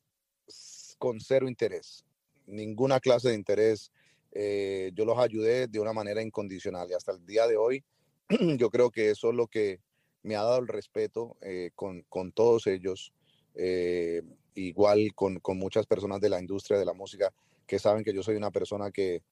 [0.99, 2.05] con cero interés,
[2.47, 3.91] ninguna clase de interés.
[4.33, 7.83] Eh, yo los ayudé de una manera incondicional y hasta el día de hoy
[8.59, 9.81] yo creo que eso es lo que
[10.23, 13.15] me ha dado el respeto eh, con, con, todos ellos,
[13.55, 14.23] eh,
[14.55, 17.33] igual con, con, muchas personas de la industria de la música
[17.67, 19.23] que saben que yo soy una persona que,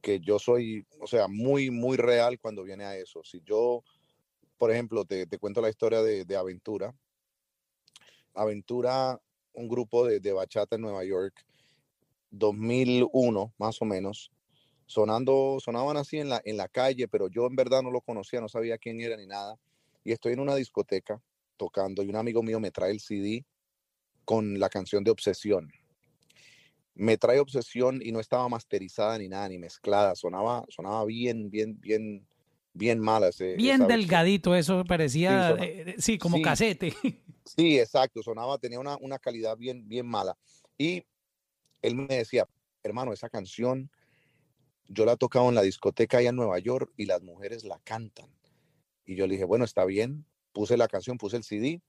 [0.00, 3.22] que yo soy, o sea, muy, muy real cuando viene a eso.
[3.24, 3.82] Si yo,
[4.58, 6.94] por ejemplo, te, te cuento la historia de, de Aventura,
[8.34, 9.20] Aventura,
[9.52, 11.44] un grupo de, bachata en Nueva York,
[12.30, 14.30] 2001 más o menos,
[14.86, 18.40] sonando, sonaban así en la, en la calle, pero yo en verdad no lo conocía,
[18.40, 19.58] no sabía quién era ni nada.
[20.04, 21.22] Y estoy en una discoteca
[21.56, 23.44] tocando y un amigo mío me trae el CD
[24.24, 25.70] con la canción de Obsesión.
[26.94, 31.80] Me trae Obsesión y no estaba masterizada ni nada, ni mezclada, sonaba, sonaba bien, bien,
[31.80, 32.26] bien,
[32.72, 33.30] bien mala.
[33.56, 35.56] bien delgadito, eso parecía,
[35.98, 36.94] sí, como casete.
[37.44, 40.38] Sí, exacto, sonaba, tenía una, una calidad bien, bien mala.
[40.78, 41.04] Y
[41.82, 42.48] él me decía,
[42.84, 43.90] hermano, esa canción
[44.88, 47.80] yo la he tocado en la discoteca allá en Nueva York y las mujeres la
[47.80, 48.30] cantan.
[49.04, 51.82] Y yo le dije, bueno, está bien, puse la canción, puse el CD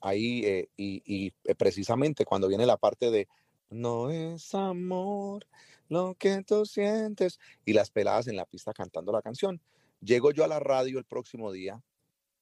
[0.00, 3.26] ahí eh, y, y eh, precisamente cuando viene la parte de
[3.70, 5.46] no es amor
[5.88, 9.60] lo que tú sientes y las peladas en la pista cantando la canción.
[10.00, 11.82] Llego yo a la radio el próximo día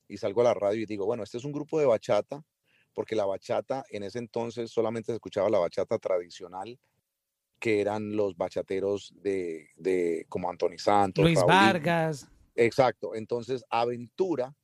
[0.09, 2.45] y salgo a la radio y digo, bueno, este es un grupo de bachata,
[2.95, 6.79] porque la bachata en ese entonces solamente se escuchaba la bachata tradicional,
[7.59, 11.25] que eran los bachateros de, de como Anthony Santos.
[11.25, 12.29] Luis Vargas.
[12.55, 14.55] Exacto, entonces Aventura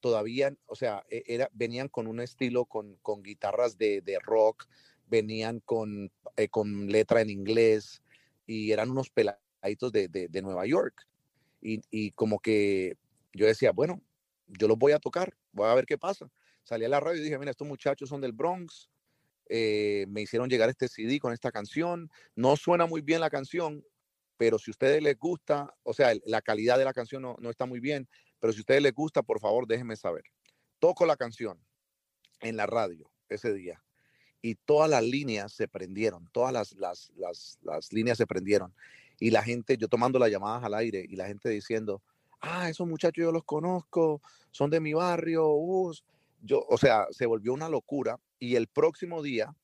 [0.00, 4.66] todavía, o sea, e, era, venían con un estilo, con, con guitarras de, de rock,
[5.06, 8.02] venían con, eh, con letra en inglés
[8.46, 11.06] y eran unos peladitos de, de, de Nueva York.
[11.60, 12.96] Y, como que
[13.32, 14.00] yo decía, bueno,
[14.46, 16.30] yo los voy a tocar, voy a ver qué pasa.
[16.62, 18.88] Salí a la radio y dije, mira, estos muchachos son del Bronx,
[19.48, 23.84] eh, me hicieron llegar este CD con esta canción, no suena muy bien la canción,
[24.36, 27.50] pero si a ustedes les gusta, o sea, la calidad de la canción no, no
[27.50, 30.24] está muy bien, pero si a ustedes les gusta, por favor, déjenme saber.
[30.78, 31.58] Toco la canción
[32.40, 33.82] en la radio ese día
[34.42, 38.72] y todas las líneas se prendieron, todas las, las, las, las líneas se prendieron.
[39.18, 42.02] Y la gente, yo tomando las llamadas al aire y la gente diciendo,
[42.40, 45.92] ah, esos muchachos yo los conozco, son de mi barrio, uh,
[46.42, 49.54] yo, o sea, se volvió una locura y el próximo día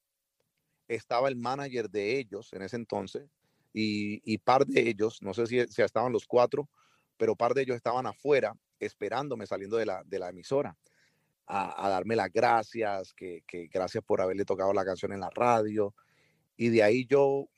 [0.89, 3.29] estaba el manager de ellos en ese entonces
[3.73, 6.69] y, y par de ellos, no sé si, si estaban los cuatro,
[7.17, 10.77] pero par de ellos estaban afuera esperándome saliendo de la, de la emisora
[11.47, 15.95] a, darme las gracias, que, que gracias por haberle tocado la canción en la radio.
[16.57, 17.49] Y de ahí yo,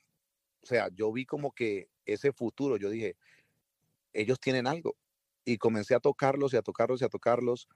[0.65, 3.17] o sea, yo vi como que ese futuro, yo dije,
[4.15, 4.97] ellos tienen algo.
[5.45, 7.69] Y comencé a tocarlos y a tocarlos y a tocarlos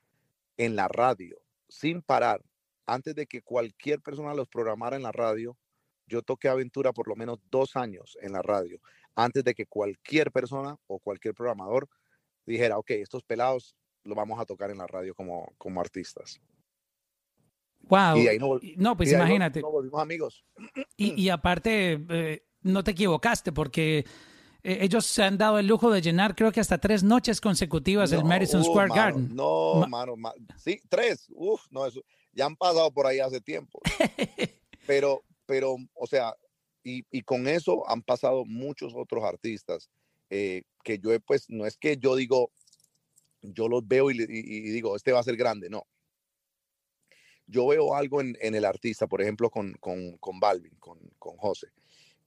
[0.57, 2.43] en la radio, sin parar.
[2.87, 5.59] Antes de que cualquier persona los programara en la radio,
[6.07, 8.81] yo toqué Aventura por lo menos dos años en la radio,
[9.15, 11.91] antes de que cualquier persona o cualquier programador
[12.47, 16.41] dijera, ok, estos pelados los vamos a tocar en la radio como, como artistas.
[17.83, 18.61] Wow.
[18.77, 19.61] no, pues imagínate.
[19.61, 20.45] volvimos amigos.
[20.97, 24.05] Y, aparte, eh, no te equivocaste porque
[24.63, 28.13] eh, ellos se han dado el lujo de llenar, creo que hasta tres noches consecutivas
[28.13, 29.35] el Madison Square Garden.
[29.35, 30.15] No, mano,
[30.57, 31.27] sí, tres.
[31.31, 32.03] Uf, no, eso.
[32.33, 33.81] Ya han pasado por ahí hace tiempo.
[34.87, 36.35] pero, pero, o sea,
[36.85, 39.91] y, y, con eso han pasado muchos otros artistas
[40.31, 42.51] eh, que yo, pues, no es que yo digo,
[43.43, 45.87] yo los veo y, digo, este va a ser grande, no.
[47.47, 51.69] Yo veo algo en, el artista, por ejemplo, con, con, con Balvin, con, con José.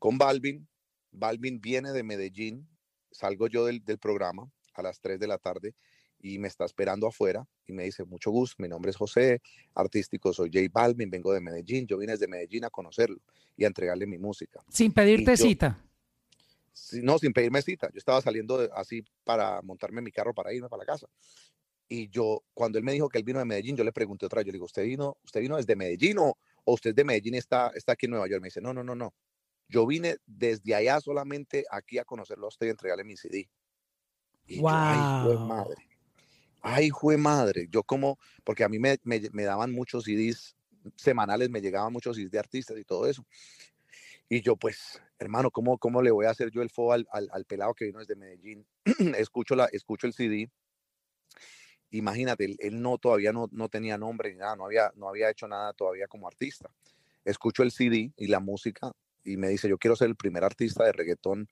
[0.01, 0.67] Con Balvin,
[1.11, 2.67] Balvin viene de Medellín,
[3.11, 5.75] salgo yo del, del, programa a las 3 de la tarde
[6.19, 9.41] y me está esperando afuera y me dice, mucho gusto, mi nombre es José,
[9.75, 13.21] artístico, soy J Balvin, vengo de Medellín, yo vine desde Medellín a conocerlo
[13.55, 14.59] y a entregarle mi música.
[14.69, 15.79] Sin pedirte cita
[17.03, 17.89] no, sin pedirme cita.
[17.91, 21.07] Yo estaba saliendo así para montarme en mi carro para irme para la casa.
[21.87, 24.39] Y yo, cuando él me dijo que él vino de Medellín, yo le pregunté otra
[24.39, 27.71] vez, yo le digo, ¿usted vino, usted vino desde Medellín o, usted de Medellín está,
[27.75, 28.41] está aquí en Nueva York?
[28.41, 29.13] Me dice, no, no, no, no.
[29.71, 33.49] Yo vine desde allá solamente aquí a conocerlo a usted y entregarle mi CD.
[34.45, 34.69] Y wow.
[34.69, 35.87] yo, ay, fue madre.
[36.61, 37.67] Ay, fue madre.
[37.71, 40.57] Yo como, porque a mí me, me, me daban muchos CDs
[40.97, 43.25] semanales, me llegaban muchos CDs de artistas y todo eso.
[44.27, 47.45] Y yo, pues, hermano, ¿cómo, cómo le voy a hacer yo el fo al, al,
[47.45, 48.67] pelado que vino desde Medellín?
[49.17, 50.51] escucho, la, escucho el CD.
[51.91, 55.47] Imagínate, él, no todavía no, no, tenía nombre ni nada, no había, no había hecho
[55.47, 56.69] nada todavía como artista.
[57.23, 58.91] Escucho el CD y la música
[59.23, 61.47] y me dice, yo quiero ser el primer artista de reggaetón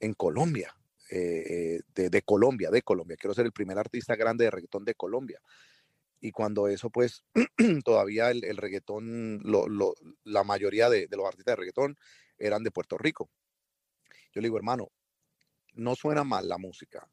[0.00, 0.76] en Colombia,
[1.10, 3.16] eh, de, de, Colombia, de Colombia.
[3.18, 5.40] Quiero ser el primer artista grande de reggaetón de Colombia.
[6.20, 7.24] Y cuando eso, pues,
[7.84, 9.42] todavía el, el reggaetón,
[10.24, 11.96] la mayoría de, los artistas de reggaetón
[12.38, 13.30] eran de Puerto Rico.
[14.32, 14.90] Yo le digo, hermano,
[15.74, 17.08] no suena mal la música,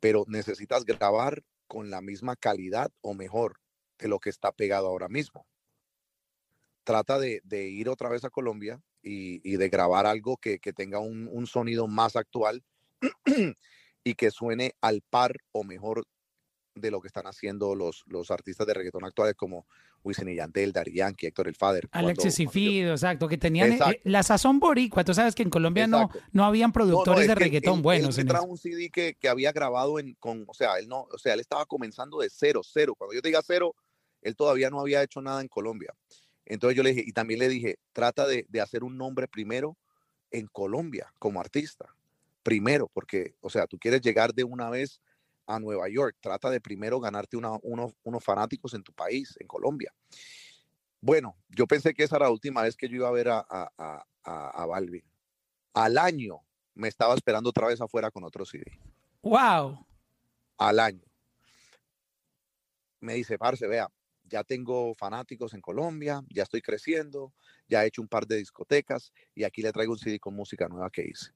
[0.00, 3.60] pero necesitas grabar con la misma calidad o mejor
[3.98, 5.46] de lo que está pegado ahora mismo.
[6.84, 10.98] Trata de ir otra vez a Colombia y, y de grabar algo que, que tenga
[10.98, 12.64] un, un sonido más actual
[14.04, 16.04] y que suene al par o mejor
[16.74, 19.66] de lo que están haciendo los, los artistas de reggaetón actuales como
[20.02, 21.88] Wisin y Yandel, Daddy Yankee, Héctor El Fader.
[21.92, 25.04] Alexis y Fido, exacto, que tenían eh, la sazón boricua.
[25.04, 28.18] Tú sabes que en Colombia no, no habían productores de reggaetón buenos.
[28.18, 31.18] Él, trajo un CD que, que, había grabado en, con, o sea, él no, o
[31.18, 32.94] sea, él estaba comenzando de cero, cero.
[32.96, 33.74] Cuando yo te diga cero,
[34.20, 35.94] él todavía no había hecho nada en Colombia.
[36.46, 39.76] Entonces yo le dije, y también le dije, trata de, de hacer un nombre primero
[40.30, 41.94] en Colombia como artista.
[42.42, 45.00] Primero, porque, o sea, tú quieres llegar de una vez
[45.46, 46.16] a Nueva York.
[46.20, 49.92] Trata de primero ganarte unos, unos fanáticos en tu país, en Colombia.
[51.00, 53.46] Bueno, yo pensé que esa era la última vez que yo iba a ver a,
[53.48, 55.04] a, a, a Balvin.
[55.74, 56.40] Al año
[56.74, 58.64] me estaba esperando otra vez afuera con otro CD.
[59.22, 59.86] ¡Wow!
[60.58, 61.04] Al año.
[63.00, 63.90] Me dice, parce, vea,
[64.28, 67.32] ya tengo fanáticos en Colombia, ya estoy creciendo,
[67.68, 70.68] ya he hecho un par de discotecas y aquí le traigo un CD con música
[70.68, 71.32] nueva que hice.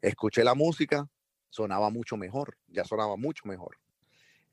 [0.00, 1.08] Escuché la música,
[1.50, 3.78] sonaba mucho mejor, ya sonaba mucho mejor.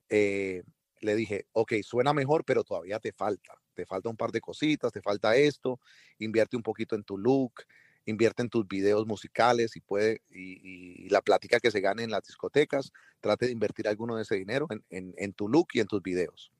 [0.09, 0.63] Eh,
[1.01, 4.91] le dije, ok, suena mejor, pero todavía te falta, te falta un par de cositas,
[4.91, 5.79] te falta esto,
[6.19, 7.63] invierte un poquito en tu look,
[8.05, 12.23] invierte en tus videos musicales y puede, y, la plática que se gane en las
[12.23, 16.01] discotecas, trate de invertir alguno de ese dinero en, en tu look y en tus
[16.01, 16.51] videos.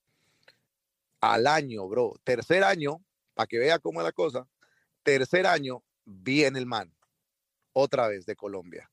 [1.22, 3.02] Al año, bro, tercer año,
[3.34, 4.48] para que vea cómo es la cosa,
[5.04, 6.94] tercer año, viene el man,
[7.74, 8.90] otra vez de Colombia.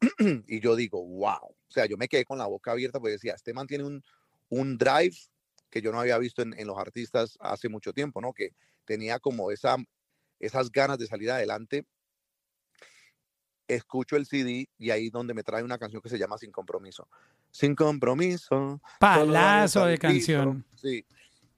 [0.46, 1.44] y yo digo, wow.
[1.44, 4.02] O sea, yo me quedé con la boca abierta porque decía, este man tiene un,
[4.48, 5.16] un drive
[5.68, 8.32] que yo no había visto en, en, los artistas hace mucho tiempo, ¿no?
[8.32, 8.54] Que
[8.84, 9.76] tenía como esa,
[10.40, 11.86] esas ganas de salir adelante.
[13.68, 17.06] Escucho el CD y ahí donde me trae una canción que se llama Sin Compromiso.
[17.52, 18.80] Sin Compromiso.
[18.98, 20.66] Palazo de canción.
[20.74, 21.04] Sí.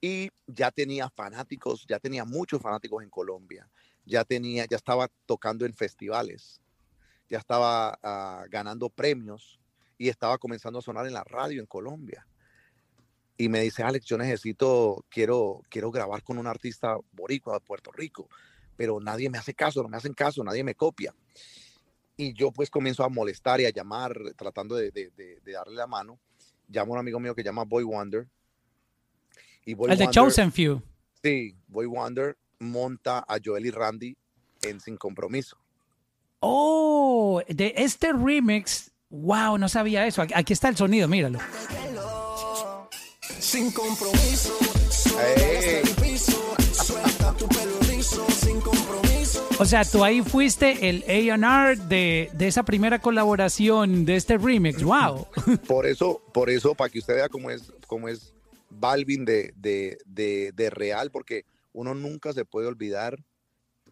[0.03, 3.70] Y ya tenía fanáticos, ya tenía muchos fanáticos en Colombia.
[4.05, 6.61] Ya tenía, ya estaba tocando en festivales
[7.32, 9.59] ya estaba uh, ganando premios
[9.96, 12.26] y estaba comenzando a sonar en la radio en Colombia.
[13.38, 17.90] Y me dice, Alex, yo necesito, quiero, quiero grabar con un artista boricua de Puerto
[17.90, 18.28] Rico,
[18.76, 21.14] pero nadie me hace caso, no me hacen caso, nadie me copia.
[22.18, 26.20] Y yo pues comienzo a molestar y a llamar, tratando de darle la mano.
[26.68, 28.28] Llamo a un amigo mío que llama Boy Wonder.
[29.64, 30.82] Y Boy El de Chosen Few.
[31.22, 34.16] Sí, Boy Wonder monta a Joel y Randy
[34.62, 35.56] en Sin Compromiso.
[36.40, 38.90] Oh, de este remix.
[39.10, 40.22] Wow, no sabía eso.
[40.22, 41.38] Aquí- está el sonido, míralo.
[43.38, 44.56] Sin compromiso,
[46.72, 49.46] suelta tu pelo rizo, sin compromiso.
[49.58, 54.82] O sea, tú ahí fuiste el A&R de, de esa primera colaboración de este remix.
[54.82, 55.26] Wow.
[55.66, 58.32] Por eso, por eso, para que usted vea cómo es, cómo es
[58.83, 63.16] Balvin de, de, de, de real, porque uno nunca se puede olvidar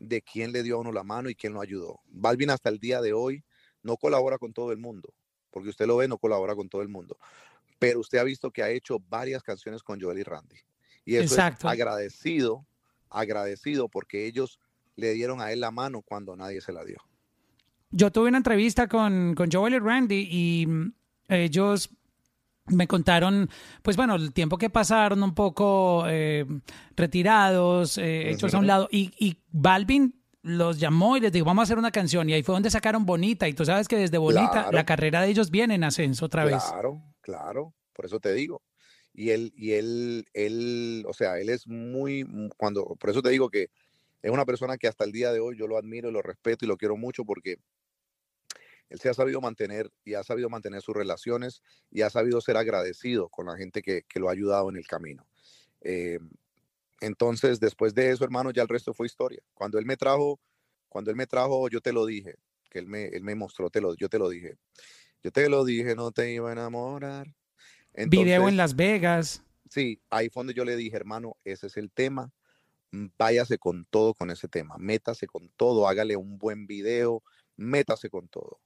[0.00, 2.00] de quién le dio a uno la mano y quién lo ayudó.
[2.08, 3.44] Balvin hasta el día de hoy
[3.84, 5.14] no colabora con todo el mundo,
[5.52, 7.16] porque usted lo ve, no colabora con todo el mundo.
[7.78, 10.56] Pero usted ha visto que ha hecho varias canciones con Joel y Randy.
[11.04, 11.68] Y eso Exacto.
[11.68, 12.66] es agradecido,
[13.08, 14.58] agradecido porque ellos
[14.96, 16.98] le dieron a él la mano cuando nadie se la dio.
[17.92, 20.92] Yo tuve una entrevista con, con Joel y Randy y mm,
[21.28, 21.90] ellos
[22.70, 23.48] me contaron,
[23.82, 26.44] pues bueno, el tiempo que pasaron un poco eh,
[26.96, 28.88] retirados, eh, hechos a un lado.
[28.90, 32.28] Y, y Balvin los llamó y les dijo, vamos a hacer una canción.
[32.28, 33.48] Y ahí fue donde sacaron Bonita.
[33.48, 34.72] Y tú sabes que desde Bonita Claro.
[34.72, 36.62] la carrera de ellos viene en ascenso otra vez.
[36.70, 38.62] Claro, claro, por eso te digo.
[39.12, 43.30] Y él, y él, él, o sea, él es muy, mu- cuando, por eso te
[43.30, 43.68] digo que
[44.22, 46.64] es una persona que hasta el día de hoy yo lo admiro y lo respeto
[46.64, 47.56] y lo quiero mucho porque
[48.90, 52.56] él se ha sabido mantener y ha sabido mantener sus relaciones y ha sabido ser
[52.56, 55.26] agradecido con la gente que, que lo ha ayudado en el camino.
[55.80, 56.18] Eh,
[57.00, 59.40] entonces, después de eso, hermano, ya el resto fue historia.
[59.54, 60.38] Cuando él me trajo,
[60.88, 62.34] cuando él me trajo, yo te lo dije,
[62.68, 64.58] que él me, él me mostró, te lo, yo te lo dije.
[65.22, 67.34] Yo te lo dije, no te iba a enamorar.
[67.94, 69.42] Video en Las Vegas.
[69.68, 72.32] Sí, ahí fue donde yo le dije, hermano, ese es el tema.
[72.90, 74.76] mm, Váyase con todo con ese tema.
[74.78, 77.22] Métase con todo, hágale un buen video,
[77.56, 78.60] métase con todo.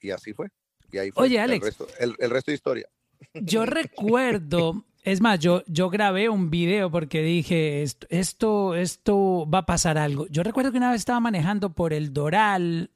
[0.00, 0.48] Y así fue.
[0.92, 1.24] Y ahí fue.
[1.24, 1.66] Oye, el Alex.
[1.66, 2.88] resto- el, el resto de historia.
[3.34, 9.58] Yo recuerdo, es más, yo, yo grabé un video porque dije, esto, esto, esto va
[9.58, 10.26] a pasar algo.
[10.28, 12.90] Yo recuerdo que una vez estaba manejando por el Doral,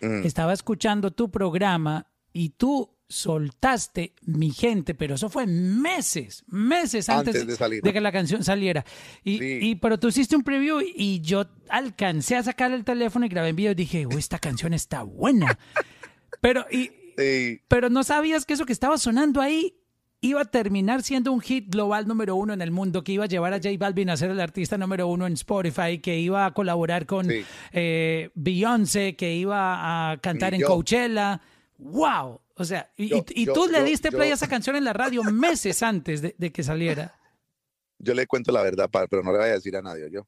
[0.00, 7.08] Mm, estaba escuchando tu programa y tú soltaste mi gente, pero eso fue meses, meses
[7.08, 7.82] antes, Antes de salir.
[7.82, 8.84] que la canción saliera.
[9.24, 9.58] Y, Sí.
[9.60, 13.48] y- pero tú hiciste un preview y yo alcancé a sacar el teléfono y grabé
[13.48, 15.58] en video y dije, "Uy, esta canción está buena.
[16.40, 19.74] Pero, y, Sí, pero no sabías que eso que estaba sonando ahí
[20.20, 23.28] iba a terminar siendo un hit global número uno en el mundo, que iba a
[23.28, 26.54] llevar a J Balvin a ser el artista número uno en Spotify, que iba a
[26.54, 27.44] colaborar con Sí.
[27.72, 30.68] eh, Beyoncé, que iba a cantar Y en yo.
[30.68, 31.40] Coachella.
[31.78, 32.40] ¡Wow!
[32.54, 34.92] O sea, y, Yo- y- yo- tú le diste play a esa canción en la
[34.92, 37.16] radio meses antes de, de que saliera.
[37.98, 40.08] yo le cuento la verdad, pero no le voy a decir a nadie.
[40.10, 40.26] Yo,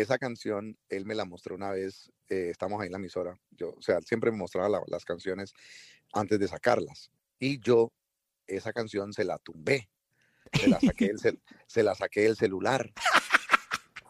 [0.00, 3.38] esa canción, él me la mostró una vez, eh, estamos ahí en la emisora.
[3.50, 5.54] Yo, o sea, siempre me mostraba la- las canciones
[6.12, 7.10] antes de sacarlas.
[7.38, 7.92] Y yo,
[8.46, 9.88] esa canción se la tumbé.
[10.52, 12.92] Se la saqué cel- se la saqué del celular.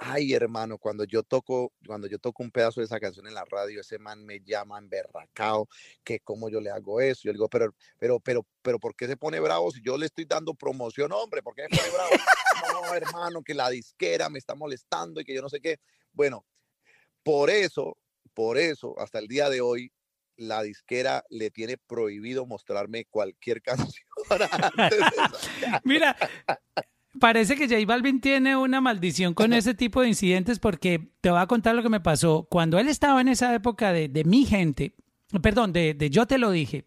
[0.08, 3.44] Ay, hermano, cuando yo toco, cuando yo toco un pedazo de esa canción en la
[3.44, 5.68] radio, ese man me llama emberracao,
[6.04, 7.22] que cómo yo le hago eso.
[7.24, 10.06] Yo le digo, pero, pero, pero, pero, ¿por qué se pone bravo si yo le
[10.06, 11.42] estoy dando promoción, hombre?
[11.42, 12.10] ¿Por qué se pone bravo?
[12.72, 15.80] No, hermano, que la disquera me está molestando y que yo no sé qué.
[16.12, 16.46] Bueno,
[17.24, 17.98] por eso,
[18.32, 19.92] por eso, hasta el día de hoy,
[20.36, 25.80] la disquera le tiene prohibido mostrarme cualquier canción antes de.
[25.82, 26.16] Mira,
[27.20, 31.40] parece que J Balvin tiene una maldición con ese tipo de incidentes porque te voy
[31.40, 32.46] a contar lo que me pasó.
[32.50, 34.94] Cuando él estaba en esa época de, de mi gente,
[35.42, 36.84] perdón, de, de yo te lo dije,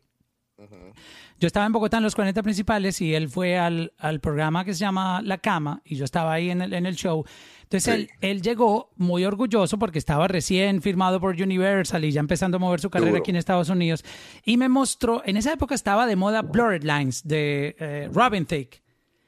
[1.40, 4.74] yo estaba en Bogotá en los 40 principales y él fue al, al programa que
[4.74, 7.24] se llama La Cama y yo estaba ahí en el, en el show.
[7.64, 7.92] Entonces Sí.
[7.92, 12.60] él, él llegó muy orgulloso porque estaba recién firmado por Universal y ya empezando a
[12.60, 13.22] mover su carrera Duro.
[13.22, 14.04] aquí en Estados Unidos.
[14.44, 18.82] Y me mostró, en esa época estaba de moda Blurred Lines de eh, Robin Thicke.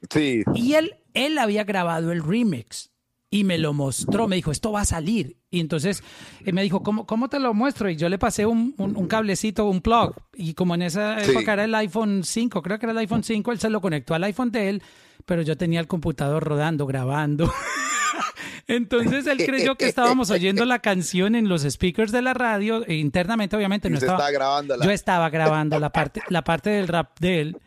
[0.09, 2.89] Sí, Y él, él había grabado el remix
[3.29, 5.37] y me lo mostró, me dijo, esto va a salir.
[5.49, 6.03] Y entonces
[6.45, 7.89] eh, me dijo, ¿cómo, ¿cómo te lo muestro?
[7.89, 10.15] Y yo le pasé un, un, un cablecito, un plug.
[10.35, 11.31] Y como en esa Sí.
[11.31, 14.13] época era el iPhone 5, creo que era el iPhone 5, él se lo conectó
[14.15, 14.83] al iPhone de él,
[15.25, 17.49] pero yo tenía el computador rodando, grabando.
[18.67, 22.95] Entonces él creyó que estábamos oyendo la canción en los speakers de la radio, e
[22.95, 24.29] internamente obviamente no estaba.
[24.31, 24.75] grabando.
[24.81, 27.57] Yo estaba grabando la parte, la parte del rap de él.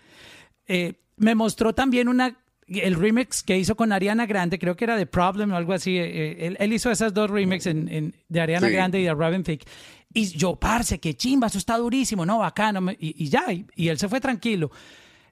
[0.67, 2.37] Eh, me mostró también una
[2.67, 5.99] el remix que hizo con Ariana Grande, creo que era de Problem o algo así.
[5.99, 8.73] eh, él, él hizo esas dos remixes en, en- de Ariana Sí.
[8.73, 9.67] Grande y de Robin Thicke.
[10.15, 12.91] Y yo, parce, qué chimba, eso está durísimo, no, bacano.
[12.93, 14.71] Y, y ya, y, y él se fue tranquilo.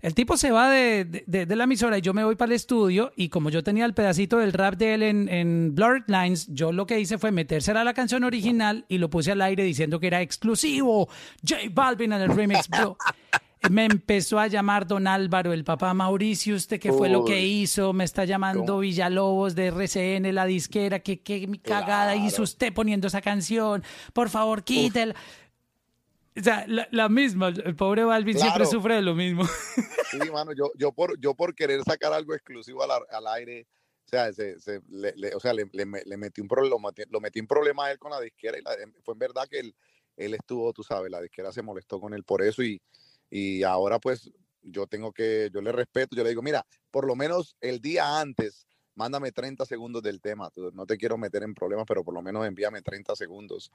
[0.03, 2.57] El tipo se va de, de- de la emisora y yo me voy para el
[2.57, 6.49] estudio y como yo tenía el pedacito del rap de él en, en Blurred Lines,
[6.51, 9.63] yo lo que hice fue metérsela a la canción original y lo puse al aire
[9.65, 11.09] diciendo que era exclusivo.
[11.49, 12.99] J Balvin en el remix, bro.
[13.71, 17.93] Me empezó a llamar Don Álvaro, el papá Mauricio, usted qué fue lo que hizo,
[17.93, 18.79] me está llamando ¿Cómo?
[18.81, 22.43] Villalobos de RCN, la disquera, que qué cagada hizo Claro.
[22.45, 25.15] usted poniendo esa canción, por favor quítela.
[26.37, 29.45] O sea, la, la misma, el pobre Balvin siempre sufre de lo mismo.
[30.11, 33.67] Sí, mano, yo, yo, por, yo por querer sacar algo exclusivo al, al aire,
[34.07, 36.91] o sea, se, se- le, le- o sea, le, le me- le metí un problema,
[37.11, 38.75] lo metí, en problema a él con la disquera y la-
[39.05, 39.75] fue en verdad que él,
[40.17, 42.81] él estuvo, tú sabes, la disquera se molestó con él por eso y,
[43.33, 44.31] y ahora pues
[44.61, 48.21] yo tengo que, yo le respeto, yo le digo, mira, por lo menos el día
[48.21, 52.21] antes, mándame 30 segundos del tema, no te quiero meter en problemas, pero por lo
[52.21, 53.73] menos envíame 30 segundos.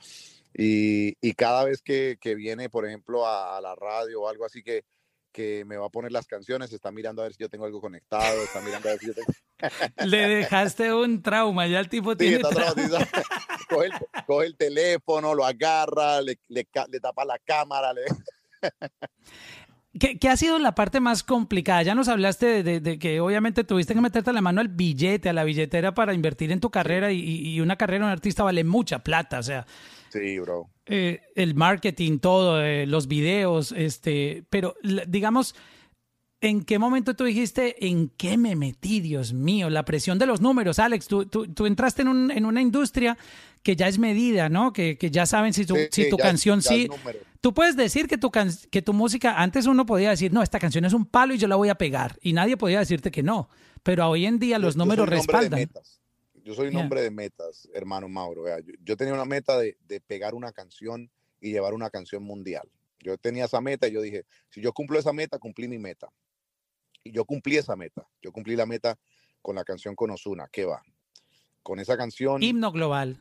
[0.54, 4.46] Y, y cada vez que, que viene, por ejemplo, a, a la radio o algo
[4.46, 4.86] así que,
[5.32, 7.82] que me va a poner las canciones, está mirando a ver si yo tengo algo
[7.82, 9.34] conectado, está mirando a ver si yo tengo...
[10.06, 12.74] Le dejaste un trauma, ya el tipo Sí, tiene está trauma.
[13.70, 13.94] coge, el,
[14.28, 18.04] coge el teléfono, lo agarra, le, le, le tapa la cámara, le...
[20.00, 21.82] ¿Qué, qué ha sido la parte más complicada?
[21.82, 25.30] Ya nos hablaste de, de- de que obviamente tuviste que meterte la mano al billete,
[25.30, 28.44] a la billetera para invertir en tu carrera y, y una carrera de un artista
[28.44, 29.66] vale mucha plata, o sea,
[30.10, 30.70] Sí, bro.
[30.86, 34.76] eh, el marketing, todo, eh, los videos, este, pero
[35.08, 35.56] digamos,
[36.42, 39.70] ¿en qué momento tú dijiste, en qué me metí, Dios mío?
[39.72, 43.18] La presión de los números, Alex, tú, tú, tú entraste en, un- en una industria
[43.68, 44.72] que ya es medida, ¿no?
[44.72, 46.88] Que, que ya saben si tu, Sí, si tu ya- canción ya sí...
[47.42, 50.58] Tú puedes decir que tu, can- que tu música, antes uno podía decir, no, esta
[50.58, 53.24] canción es un palo y yo la voy a pegar, y nadie podía decirte que
[53.24, 53.50] no,
[53.84, 55.70] pero hoy en día los Yo- números respaldan.
[56.46, 56.82] Yo soy un Yeah.
[56.82, 58.46] hombre de metas, hermano Mauro.
[58.62, 61.12] Yo, yo tenía una meta de, de pegar una canción
[61.42, 62.70] y llevar una canción mundial.
[63.02, 66.08] Yo tenía esa meta y yo dije, si yo cumplo esa meta, cumplí mi meta.
[67.04, 68.08] Y yo cumplí esa meta.
[68.22, 68.98] Yo cumplí la meta
[69.42, 70.82] con la canción con Ozuna, ¿qué va?
[71.64, 73.20] Con esa canción, Himno global.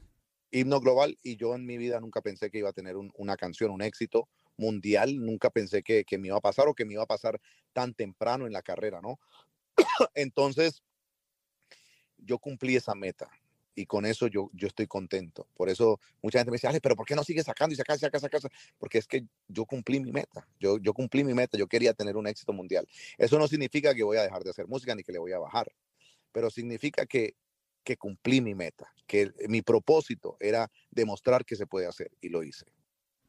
[0.51, 3.37] Himno global, y yo en mi vida nunca pensé que iba a tener un- una
[3.37, 5.17] canción, un éxito mundial.
[5.19, 7.41] Nunca pensé que, que me iba a pasar o que me iba a pasar
[7.73, 9.19] tan temprano en la carrera, ¿no?
[10.15, 10.83] Entonces,
[12.19, 13.29] yo cumplí esa meta
[13.75, 15.49] y con eso yo, yo estoy contento.
[15.55, 18.23] Por eso mucha gente me dice, pero ¿por qué no sigues sacando y sacas, sacas,
[18.23, 18.47] sacas?
[18.79, 20.49] Porque es que yo cumplí mi meta.
[20.59, 21.59] Yo, yo cumplí mi meta.
[21.59, 22.89] Yo quería tener un éxito mundial.
[23.19, 25.39] Eso no significa que voy a dejar de hacer música ni que le voy a
[25.39, 25.71] bajar,
[26.33, 27.35] pero significa que,
[27.87, 32.43] que cumplí mi meta, que mi propósito era demostrar que se puede hacer y lo
[32.43, 32.67] hice.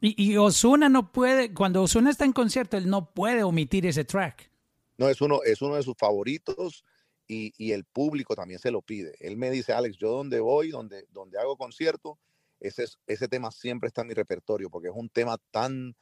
[0.01, 4.03] Y, y Osuna no puede, cuando Osuna está en concierto, él no puede omitir ese
[4.03, 4.49] track.
[4.97, 6.83] No, es uno, es uno de sus favoritos
[7.27, 9.15] y, y el público también se lo pide.
[9.19, 12.17] Él me dice, Alex, yo donde voy, donde, donde hago concierto,
[12.59, 15.95] ese, es- ese tema siempre está en mi repertorio porque es un tema tan,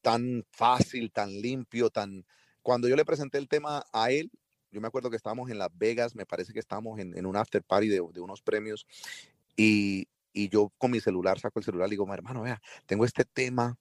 [0.00, 2.24] tan fácil, tan limpio, tan...
[2.62, 4.30] Cuando yo le presenté el tema a él,
[4.70, 7.36] yo me acuerdo que estábamos en Las Vegas, me parece que estábamos en, en un
[7.36, 8.86] after party de, de unos premios
[9.56, 13.24] y, y yo con mi celular saco el celular y digo, hermano, vea, tengo este
[13.24, 13.76] tema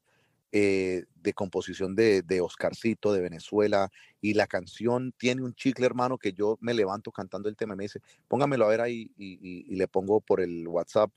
[0.51, 6.17] eh, de composición de, de Oscarcito de Venezuela y la canción tiene un chicle, hermano,
[6.17, 9.75] que yo me levanto cantando el tema y me dice, póngamelo a ver ahí y,
[9.75, 11.11] le pongo por el WhatsApp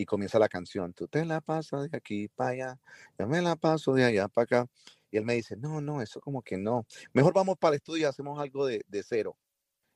[0.00, 2.80] y comienza la canción, tú te la pasas de aquí para allá,
[3.18, 4.66] yo me la paso de allá para acá.
[5.10, 8.02] Y él me dice, no, no, eso como que no, mejor vamos para el estudio
[8.02, 9.36] y hacemos algo de, de cero.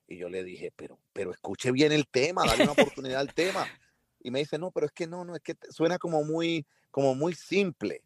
[0.06, 3.70] Y yo le dije, pero, pero escuche bien el tema, dale una oportunidad al tema.
[4.20, 7.14] Y me dice, no, pero es que no, no, es que suena como muy, como
[7.14, 8.02] muy simple.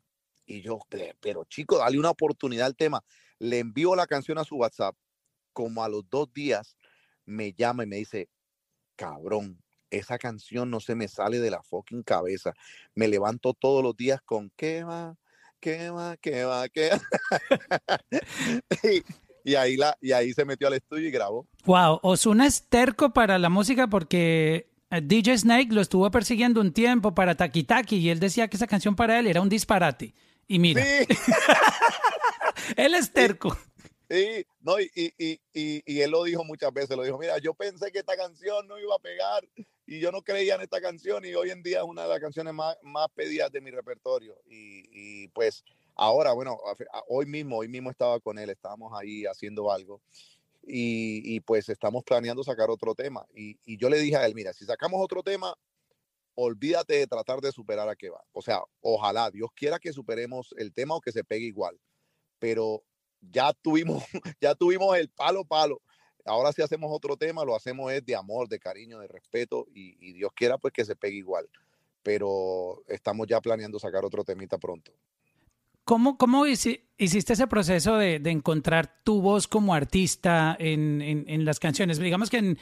[0.47, 3.05] Y yo, "Pe- pero chico, dale una oportunidad al tema.
[3.39, 4.97] Le envío la canción a su WhatsApp.
[5.53, 6.77] Como a los dos días
[7.27, 8.29] me llama y me dice,
[8.97, 12.53] cabrón, esa canción no se me sale de la fucking cabeza.
[12.95, 15.17] Me levanto todos los días con, ¿qué va?
[15.61, 16.17] ¿Qué va?
[16.17, 16.69] ¿Qué va?
[16.69, 17.01] ¿Qué va?"
[18.83, 19.03] y,
[19.45, 21.47] y ahí la, y ahí se metió al estudio y grabó.
[21.65, 26.73] Wow, Osuna es terco para la música porque eh, DJ Snake lo estuvo persiguiendo un
[26.73, 30.15] tiempo para Taki Taki y él decía que esa canción para él era un disparate.
[30.47, 31.07] Y mira, Sí.
[32.77, 33.57] él es terco.
[34.11, 37.37] Sí, no, y, y, y, y, y él lo dijo muchas veces, lo dijo, mira,
[37.39, 39.47] yo pensé que esta canción no iba a pegar
[39.91, 42.21] y yo no creía en esta canción y hoy en día es una de las
[42.21, 44.37] canciones más, más pedidas de mi repertorio.
[44.45, 46.59] Y, y pues ahora, bueno,
[47.09, 50.03] hoy mismo, hoy mismo estaba con él, estábamos ahí haciendo algo
[50.63, 53.27] y, y pues estamos planeando sacar otro tema.
[53.35, 55.55] Y, y yo le dije a él, mira, si sacamos otro tema,
[56.35, 58.23] olvídate de tratar de superar a que va.
[58.33, 61.81] O sea, ojalá Dios quiera que superemos el tema o que se pegue igual.
[62.39, 62.85] Pero
[63.23, 64.05] ya tuvimos,
[64.43, 65.81] ya tuvimos el palo palo.
[66.29, 69.97] Ahora si hacemos otro tema, lo hacemos es de amor, de cariño, de respeto y,
[70.01, 71.49] y Dios quiera pues que se pegue igual.
[72.03, 74.93] Pero estamos ya planeando sacar otro temita pronto.
[75.85, 81.25] ¿Cómo, cómo hici- hiciste ese proceso de, de encontrar tu voz como artista en, en-
[81.29, 81.99] en las canciones?
[81.99, 82.59] Digamos que en,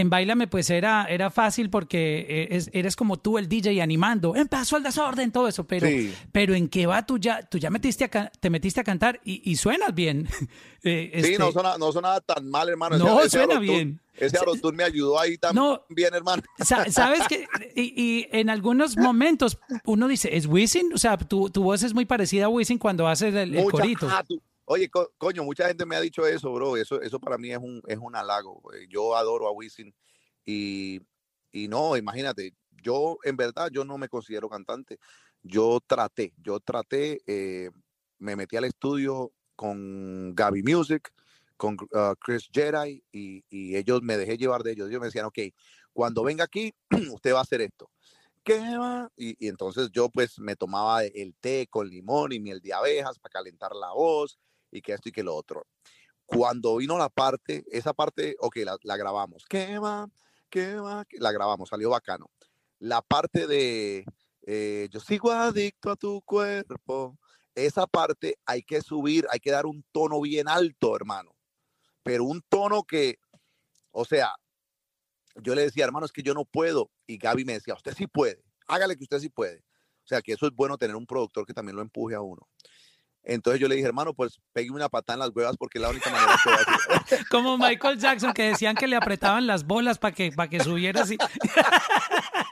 [0.00, 4.36] en Bailame pues era, era fácil porque eh, es- eres como tú el DJ animando,
[4.36, 6.14] empezó el desorden, todo eso, pero, Sí.
[6.32, 9.42] pero en qué va tú ya, tú ya metiste a, te metiste a cantar y,
[9.50, 10.28] y suenas bien.
[10.84, 12.96] Eh, Sí, este, no suena, no sonaba tan mal, hermano.
[12.98, 14.00] No, suena autotune- bien.
[14.14, 15.82] Ese Se- autotune me ayudó ahí también, No.
[16.16, 16.42] hermano.
[16.60, 20.92] Sa- Sabes que, y, y en algunos momentos uno dice, ¿es Wisin?
[20.94, 23.70] O sea, tu, tu voz es muy parecida a Wisin cuando haces el, el Mucha-
[23.72, 24.08] corito.
[24.08, 24.22] ah,
[24.68, 26.76] oye, co- coño, mucha gente me ha dicho eso, bro.
[26.76, 28.62] Eso, eso para mí es un, es un halago.
[28.74, 29.94] eh, Yo adoro a Wisin
[30.46, 31.00] y,
[31.52, 34.98] y no, imagínate, yo en verdad yo no me considero cantante.
[35.42, 37.70] Yo traté, yo traté, eh,
[38.18, 41.12] me metí al estudio con Gaby Music,
[41.56, 44.88] con uh, Chris Jedi y, y ellos me dejé llevar de ellos.
[44.88, 45.38] Ellos me decían, ok,
[45.92, 46.72] cuando venga aquí,
[47.12, 47.90] usted va a hacer esto.
[48.44, 49.10] ¿Qué va?
[49.16, 53.18] Y, y entonces yo pues me tomaba el té con limón y miel de abejas
[53.18, 54.38] para calentar la voz
[54.70, 55.66] y que esto y que lo otro.
[56.26, 59.44] Cuando vino la parte, esa parte, ok, la, la grabamos.
[59.48, 60.08] ¿Qué va?
[60.50, 61.04] ¿Qué va?
[61.12, 62.30] La grabamos, salió bacano.
[62.78, 64.04] La parte de
[64.50, 67.18] eh, yo sigo adicto a tu cuerpo,
[67.54, 71.36] esa parte hay que subir, hay que dar un tono bien alto, hermano.
[72.02, 73.18] Pero un tono que,
[73.90, 74.34] o sea,
[75.34, 76.90] yo le decía, hermano, es que yo no puedo.
[77.06, 79.58] Y Gaby me decía, usted sí puede, hágale que usted sí puede.
[79.58, 82.48] O sea, que eso es bueno tener un productor que también lo empuje a uno.
[83.28, 85.90] Entonces yo le dije, hermano, pues pegue una patada en las huevas porque es la
[85.90, 87.26] única manera que voy a hacer.
[87.30, 91.02] Como Michael Jackson, que decían que le apretaban las bolas para que, para que subiera
[91.02, 91.18] así.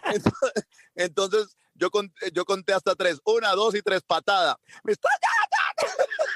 [0.05, 3.21] Entonces, entonces yo, conté, yo conté hasta tres.
[3.25, 4.57] Una, dos y tres patadas.
[4.85, 5.09] ¡Me está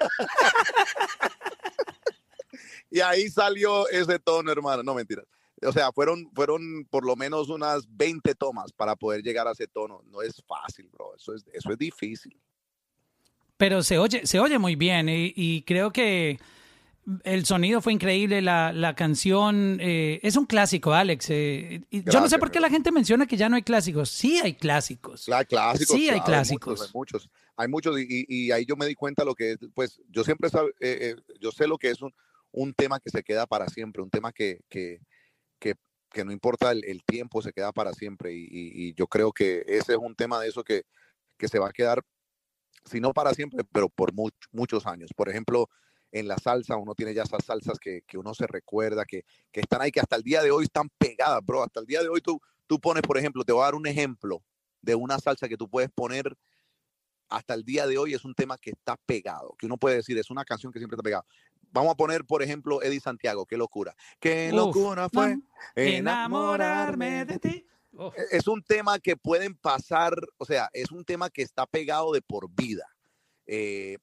[2.90, 4.82] y ahí salió ese tono, hermano.
[4.82, 5.24] No, mentiras.
[5.62, 9.68] O sea, fueron, fueron por lo menos unas 20 tomas para poder llegar a ese
[9.68, 10.02] tono.
[10.06, 11.14] No es fácil, bro.
[11.14, 12.36] Eso es, eso es difícil.
[13.60, 16.38] Pero se oye, se oye muy bien y, y creo que
[17.24, 21.26] el sonido fue increíble, la, la canción eh, es un clásico, Alex.
[21.28, 24.08] eh, y yo no sé por qué la gente menciona que ya no hay clásicos.
[24.08, 25.26] Sí hay clásicos.
[25.46, 25.94] Clásicos.
[25.98, 26.80] Sí, hay claro, clásicos.
[26.80, 29.52] Hay muchos, hay muchos, hay muchos y, y- ahí yo me di cuenta lo que
[29.52, 32.14] es, pues yo siempre sab- eh, eh, yo sé lo que es un,
[32.52, 35.00] un tema que se queda para siempre, un tema que, que,
[35.58, 35.74] que,
[36.10, 39.32] que no importa el, el tiempo, se queda para siempre y, y- y yo creo
[39.32, 40.84] que ese es un tema de eso que,
[41.36, 42.02] que se va a quedar,
[42.84, 45.10] si no para siempre, pero por much- muchos años.
[45.16, 45.68] Por ejemplo,
[46.12, 49.60] en la salsa uno tiene ya esas salsas que, que uno se recuerda, que, que
[49.60, 51.62] están ahí, que hasta el día de hoy están pegadas, bro.
[51.62, 53.86] Hasta el día de hoy tú, tú pones, por ejemplo, te voy a dar un
[53.86, 54.42] ejemplo
[54.82, 56.36] de una salsa que tú puedes poner
[57.28, 60.18] hasta el día de hoy es un tema que está pegado, que uno puede decir,
[60.18, 61.24] es una canción que siempre está pegada.
[61.72, 63.94] Vamos a poner, por ejemplo, Eddie Santiago, qué locura.
[64.18, 65.38] Qué Uf, locura fue
[65.76, 67.66] enamorarme de ti.
[67.92, 72.12] E, Es un tema que pueden pasar, o sea, es un tema que está pegado
[72.12, 72.86] de por vida.
[73.46, 73.98] Eh,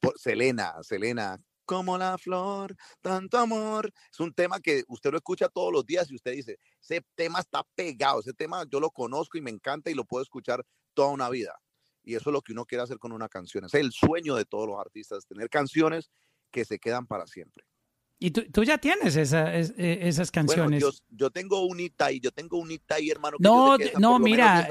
[0.00, 3.92] por- Selena, Selena, como la flor, tanto amor.
[4.12, 7.40] Es un tema que usted lo escucha todos los días y usted dice, ese tema
[7.40, 11.08] está pegado, ese tema yo lo conozco y me encanta y lo puedo escuchar toda
[11.08, 11.58] una vida.
[12.02, 13.64] Y eso es lo que uno quiere hacer con una canción.
[13.64, 16.10] Es el sueño de todos los artistas, tener canciones
[16.50, 17.64] que se quedan para siempre.
[18.24, 20.80] Y tú, tú ya tienes esa- es- eh, esas Bueno, canciones.
[20.80, 23.36] yo, yo tengo un ahí, yo tengo un ahí, hermano.
[23.36, 24.68] que no, no, menos mira,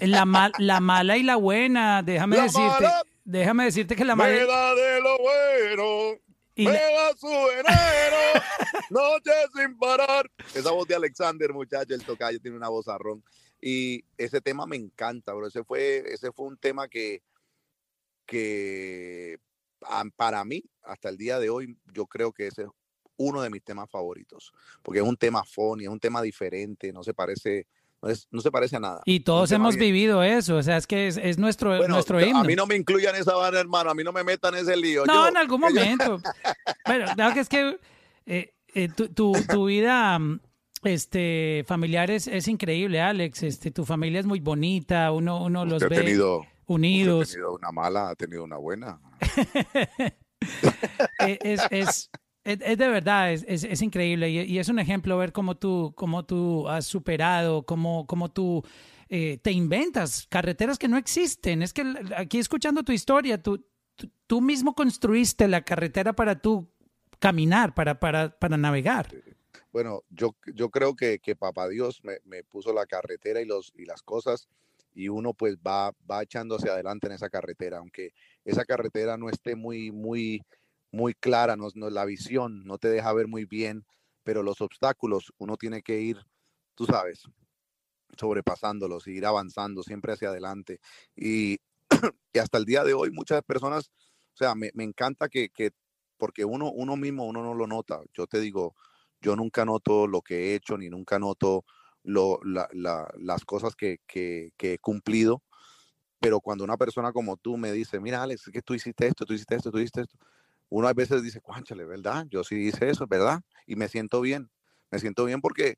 [0.00, 3.02] eh, la, mal- la mala y la buena, déjame La decirte, mala.
[3.24, 4.30] déjame decirte que la mala
[4.74, 6.18] de lo bueno,
[6.54, 8.42] y la- su veneno,
[8.88, 10.30] noche sin parar.
[10.54, 13.22] Esa voz de Alexander, muchacho, el tocayo tiene una voz arrón.
[13.60, 15.46] Y ese tema me encanta, bro.
[15.46, 17.20] Ese fue, ese fue un tema que,
[18.26, 19.38] que
[20.16, 22.68] para mí, hasta el día de hoy, yo creo que ese es
[23.16, 24.52] uno de mis temas favoritos.
[24.82, 27.66] Porque es un tema funny, es un tema diferente, no se parece,
[28.02, 29.02] no, es- no se parece a nada.
[29.04, 29.92] y todos hemos bien.
[29.92, 32.76] vivido eso, o sea, es que es, es nuestro, Bueno, nuestro a mí no me
[32.76, 33.90] incluyan esa banda, hermano.
[33.90, 35.04] A mí no me metan ese lío.
[35.06, 36.20] No, Yo- en algún momento.
[36.86, 37.78] bueno, claro que es que
[38.26, 40.18] eh, eh, tu, tu, tu vida
[40.82, 43.42] este, familiar es, es increíble, Alex.
[43.44, 47.30] Este, tu familia es muy bonita, uno, uno los ve ha tenido, usted ha unidos.
[47.30, 49.00] tenido una mala, ha tenido una buena.
[51.20, 52.10] Eh, es, es,
[52.44, 55.92] es, es de verdad, es, es, increíble y, y es un ejemplo ver cómo tú,
[55.96, 58.62] cómo tú has superado, cómo, cómo tú
[59.08, 61.62] eh, te inventas carreteras que no existen.
[61.62, 61.82] Es que
[62.16, 63.64] aquí escuchando tu historia, tú,
[63.96, 66.70] tú, tú mismo construiste la carretera para tú
[67.18, 69.08] caminar, para, para, para navegar.
[69.72, 73.72] Bueno, yo, yo creo que, que Papá Dios me, me puso la carretera y, los,
[73.76, 74.48] y las cosas
[74.94, 78.12] y uno pues va, va echando hacia adelante en esa carretera, aunque
[78.44, 80.42] esa carretera no esté muy, muy,
[80.94, 83.84] muy clara, no, no- la visión no te deja ver muy bien,
[84.22, 86.18] pero los obstáculos uno tiene que ir,
[86.74, 87.24] tú sabes,
[88.18, 90.80] sobrepasándolos, ir avanzando siempre hacia adelante.
[91.16, 91.58] Y
[92.32, 93.90] y hasta el día de hoy muchas personas,
[94.34, 95.72] o sea, me, me encanta que, que,
[96.16, 98.00] porque uno, uno mismo, uno no lo nota.
[98.12, 98.74] Yo te digo,
[99.20, 101.64] yo nunca noto lo que he hecho, ni nunca noto
[102.02, 105.42] lo, la, la, las cosas que, que, he cumplido,
[106.20, 109.34] pero cuando una persona como tú me dice, mira Alex, que tú hiciste esto, tú
[109.34, 110.18] hiciste esto, tú hiciste esto,
[110.74, 112.26] uno a veces dice, cuánchale, ¿verdad?
[112.28, 113.40] Yo sí hice eso, ¿verdad?
[113.64, 114.50] Y me siento bien,
[114.90, 115.76] me siento bien porque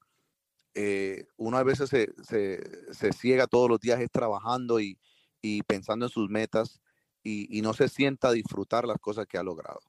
[0.72, 2.62] eh, uno a veces se, se,
[2.94, 4.98] se, ciega todos los días es trabajando y,
[5.42, 6.80] y pensando en sus metas
[7.22, 9.80] y, y, no se sienta a disfrutar las cosas que ha logrado.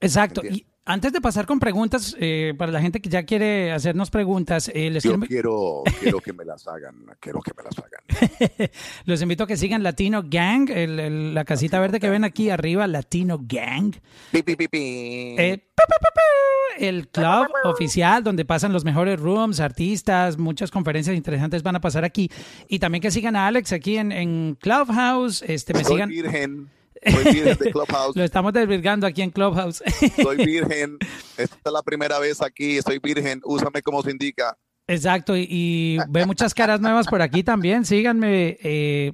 [0.00, 0.42] Exacto.
[0.44, 4.70] Y antes de pasar con preguntas, eh, para la gente que ya quiere hacernos preguntas,
[4.72, 8.70] eh, les Yo quiero, quiero que me las hagan, quiero que me las hagan.
[9.04, 12.50] Los invito a que sigan Latino Gang, el, el, la casita verde que ven aquí
[12.50, 13.96] arriba, Latino Gang.
[14.30, 15.64] Pi, pi, pi, eh,
[16.78, 22.04] el club oficial donde pasan los mejores rooms, artistas, muchas conferencias interesantes van a pasar
[22.04, 22.30] aquí.
[22.68, 25.42] Y también que sigan a Alex aquí en, en Clubhouse.
[25.42, 26.08] Este, me Soy sigan.
[26.10, 26.75] virgen.
[27.10, 28.16] Soy virgen de Clubhouse.
[28.16, 29.82] Lo estamos desvirgando aquí en Clubhouse.
[30.22, 30.98] Soy virgen.
[31.36, 32.80] Esta es la primera vez aquí.
[32.82, 33.40] Soy virgen.
[33.44, 34.56] Úsame como se indica.
[34.86, 35.36] Exacto.
[35.36, 37.84] Y, y ve muchas caras nuevas por aquí también.
[37.84, 38.56] Síganme.
[38.62, 39.12] Eh,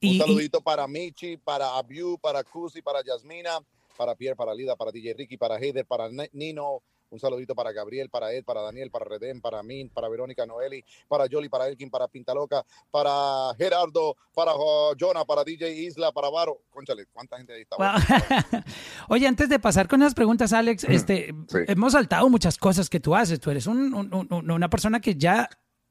[0.00, 3.58] y, Un saludito y, para Michi, para Abiu, para Cusi, para Yasmina,
[3.96, 6.82] para Pierre, para Lida, para DJ Ricky, para Heider, para Nino.
[7.10, 10.84] Un saludito para Gabriel, para Ed, para Daniel, para Redén, para mí, para Verónica Noeli,
[11.08, 14.52] para Jolly, para Elkin, para Pintaloca, para Gerardo, para
[14.98, 16.62] Jonah, para DJ Isla, para Varo.
[16.70, 17.76] Conchale, ¿cuánta gente ahí está?
[17.76, 18.62] Wow.
[19.08, 21.58] Oye, antes de pasar con las preguntas, Alex, este, sí.
[21.68, 23.40] hemos saltado muchas cosas que tú haces.
[23.40, 25.48] Tú eres un, un, un, una persona que ya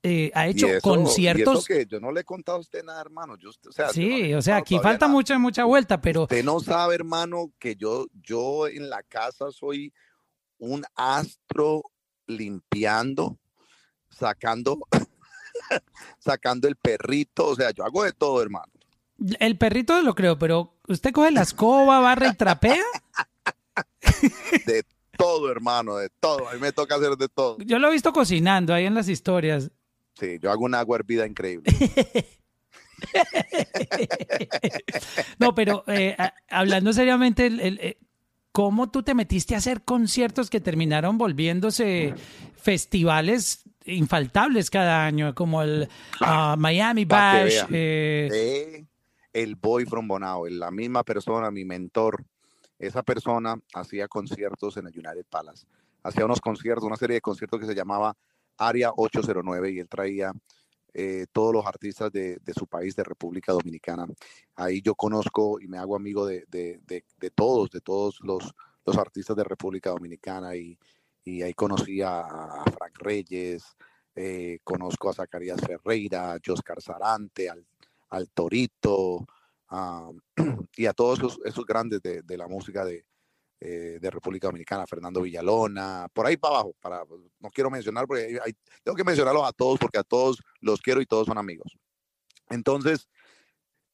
[0.08, 1.68] eh, ha hecho eso, conciertos.
[1.68, 3.38] Y eso que yo no le he contado a usted nada, hermano.
[3.38, 5.14] Yo, o sea, sí, no o sea, aquí falta nada.
[5.14, 6.24] mucha, mucha vuelta, pero.
[6.24, 9.92] Usted no sabe, hermano, que yo, yo en la casa soy
[10.60, 11.84] un astro
[12.28, 13.38] limpiando,
[14.10, 14.80] sacando,
[16.20, 17.48] sacando el perrito.
[17.48, 18.72] O sea, yo hago de todo, hermano.
[19.40, 22.84] El perrito lo creo, pero ¿usted coge la escoba, barra y trapea?
[24.66, 24.84] de
[25.18, 26.50] todo, hermano, de todo.
[26.50, 27.58] A mí me toca hacer de todo.
[27.60, 29.72] Yo lo he visto cocinando ahí en las historias.
[30.20, 31.72] Sí, yo hago una agua hervida increíble.
[35.40, 36.16] no, pero eh,
[36.50, 37.98] hablando seriamente, el, el,
[38.56, 42.16] ¿cómo tú te metiste a hacer conciertos que terminaron volviéndose
[42.56, 45.90] festivales infaltables cada año, como el
[46.22, 47.66] uh, Miami Bash?
[47.70, 48.86] Eh...
[49.34, 52.24] El Boy from Bonao, la misma persona, mi mentor,
[52.80, 55.68] esa persona hacía conciertos en el United Palace.
[56.02, 58.16] Hacía unos conciertos, una serie de conciertos que se llamaba
[58.58, 60.32] Área 809 y él traía
[60.98, 64.08] eh, todos los artistas de, su país, de República Dominicana.
[64.56, 66.46] Ahí yo conozco y me hago amigo de,
[67.36, 68.54] todos, de todos los,
[68.98, 70.80] artistas de República Dominicana y,
[71.26, 73.66] ahí conocí a, Frank Reyes,
[74.16, 79.26] eh, conozco a Zacarías Ferreira, a Joscar Sarante, al, Torito
[80.78, 83.04] y a todos esos, esos grandes de, la música de,
[83.60, 87.04] eh, de República Dominicana, Fernando Villalona, por ahí para abajo, para,
[87.40, 88.54] no quiero mencionar, porque hay,
[88.84, 91.78] tengo que mencionarlos a todos porque a todos los quiero y todos son amigos.
[92.50, 93.08] Entonces,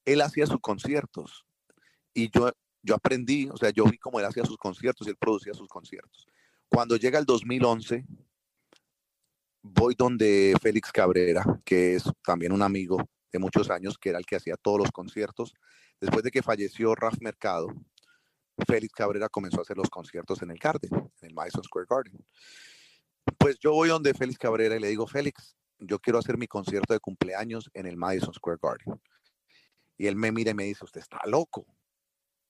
[0.05, 1.45] él hacía sus conciertos
[2.13, 2.51] y yo,
[2.81, 5.67] yo aprendí, o sea, yo vi cómo él hacía sus conciertos y él producía sus
[5.67, 6.27] conciertos.
[6.67, 8.05] Cuando llega el 2011,
[9.61, 12.97] voy donde Félix Cabrera, que es también un amigo
[13.31, 15.53] de muchos años, que era el que hacía todos los conciertos.
[15.99, 17.67] Después de que falleció Raf Mercado,
[18.65, 22.25] Félix Cabrera comenzó a hacer los conciertos en el Garden, en el Madison Square Garden.
[23.37, 26.93] Pues yo voy donde Félix Cabrera y le digo, Félix, yo quiero hacer mi concierto
[26.93, 29.01] de cumpleaños en el Madison Square Garden.
[29.97, 31.65] Y él me mira y me dice, usted está loco.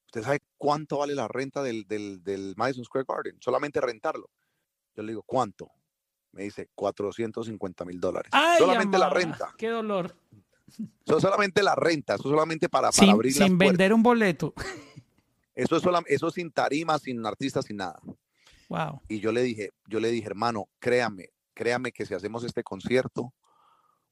[0.06, 3.38] ¿Usted sabe cuánto vale la renta del, del, del Madison Square Garden?
[3.40, 4.30] Solamente rentarlo.
[4.96, 5.72] Yo le digo, ¿cuánto?
[6.34, 8.32] Me dice, 450 mil dólares.
[8.58, 9.54] Solamente la renta.
[9.58, 10.16] Qué dolor.
[11.06, 14.54] Eso es solamente la renta, eso solamente para, sin, para abrir Sin vender un boleto.
[15.56, 18.00] Eso es, sola, eso sin tarima, sin artista, sin nada.
[18.70, 19.02] Wow.
[19.08, 23.34] Y yo le dije, yo le dije, hermano, créame, créame que si hacemos este concierto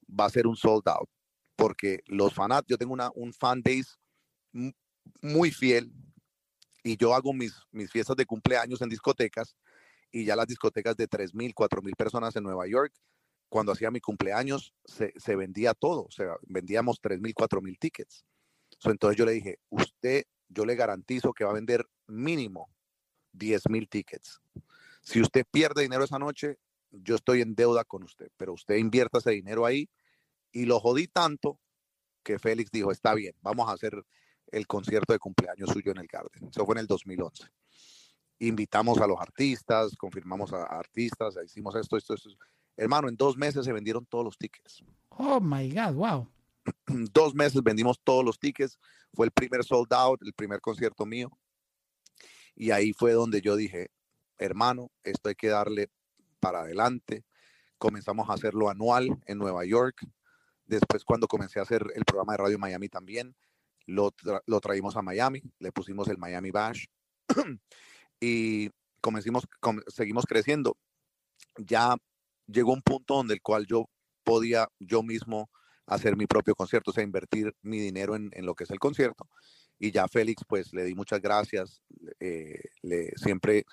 [0.08, 1.08] va a ser un sold out.
[1.56, 3.96] Porque los fanáticos, yo tengo una, un fan base
[5.22, 5.92] muy fiel
[6.82, 9.56] y yo hago mis, mis fiestas de cumpleaños en discotecas
[10.10, 12.92] y ya las discotecas de 3 mil, 4 mil personas en Nueva York
[13.48, 17.78] cuando hacía mi cumpleaños se, se, vendía todo, o sea, vendíamos 3 mil, 4 mil
[17.78, 18.24] tickets.
[18.78, 22.68] So, entonces yo le dije, usted, yo le garantizo que va a vender mínimo
[23.32, 24.40] 10 mil tickets.
[25.02, 26.58] Si usted pierde dinero esa noche,
[26.90, 29.88] yo estoy en deuda con usted, pero usted invierta ese dinero ahí
[30.52, 31.58] y lo jodí tanto
[32.22, 34.04] que Félix dijo, está bien, vamos a hacer
[34.48, 36.48] el concierto de cumpleaños suyo en el Garden.
[36.48, 37.44] Eso fue en el 2011.
[38.40, 42.30] Invitamos a los artistas, confirmamos a artistas, hicimos esto, esto, esto.
[42.76, 44.82] Hermano, en dos meses se vendieron todos los tickets.
[45.10, 46.28] Oh my God, wow.
[47.12, 48.78] dos meses vendimos todos los tickets.
[49.12, 51.30] Fue el primer sold out, el primer concierto mío.
[52.54, 53.90] Y ahí fue donde yo dije,
[54.38, 55.90] hermano, esto hay que darle
[56.40, 57.24] para adelante.
[57.78, 60.06] Comenzamos a hacerlo anual en Nueva York.
[60.66, 63.34] Después cuando comencé a hacer el programa de Radio Miami también,
[63.86, 64.14] lo,
[64.46, 66.84] lo traímos a Miami, le pusimos el Miami Bash
[68.20, 68.70] y
[69.00, 70.76] comenzamos, com- seguimos creciendo.
[71.56, 71.96] Ya
[72.46, 73.88] llegó un punto donde el cual yo
[74.22, 75.50] podía yo mismo
[75.90, 78.78] hacer mi propio concierto, o sea, invertir mi dinero en, en lo que es el
[78.78, 79.28] concierto.
[79.78, 81.82] Y ya Félix, pues le di muchas gracias,
[82.20, 83.64] eh, le, siempre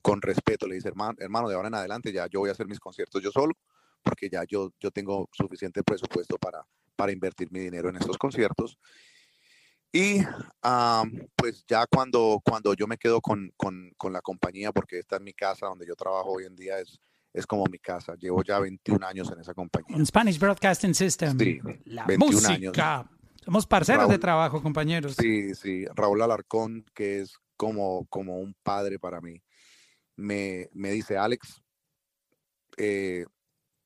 [0.00, 2.66] con respeto le dice, hermano, hermano, de ahora en adelante ya yo voy a hacer
[2.66, 3.54] mis conciertos yo solo,
[4.02, 6.64] porque ya yo, yo tengo suficiente presupuesto para,
[6.94, 8.78] para invertir mi dinero en estos conciertos.
[9.90, 10.18] Y
[10.62, 15.16] am, pues ya cuando, cuando yo me quedo con, con, con la compañía, porque esta
[15.16, 17.00] es mi casa, donde yo trabajo hoy en día, es,
[17.34, 18.14] es como mi casa.
[18.14, 19.94] Llevo ya 21 años en esa compañía.
[19.96, 21.38] En Spanish Broadcasting System.
[21.38, 23.10] Sí, La 21 música.
[23.44, 25.16] Somos parceros de trabajo, compañeros.
[25.20, 29.42] Sí, sí, Raúl Alarcón, que es como, como un padre para mí,
[30.16, 31.60] me, me dice, Alex,
[32.78, 33.26] eh,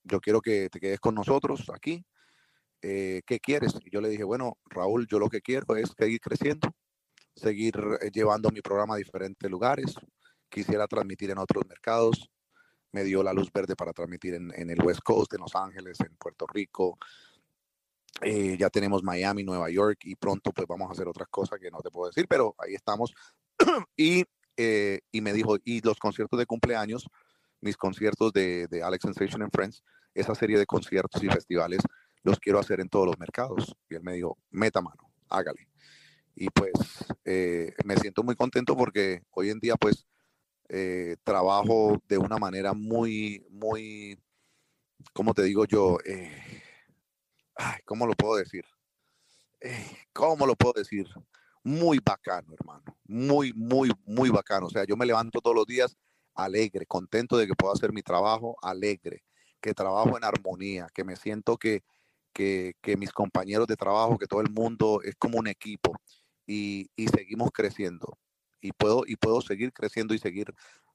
[0.05, 2.05] yo quiero que te quedes con nosotros aquí.
[2.83, 3.75] eh, ¿Qué quieres?
[3.85, 6.71] Y yo le dije, bueno, Raúl, yo lo que quiero es seguir creciendo,
[7.35, 9.95] seguir eh, llevando mi programa a diferentes lugares.
[10.49, 12.31] Quisiera transmitir en otros mercados.
[12.93, 16.17] Me dio la luz verde para transmitir en, el West Coast, en Los Ángeles, en
[16.17, 16.99] Puerto Rico,
[18.23, 21.71] eh, ya tenemos Miami, Nueva York y pronto pues vamos a hacer otras cosas que
[21.71, 23.15] no te puedo decir, pero ahí estamos.
[23.97, 24.25] y,
[24.57, 27.07] eh, y me dijo, y los conciertos de cumpleaños,
[27.61, 29.83] mis conciertos de, de Alex Sensation and Friends,
[30.15, 31.81] esa serie de conciertos y festivales,
[32.23, 33.77] los quiero hacer en todos los mercados.
[33.89, 35.69] Y él me dijo, meta mano, hágale.
[36.35, 36.73] Y pues
[37.25, 40.07] eh, me siento muy contento porque hoy en día pues
[40.69, 44.19] eh, trabajo de una manera muy, muy,
[45.13, 45.99] ¿cómo te digo yo?
[46.05, 46.63] Eh,
[47.85, 48.65] ¿cómo lo puedo decir?
[49.61, 51.07] Eh, ¿Cómo lo puedo decir?
[51.65, 52.85] Muy bacano, hermano.
[53.05, 54.67] Muy, muy, muy bacano.
[54.67, 55.97] O sea, yo me levanto todos los días
[56.35, 59.25] alegre, contento de que puedo hacer mi trabajo, alegre,
[59.61, 61.83] que trabajo en armonía, que me siento que,
[62.33, 65.97] que, que mis compañeros de trabajo, que todo el mundo es como un equipo
[66.47, 68.17] y, y seguimos creciendo.
[68.61, 70.53] Y puedo, y puedo seguir creciendo y seguir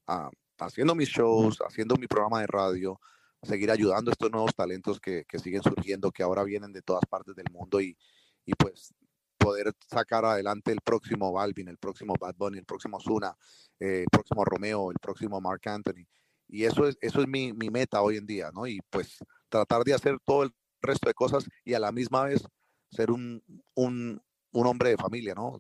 [0.08, 0.30] ah,
[0.60, 3.00] haciendo mis shows, haciendo mi programa de radio,
[3.42, 7.04] seguir ayudando a estos nuevos talentos que, que siguen surgiendo, que ahora vienen de todas
[7.10, 7.98] partes del mundo y,
[8.46, 8.94] y pues
[9.38, 13.36] poder sacar adelante el próximo Balvin, el próximo Bad Bunny, el próximo Zuna,
[13.80, 16.06] eh, el próximo Romeo, el próximo Mark Anthony.
[16.48, 18.66] Y eso es, eso es mi, mi meta hoy en día, ¿no?
[18.68, 19.18] Y pues
[19.50, 22.44] tratar de hacer todo el resto de cosas y a la misma vez
[22.90, 24.22] ser un, un,
[24.52, 25.60] un hombre de familia, ¿no?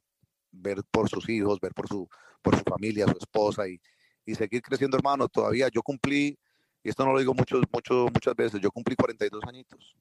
[0.56, 2.08] Ver por sus hijos, ver por su,
[2.42, 3.82] por su familia, su esposa y,
[4.26, 5.28] y seguir creciendo, hermano.
[5.28, 6.38] Todavía yo cumplí,
[6.84, 9.96] y esto no lo digo mucho, mucho, muchas veces, yo cumplí 42 añitos.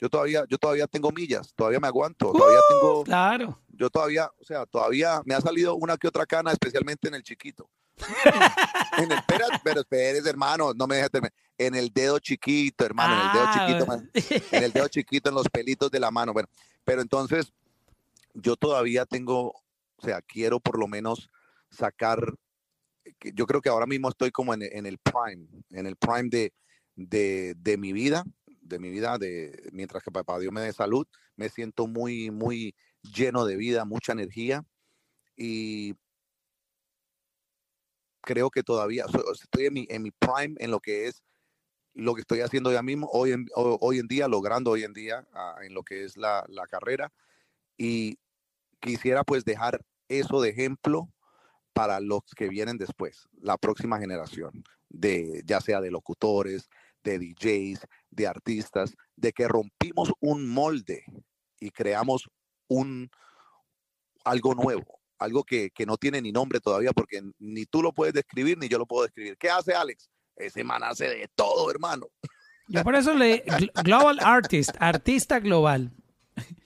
[0.00, 3.58] Yo todavía, yo todavía tengo millas, todavía me aguanto, todavía tengo, Claro.
[3.68, 7.22] yo todavía, o sea, todavía me ha salido una que otra cana, especialmente en el
[7.24, 7.68] chiquito.
[8.98, 11.32] en el, espera, pero esperes, hermano, no me dejes terminar.
[11.58, 14.10] En el dedo chiquito, hermano, en el dedo chiquito, Ah, man,
[14.52, 16.32] en el dedo chiquito, en los pelitos de la mano.
[16.32, 16.48] Bueno,
[16.84, 17.52] pero entonces
[18.34, 19.52] yo todavía tengo,
[19.98, 21.28] o sea, quiero por lo menos
[21.70, 22.34] sacar,
[23.18, 26.28] que yo creo que ahora mismo estoy como en, en el prime, en el prime
[26.30, 26.52] de,
[26.94, 31.06] de, de mi vida, de mi vida, de mientras que papá Dios me dé salud,
[31.36, 34.64] me siento muy, muy lleno de vida, mucha energía
[35.36, 35.94] y
[38.20, 41.22] creo que todavía estoy en mi, en mi prime en lo que es
[41.94, 44.92] lo que estoy haciendo ya mismo, hoy en, ho- hoy en día, logrando hoy en
[44.92, 47.12] día ah, en lo que es la, la carrera.
[47.76, 48.18] Y
[48.80, 51.08] quisiera pues dejar eso de ejemplo
[51.72, 56.68] para los que vienen después, la próxima generación, de, ya sea de locutores,
[57.04, 61.04] de DJs, de artistas, de que rompimos un molde
[61.60, 62.28] y creamos
[62.68, 63.08] un
[64.24, 68.12] algo nuevo, algo que, que no tiene ni nombre todavía, porque ni tú lo puedes
[68.14, 69.36] describir, ni yo lo puedo describir.
[69.38, 70.10] ¿Qué hace Alex?
[70.36, 72.06] Ese man hace de todo, hermano.
[72.68, 75.92] Yo por eso le gl- Global Artist, artista global.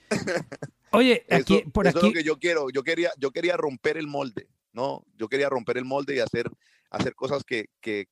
[0.93, 2.69] Oye, aquí, eso, por eso es aquí, lo que yo quiero.
[2.69, 5.05] Yo quería, yo quería romper el molde, ¿no?
[5.17, 6.49] Yo quería romper el molde y hacer,
[6.91, 8.07] hacer cosas que, que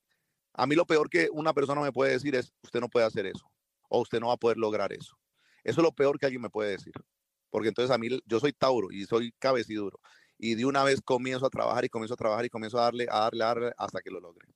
[0.54, 3.26] a mí lo peor que una persona me puede decir es, usted no puede hacer
[3.26, 3.50] eso,
[3.88, 5.16] o usted no va a poder lograr eso.
[5.64, 6.92] Eso es lo peor que alguien me puede decir.
[7.50, 10.00] Porque entonces a mí, yo soy Tauro y soy cabeciduro.
[10.38, 13.06] Y de una vez comienzo a trabajar y comienzo a trabajar y comienzo a darle,
[13.08, 14.48] a darle, a darle hasta que lo logre.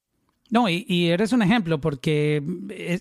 [0.51, 3.01] no, y, y eres un ejemplo porque eh,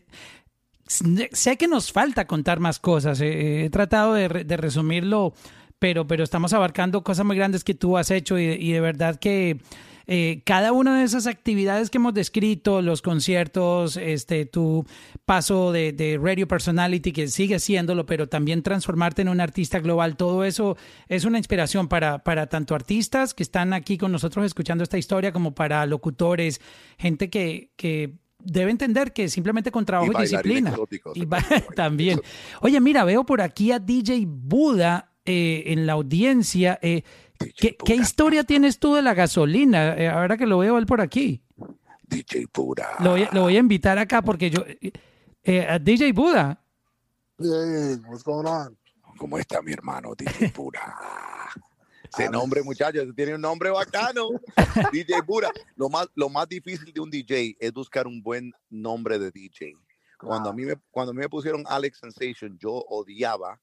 [0.88, 3.20] sé que nos falta contar más cosas.
[3.22, 5.34] eh, He tratado de, re- de resumirlo,
[5.80, 9.60] pero, pero estamos abarcando cosas muy grandes que tú has hecho y, de verdad que
[10.08, 14.86] eh, cada una de esas actividades que hemos descrito, los conciertos, este, tu
[15.26, 20.16] paso de, de radio personality, que sigue siéndolo, pero también transformarte en un artista global,
[20.16, 24.84] todo eso es una inspiración para, para tanto artistas que están aquí con nosotros escuchando
[24.84, 26.62] esta historia, como para locutores,
[27.00, 28.14] gente que, que
[28.46, 30.70] debe entender que simplemente con trabajo y, disciplina.
[30.70, 31.26] exóticos, Y
[31.76, 32.22] también.
[32.62, 36.80] Oye, mira, veo por aquí a DJ Buda eh, en la audiencia.
[36.82, 37.04] Eh,
[37.38, 38.04] ¿qué, qué Buda.
[38.04, 39.96] historia tienes tú de la gasolina?
[39.96, 41.42] Eh, ahora que lo veo él por aquí.
[42.08, 42.88] DJ Pura.
[43.00, 44.64] Lo voy, lo voy a invitar acá porque yo...
[45.68, 46.62] a DJ Buda.
[47.40, 48.78] Hey, what's going on?
[49.18, 50.96] ¿Cómo está mi hermano DJ Pura?
[52.18, 54.30] Ese nombre, muchachos, ese tiene un nombre bacano.
[54.94, 55.52] DJ Pura.
[55.76, 59.74] Lo más, lo más difícil de un DJ es buscar un buen nombre de DJ.
[60.18, 63.60] Cuando a mí me, cuando a mí me pusieron Alex Sensation, yo odiaba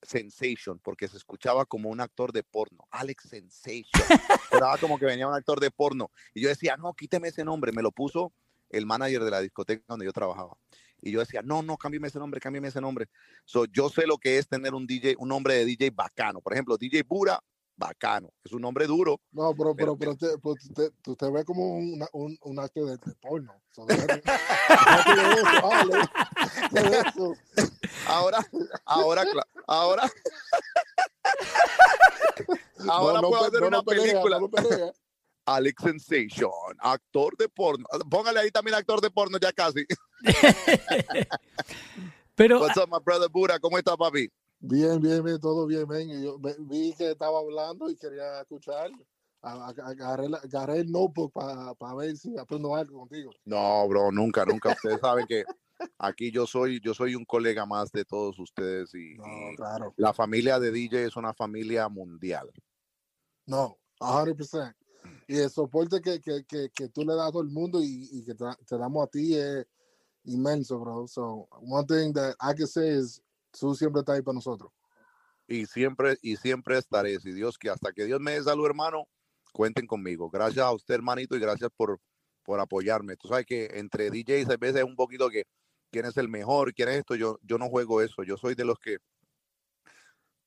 [0.00, 2.86] Sensation porque se escuchaba como un actor de porno.
[2.90, 3.84] Alex Sensation.
[4.50, 6.10] Sonaba como que venía un actor de porno.
[6.32, 7.72] Y yo decía, no, quíteme ese nombre.
[7.72, 8.32] Me lo puso
[8.70, 10.56] el manager de la discoteca donde yo trabajaba.
[11.00, 13.08] Y yo decía, no, no, cámbiame ese nombre, cámbiame ese nombre.
[13.44, 16.40] So, yo sé lo que es tener un DJ, un nombre de DJ bacano.
[16.40, 17.40] Por ejemplo, DJ Pura,
[17.78, 18.30] bacano.
[18.44, 19.20] Es un nombre duro.
[19.32, 22.58] No, pero, Pero- pero, pero, te, pues, te- tú te ves como una- un, un
[22.58, 23.52] actor de, de porno.
[23.70, 24.22] So, déjate-
[26.72, 27.34] déjate eso.
[28.06, 28.38] Ahora,
[28.84, 29.24] ahora,
[29.66, 30.10] ahora.
[32.88, 34.40] Ahora No, no puedo hacer no una película.
[34.52, 34.92] pelea.
[35.46, 37.84] Alex Sensation, actor de porno.
[38.10, 39.84] Póngale ahí también actor de porno ya casi.
[42.34, 43.58] Pero What's up, my brother Buda?
[43.58, 44.28] ¿Cómo está, papi?
[44.60, 46.10] Bien, bien, bien, todo bien, ven.
[46.10, 48.90] Y Yo vi que estaba hablando y quería escuchar.
[49.40, 53.30] Agarré, agarré el notebook para ver si aprendo algo contigo.
[53.44, 54.70] No, bro, nunca, nunca.
[54.70, 55.44] Ustedes saben que
[55.98, 59.94] aquí yo soy, yo soy un colega más de todos ustedes y, No, y claro.
[59.96, 62.50] la familia de DJ es una familia mundial.
[63.46, 64.74] No, 100%.
[65.28, 68.08] Y el soporte que, que, que, que tú le das a todo el mundo y,
[68.10, 69.66] y que te, te damos a ti es
[70.24, 71.06] inmenso, bro.
[71.06, 73.22] So, one thing that I can say is,
[73.58, 74.72] tú siempre estás ahí para nosotros.
[75.46, 77.18] Y siempre, y siempre estaré.
[77.20, 79.08] Si Dios que hasta que Dios me dé salud, hermano,
[79.52, 80.30] cuenten conmigo.
[80.30, 82.00] Gracias a usted, hermanito, y gracias por,
[82.42, 83.16] por apoyarme.
[83.16, 85.44] Tú sabes que entre DJs a veces es un poquito que
[85.90, 87.14] quién es el mejor, quién es esto.
[87.14, 88.22] Yo, yo no juego eso.
[88.24, 88.98] Yo soy de los que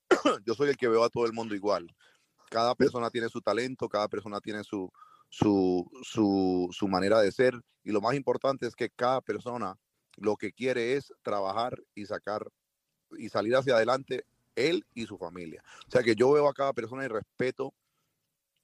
[0.46, 1.88] yo soy el que veo a todo el mundo igual.
[2.50, 4.92] Cada persona tiene su talento, cada persona tiene su,
[5.30, 5.90] su,
[6.72, 7.60] su manera de ser.
[7.84, 9.76] Y lo más importante es que cada persona
[10.18, 12.46] lo que quiere es trabajar y sacar
[13.18, 14.26] y salir hacia adelante
[14.56, 15.64] él y su familia.
[15.88, 17.74] O sea que yo veo a cada persona y respeto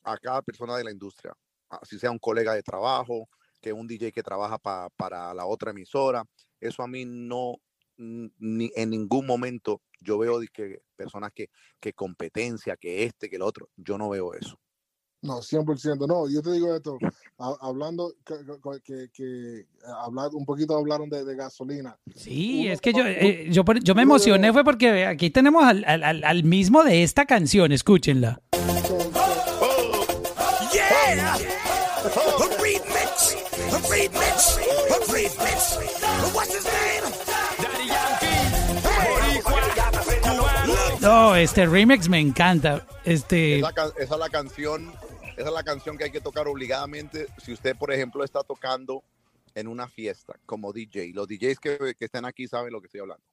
[0.03, 1.33] a cada persona de la industria,
[1.69, 3.27] así sea un colega de trabajo,
[3.61, 6.23] que un DJ que trabaja pa- para la otra emisora.
[6.59, 7.55] Eso a mí no,
[7.97, 11.49] ni en ningún momento yo veo que personas que,
[11.79, 14.57] que competencia, que este, que el otro, yo no veo eso.
[15.21, 16.07] No, 100%.
[16.07, 16.97] No, yo te digo esto,
[17.39, 19.65] ha- hablando, que, que, que- que,
[20.03, 21.97] hablar, un poquito hablaron de, de gasolina.
[22.15, 25.63] sí, Uno- es que yo, eh, yo, por- yo me emocioné fue porque aquí tenemos
[25.63, 28.39] al, al- al- mismo de esta canción, escúchenla.
[28.53, 28.97] So,
[30.73, 31.33] Yeah!
[31.33, 33.35] A remix!
[33.73, 34.57] A remix!
[34.91, 35.77] A remix!
[36.33, 37.26] What's his name?
[41.07, 42.85] No, este remix me encta.
[43.05, 44.91] Este, Esa, esa es la canción,
[45.37, 47.27] esa es la canción que hay que tocar obligadamente.
[47.41, 49.05] Si usted, por ejemplo, está tocando
[49.55, 52.99] en una fiesta como DJ, los DJs que, que estén aquí saben lo que estoy
[52.99, 53.23] hablando.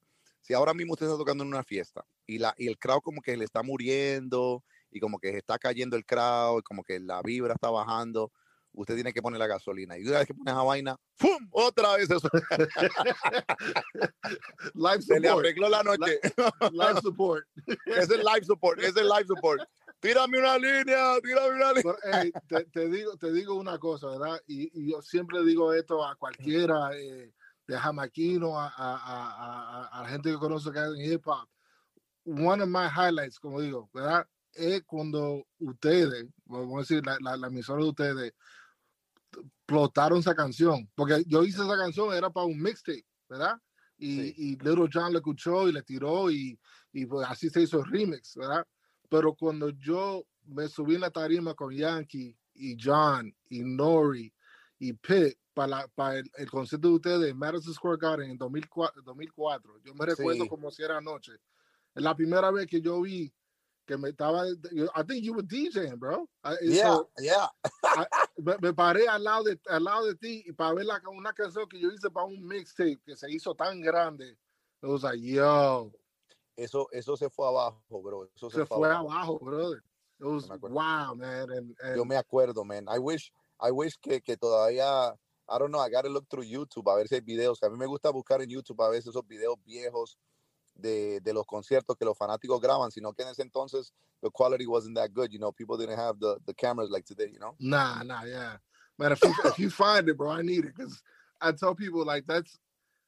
[0.41, 3.21] Si ahora mismo usted está tocando en una fiesta y, la, y el crowd como
[3.21, 7.23] que le está muriendo y como que está cayendo el crowd y como que la
[7.23, 8.31] vibra está bajando,
[8.75, 9.97] usted tiene que poner la gasolina.
[9.99, 11.49] Y una vez que pone esa vaina, ¡pum!
[11.51, 12.29] Otra vez eso.
[14.75, 15.45] life Se le support.
[15.45, 16.21] arregló la noche.
[16.73, 17.47] Life support.
[17.87, 19.63] es el live support, es el live support.
[20.01, 21.95] Tírame una línea, tírame una línea.
[22.03, 24.41] Pero, hey, te, te digo, te digo una cosa, ¿verdad?
[24.47, 27.33] Y, y yo siempre digo esto a cualquiera, eh,
[27.67, 31.49] de jamaquino, a, a, a, a- gente que conoce que en hip hop.
[32.27, 34.27] One of my highlights, como digo, ¿verdad?
[34.53, 38.33] Es cuando ustedes, vamos a decir, la, la, la emisora de ustedes,
[39.41, 40.91] explotaron esa canción.
[40.95, 43.57] Porque yo hice esa canción, era para un mixtape, ¿verdad?
[43.97, 44.35] Y, Sí.
[44.37, 46.59] y Little John le escuchó y le tiró y,
[46.93, 48.67] y pues así se hizo el remix, ¿verdad?
[49.09, 54.33] Pero cuando yo me subí en la tarima con Yankee y John y Nori
[54.79, 58.37] y Pitt para, la- para el, el concierto de ustedes en Madison Square Garden en
[58.39, 60.49] 2004, 2004 yo me recuerdo Sí.
[60.49, 61.33] como si era anoche.
[61.95, 63.33] La primera vez que yo vi
[63.87, 64.47] que me estaba,
[64.95, 66.29] I think you were DJing, bro.
[66.43, 67.49] I- Yeah, so, yeah.
[68.39, 71.33] me, me paré al lado, de, al lado de ti y para ver la, una
[71.33, 74.37] canción que yo hice para un mixtape que se hizo tan grande.
[74.83, 75.93] It was like, yo,
[76.57, 78.29] Eso, eso se fue abajo, bro.
[78.37, 79.83] Eso se, se fue abajo, brother.
[80.21, 81.51] It was me wow, man.
[81.51, 82.87] And, and Yo me acuerdo, man.
[82.89, 85.13] I wish, I wish que, que todavía,
[85.49, 87.63] I don't know, I gotta look through YouTube a ver si hay videos.
[87.63, 90.17] A mí me gusta buscar en YouTube a veces esos videos viejos
[90.75, 93.93] de, de los conciertos que los fanáticos graban, sino que en ese entonces
[94.23, 95.33] the quality wasn't that good.
[95.33, 97.55] You know, people didn't have the, the cameras like today, you know?
[97.61, 98.57] Nah, nah, yeah.
[98.99, 101.03] Man, if you, if you find it, bro, I need it because
[101.41, 102.59] I tell people like that's.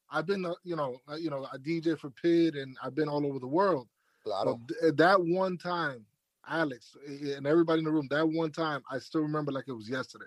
[0.09, 3.09] I've been, uh, you know, uh, you know, a DJ for Pid, and I've been
[3.09, 3.89] all over the world.
[4.23, 4.61] Claro.
[4.69, 6.05] But th- that one time,
[6.49, 9.73] Alex eh, and everybody in the room, that one time, I still remember like it
[9.73, 10.27] was yesterday.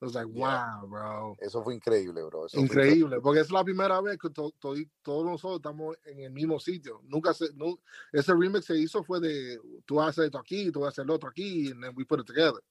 [0.00, 0.80] It was like, Yeah.
[0.80, 1.36] wow, bro.
[1.40, 2.46] Eso fue increíble, bro.
[2.46, 6.30] Eso Increíble, porque es la primera vez que to- to- todos nosotros estamos en el
[6.30, 7.02] mismo sitio.
[7.04, 7.78] Nunca se, nu-
[8.10, 11.70] ese remix se hizo fue de tú haces esto aquí, tú haces el otro aquí,
[11.70, 12.62] and then we put it together.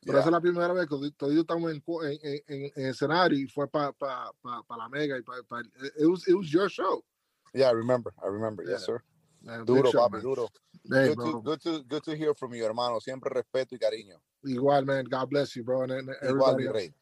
[0.00, 0.20] Pero Yeah.
[0.20, 3.46] esa es la primera vez que todos estamos en, en, en, en- en escenario y
[3.46, 6.70] fue para pa, pa, pa la mega y para pa, it was it was your
[6.70, 7.04] show.
[7.52, 8.14] Yeah, I remember.
[8.22, 8.64] I remember.
[8.64, 8.96] Yes, Yeah.
[8.96, 9.02] sir.
[9.42, 9.64] man.
[9.66, 10.22] Duro, show, papi, man.
[10.22, 10.48] duro.
[10.84, 11.24] Hey, Good bro.
[11.32, 13.00] to, good, to, good to hear from you, hermano.
[13.00, 14.20] Siempre respeto y cariño.
[14.44, 15.04] Igual, man.
[15.08, 15.82] God bless you, bro.
[15.84, 16.92] And, and Igual, mi rey.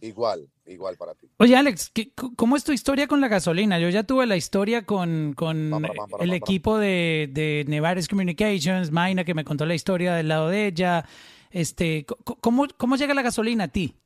[0.00, 1.28] Igual, igual para ti.
[1.38, 3.78] Oye, Alex, ¿qué- cu- ¿cómo es tu historia con la gasolina?
[3.78, 5.72] Yo ya tuve la historia con, con
[6.20, 10.66] el equipo de, de Nevares Communications, Maina, que me contó la historia del lado de
[10.66, 11.04] ella.
[11.50, 12.04] Este,
[12.40, 13.96] ¿cómo, ¿Cómo llega la gasolina a ti?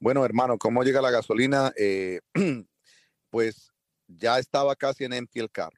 [0.00, 1.72] Bueno, hermano, ¿cómo llega la gasolina?
[1.76, 2.20] Eh,
[3.30, 3.70] pues
[4.08, 5.76] ya estaba casi en empty el carro.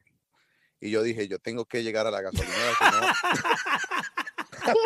[0.80, 3.12] Y yo dije, yo tengo que llegar a la gasolinera, no-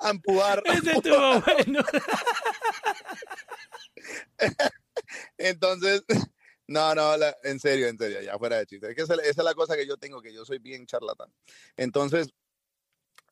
[0.00, 0.62] a empujar.
[0.66, 1.84] Ese estuvo bueno.
[5.38, 6.02] Entonces,
[6.66, 8.88] no, no, la- en serio, en serio, ya fuera de chiste.
[8.90, 11.32] Es que esa, esa es la cosa que yo tengo, que yo soy bien charlatán.
[11.76, 12.28] Entonces,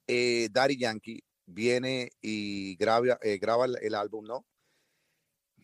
[0.06, 4.46] eh, Daddy Yankee viene y graba, eh, graba el, el álbum, ¿no?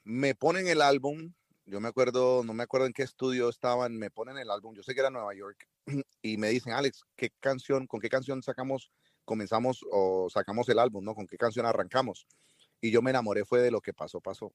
[0.03, 1.33] Me ponen el álbum,
[1.67, 4.83] yo me acuerdo, no me acuerdo en qué estudio estaban, me ponen el álbum, yo
[4.83, 5.69] sé que era Nueva York,
[6.23, 8.91] y me dicen, Alex, ¿qué canción, con qué canción sacamos,
[9.25, 11.15] comenzamos o sacamos el álbum, ¿no?
[11.15, 12.27] ¿Con qué canción arrancamos?
[12.81, 14.53] Y yo me enamoré fue de lo que pasó, pasó.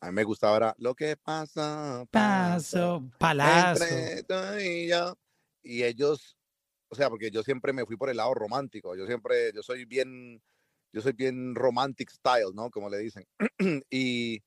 [0.00, 3.84] A mí me gustaba era lo que pasa, Paso, palazo.
[3.84, 5.18] entre tú y yo.
[5.62, 6.38] Y ellos,
[6.90, 8.96] o sea, porque yo siempre me fui por el lado romántico.
[8.96, 10.42] Yo siempre, yo soy bien,
[10.92, 12.68] yo soy bien romantic style, ¿no?
[12.70, 13.26] Como le dicen.
[13.90, 14.42] y,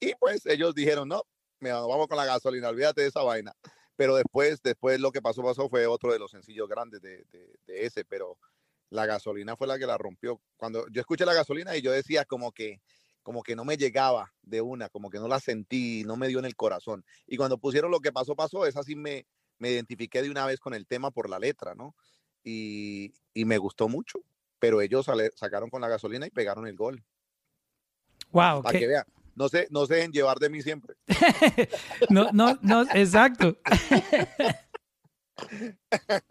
[0.00, 1.22] y pues ellos dijeron, no,
[1.60, 3.52] mira, vamos con la gasolina, olvídate de esa vaina.
[3.94, 7.58] Pero después, después lo que pasó, pasó fue otro de los sencillos grandes de, de,
[7.66, 8.38] de ese, pero
[8.90, 10.40] la gasolina fue la que la rompió.
[10.56, 12.80] Cuando yo escuché la gasolina y yo decía como que,
[13.22, 16.40] como que no me llegaba de una, como que no la sentí, no me dio
[16.40, 17.04] en el corazón.
[17.26, 19.26] Y cuando pusieron lo que pasó, pasó, es así me,
[19.58, 21.94] me identifiqué de una vez con el tema por la letra, ¿no?
[22.44, 24.20] Y, y me gustó mucho,
[24.58, 27.02] pero ellos sale- sacaron con la gasolina y pegaron el gol.
[28.30, 29.04] Wow, Para que vean,
[29.34, 30.94] no se, no se dejen llevar de mí siempre.
[32.10, 33.56] No, no, no, exacto.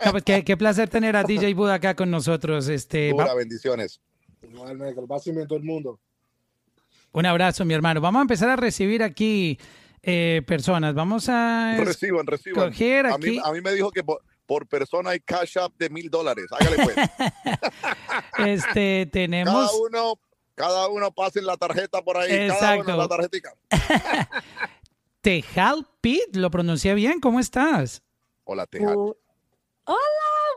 [0.06, 2.68] No, pues qué, qué placer tener a DJ Buda acá con nosotros.
[2.68, 4.02] Este, va- bendiciones.
[4.42, 6.00] Igual, man, que lo pasen bien todo el mundo.
[7.14, 8.02] un abrazo, mi hermano.
[8.02, 9.58] Vamos a empezar a recibir aquí
[10.10, 10.96] eh, personas.
[10.96, 12.64] Vamos a Reciban, reciban.
[12.64, 13.30] A aquí.
[13.32, 16.46] mí, a mí me dijo que por, por persona hay cash up de mil dólares.
[16.52, 16.96] Hágale pues.
[18.40, 19.72] Este, cada tenemos.
[19.90, 20.14] uno,
[20.56, 22.30] cada uno pasen la tarjeta por ahí.
[22.30, 22.84] Cada Exacto.
[22.94, 23.54] uno la tarjetica.
[25.22, 27.20] Tejal Pit, lo pronuncié bien.
[27.20, 28.02] ¿Cómo estás?
[28.46, 28.96] Hola, Tejal.
[28.96, 29.14] Uh,
[29.84, 30.00] Hola,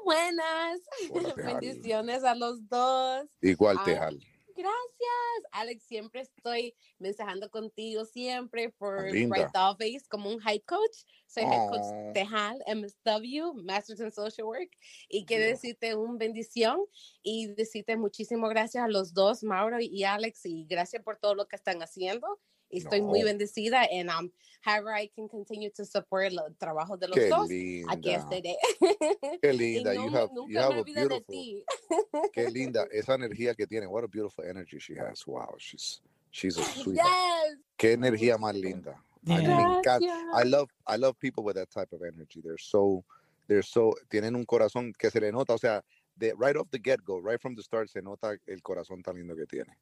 [0.05, 0.81] buenas.
[1.11, 1.35] Hola.
[1.37, 3.25] Bendiciones a los dos.
[3.41, 4.21] Igual, Tejal.
[4.61, 5.83] Gracias, Alex.
[5.85, 9.37] Siempre estoy mensajando contigo, siempre por Linda.
[9.37, 11.05] Bright Dollface como un hype coach.
[11.27, 11.71] Soy head Oh.
[11.71, 14.71] coach Tejal, MSW, Masters in Social Work.
[15.09, 15.53] Y quiero Yeah.
[15.53, 16.85] decirte un bendición
[17.23, 21.47] y decirte muchísimas gracias a los dos, Mauro y Alex, y gracias por todo lo
[21.49, 22.41] que están haciendo.
[22.71, 23.27] Estoy muy No.
[23.27, 23.87] bendecida.
[23.93, 24.31] And um,
[24.63, 27.49] however I can continue to support el trabajo de los Qué dos.
[27.49, 27.93] linda.
[27.93, 28.57] Aquí estaré.
[29.43, 29.95] Qué linda.
[29.95, 31.23] no You have, you have a beautiful.
[31.29, 31.65] ti.
[32.33, 33.87] Qué linda esa energía que tiene.
[33.87, 35.27] What a beautiful energy she has.
[35.27, 37.09] Wow, she's she's a sweetheart.
[37.11, 37.59] Yes.
[37.77, 39.03] Qué energía más linda.
[39.23, 39.79] Me Yeah.
[39.79, 39.99] encanta.
[40.05, 40.47] I Gracias.
[40.51, 42.41] love I love people with that type of energy.
[42.41, 43.05] They're so
[43.49, 45.83] they're so tienen un corazón que se le nota, o sea,
[46.17, 49.17] de right off the get go, right from the start se nota el corazón tan
[49.17, 49.77] lindo que tiene.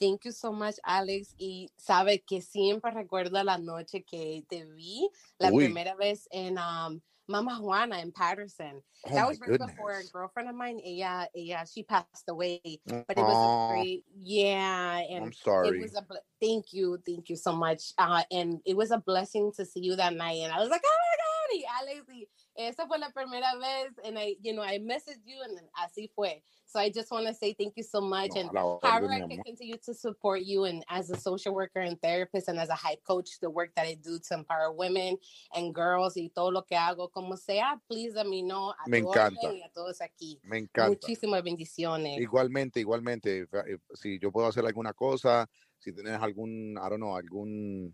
[0.00, 1.34] Thank you so much, Alex.
[1.38, 5.08] Y sabe que siempre recuerdo la noche que te vi
[5.38, 5.66] la Uy.
[5.66, 8.82] primera vez en um, Mama Juana in Patterson.
[9.06, 10.80] Oh that was right before a girlfriend of mine.
[10.84, 12.60] Ella, ella, she passed away.
[12.86, 14.98] But it was great, yeah.
[14.98, 15.80] And I'm it sorry.
[15.80, 16.04] was a
[16.40, 17.92] thank you, thank you so much.
[17.98, 20.38] Uh, and it was a blessing to see you that night.
[20.42, 22.26] And I was like, oh my god, Alex,
[22.68, 26.42] esa fue la primera vez, and I, you know, I messaged you, and así fue.
[26.66, 28.50] So I just want to say thank you so much, No, and
[28.82, 32.60] however I can continue to support you, and as a social worker and therapist, and
[32.60, 35.16] as a hype coach, the work that I do to empower women
[35.52, 38.70] and girls y todo lo que hago, como sea, please let me know.
[38.70, 39.52] A Me encanta.
[39.52, 40.38] y a todos aquí.
[40.44, 40.88] Me encanta.
[40.90, 42.20] Muchísimas bendiciones.
[42.20, 43.48] Igualmente, igualmente.
[43.52, 45.48] eh, Si yo puedo hacer alguna cosa,
[45.80, 47.92] si tienes algún, I don't know, algún,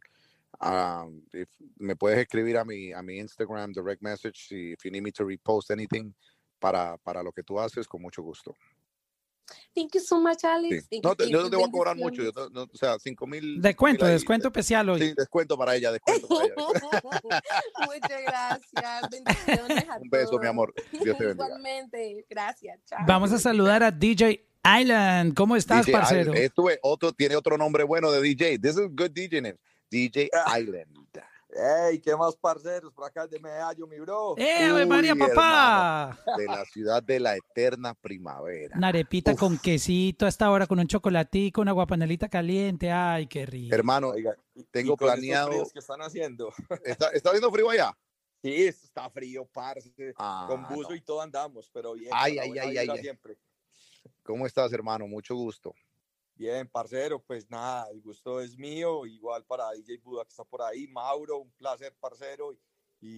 [0.60, 1.48] ah, if-
[1.78, 5.12] me puedes escribir a mi, a mi Instagram direct message si if you need me
[5.12, 6.12] to repost anything
[6.58, 8.54] para, para lo que tú haces, con mucho gusto.
[9.76, 10.46] Thank you so much, Sí.
[10.48, 10.88] Alex.
[10.88, 12.98] Thank No, you, te- yo no te voy a cobrar mucho, yo no- o sea,
[12.98, 13.60] cinco mil.
[13.62, 15.00] Descuento, mil descuento especial hoy.
[15.00, 16.54] Sí, descuento para ella, descuento para ella.
[17.86, 19.10] Muchas gracias.
[19.10, 20.74] Bendiciones a Un beso, mi amor.
[20.90, 21.46] Dios te bendiga.
[21.46, 22.26] Igualmente.
[22.28, 22.80] Gracias.
[22.86, 22.98] Chao.
[23.06, 24.44] Vamos a saludar a DJ
[24.80, 25.34] Island.
[25.34, 26.20] ¿Cómo estás, DJ parcero?
[26.22, 26.38] Island.
[26.38, 28.58] Estuve otro, tiene otro nombre bueno de DJ.
[28.58, 29.56] This is good DJ name.
[29.90, 30.58] DJ Ah.
[30.58, 30.96] Island.
[31.88, 32.92] Ey, ¿qué más, parceros?
[32.92, 34.34] Por acá de Medallo, mi bro.
[34.36, 36.18] ¡Eh, María, papá!
[36.36, 38.76] De la ciudad de la eterna primavera.
[38.76, 39.38] Una arepita Uf.
[39.40, 42.90] con quesito hasta ahora, con un chocolatico, una guapanelita caliente.
[42.90, 43.74] Ay, qué rico.
[43.74, 44.36] Hermano, Oiga,
[44.70, 46.52] tengo planeado- que están haciendo?
[46.84, 47.96] ¿está, está haciendo frío allá?
[48.42, 49.90] Sí, esto está frío, parce.
[50.18, 50.96] Ah, con buzo no.
[50.96, 52.10] y todo andamos, pero bien.
[52.12, 52.98] Ay, ay, ay, ay, ay.
[52.98, 53.38] Siempre.
[54.22, 55.06] ¿Cómo estás, hermano?
[55.06, 55.74] Mucho gusto.
[56.36, 60.60] Bien, parcero, pues nada, el gusto es mío, igual para DJ Buda que está por
[60.60, 62.60] ahí, Mauro, un placer, parcero, y,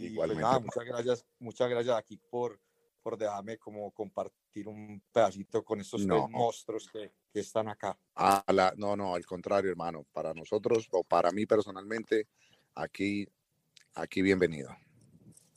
[0.07, 2.61] y pues nada, muchas gracias, muchas gracias aquí por,
[3.03, 6.15] por dejarme como compartir un pedacito con estos No.
[6.15, 7.99] tres monstruos que, que están acá.
[8.15, 10.05] A la- no, no, al contrario, hermano.
[10.13, 12.29] Para nosotros, o para mí personalmente,
[12.77, 13.27] aquí,
[13.95, 14.71] aquí bienvenido.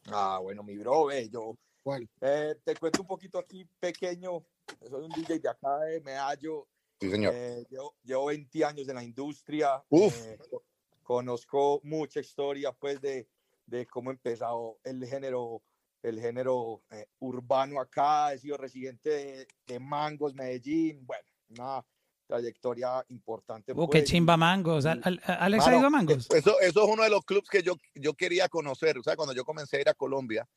[0.07, 2.09] Ah, bueno, mi bro, ve, yo ¿Cuál?
[2.21, 4.43] eh, te cuento un poquito aquí pequeño,
[4.89, 6.67] soy un DJ de acá de Medallo,
[7.01, 7.33] Sí, señor.
[7.35, 9.83] Eh, llevo, llevo 20 años en la industria.
[9.89, 10.15] Uf.
[10.27, 10.63] eh, co-
[11.01, 13.27] conozco mucha historia, pues, de,
[13.65, 15.63] de cómo ha empezado el género,
[16.03, 18.33] el género eh, urbano acá.
[18.33, 21.03] He sido residente de, de Mangos, Medellín.
[21.05, 21.83] Bueno, una
[22.27, 23.73] trayectoria importante.
[23.73, 24.85] Qué pues, chimba y- mangos.
[24.85, 26.29] Al- al- Alex ha ido a mangos.
[26.29, 28.97] Eso, eso es uno de los clubs que yo, yo quería conocer.
[28.99, 30.47] O sea, cuando yo comencé a ir a Colombia,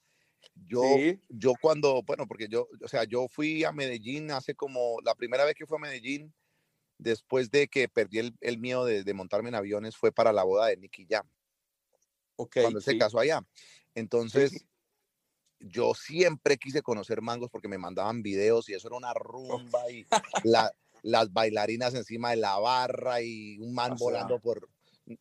[0.54, 1.20] yo, Sí.
[1.28, 5.44] yo cuando, bueno, porque yo, o sea, yo fui a Medellín hace como, la primera
[5.44, 6.32] vez que fui a Medellín,
[6.98, 10.44] después de que perdí el, el miedo de, de montarme en aviones, fue para la
[10.44, 11.28] boda de Nicky Jam,
[12.36, 13.44] ok, cuando se casó allá.
[13.94, 14.66] Entonces, sí.
[15.60, 20.06] yo siempre quise conocer mangos porque me mandaban videos y eso era una rumba y
[20.44, 20.72] la-
[21.02, 24.06] las bailarinas encima de la barra y un man O sea.
[24.06, 24.68] volando por...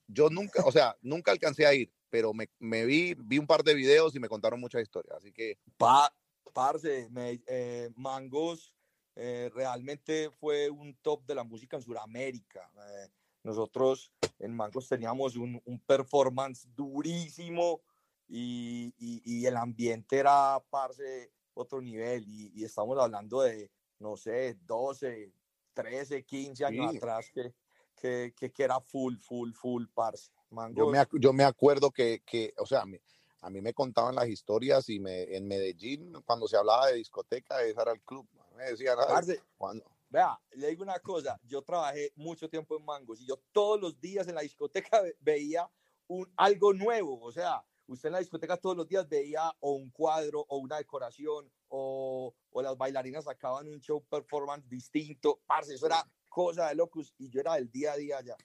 [0.07, 3.63] Yo nunca, o sea, nunca alcancé a ir, pero me, me vi, vi un par
[3.63, 5.17] de videos y me contaron muchas historias.
[5.17, 6.13] Así que Pa,
[6.53, 8.75] parce, me- eh, Mangos
[9.15, 12.69] eh, realmente fue un top de la música en Sudamérica.
[12.77, 13.07] Eh,
[13.41, 17.81] nosotros en Mangos teníamos un, un performance durísimo
[18.27, 22.25] y, y- y el ambiente era, parce, otro nivel.
[22.27, 25.33] Y, y estamos hablando de, no sé, 12,
[25.73, 26.97] 13, 15 años Sí.
[26.97, 27.55] atrás que,
[27.99, 30.29] que, que, que era full, full, full, parce.
[30.73, 32.97] Yo me, yo me acuerdo que, que, o sea, a mí,
[33.41, 37.61] a mí me contaban las historias y me, en Medellín, cuando se hablaba de discoteca,
[37.63, 38.27] ese era el club.
[38.55, 39.85] Me decían, "Ay, parce, ¿cuándo?".
[40.09, 43.99] Vea, le digo una cosa, yo trabajé mucho tiempo en Mangos y yo todos los
[43.99, 45.67] días en la discoteca ve- veía
[46.07, 49.89] un, algo nuevo, o sea, usted en la discoteca todos los días veía o un
[49.89, 55.87] cuadro o una decoración o, o las bailarinas sacaban un show performance distinto, parce, eso
[55.87, 58.37] era cosa de locos y yo era del día a día allá.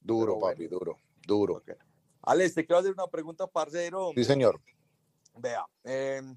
[0.00, 0.56] Duro, bueno.
[0.56, 1.56] papi, duro, duro.
[1.56, 1.72] Ok.
[2.22, 4.12] Alex, te quiero hacer una pregunta, parcero.
[4.14, 4.60] Sí, señor.
[5.38, 6.36] Vea, em,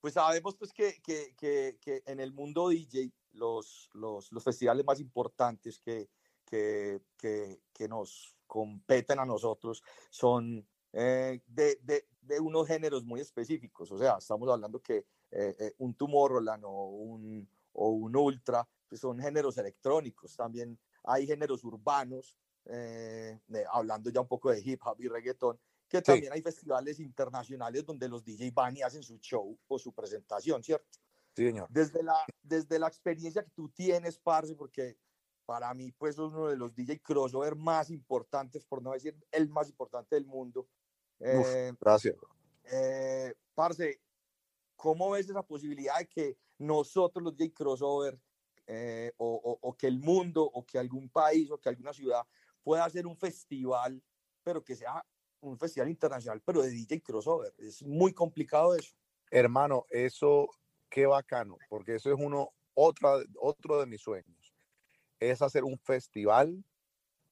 [0.00, 4.84] pues sabemos pues que, que, que, que en el mundo DJ los, los, los festivales
[4.84, 6.08] más importantes que,
[6.44, 13.20] que, que, que nos competen a nosotros son eh, de, de, de unos géneros muy
[13.20, 13.90] específicos.
[13.92, 19.00] O sea, estamos hablando que eh, eh, un Tomorrowland o un, o un Ultra pues
[19.00, 20.34] son géneros electrónicos.
[20.34, 25.58] También hay géneros urbanos, eh, de- hablando ya un poco de hip hop y reggaetón,
[25.88, 29.92] que también hay festivales internacionales donde los DJ van y hacen su show o su
[29.92, 30.86] presentación, ¿cierto?
[31.34, 31.66] Sí, señor.
[31.70, 34.98] Desde la, desde la experiencia que tú tienes, Parce, porque
[35.46, 39.48] para mí, pues, es uno de los DJ crossover más importantes, por no decir el
[39.48, 40.68] más importante del mundo.
[41.18, 41.48] Uf.
[41.48, 42.14] Eh, Gracias.
[42.72, 44.00] eh, parce,
[44.76, 48.20] ¿cómo ves esa posibilidad de que nosotros los DJ crossover
[48.66, 52.22] eh, o, o- o que el mundo o que algún país o que alguna ciudad
[52.62, 54.02] pueda hacer un festival,
[54.42, 55.04] pero que sea
[55.40, 57.54] un festival internacional, pero de DJ crossover?
[57.58, 58.94] Es muy complicado eso.
[59.30, 60.48] Hermano, eso,
[60.88, 64.54] qué bacano, porque eso es uno, otra, otro de mis sueños,
[65.18, 66.64] es hacer un festival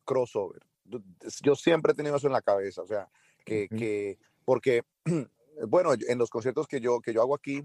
[0.04, 0.62] crossover.
[0.84, 1.00] Yo-
[1.42, 3.10] Yo siempre he tenido eso en la cabeza, o sea,
[3.44, 3.76] que, Ujú.
[3.78, 4.82] que porque
[5.66, 7.64] Bueno, en los conciertos que yo, que yo hago aquí,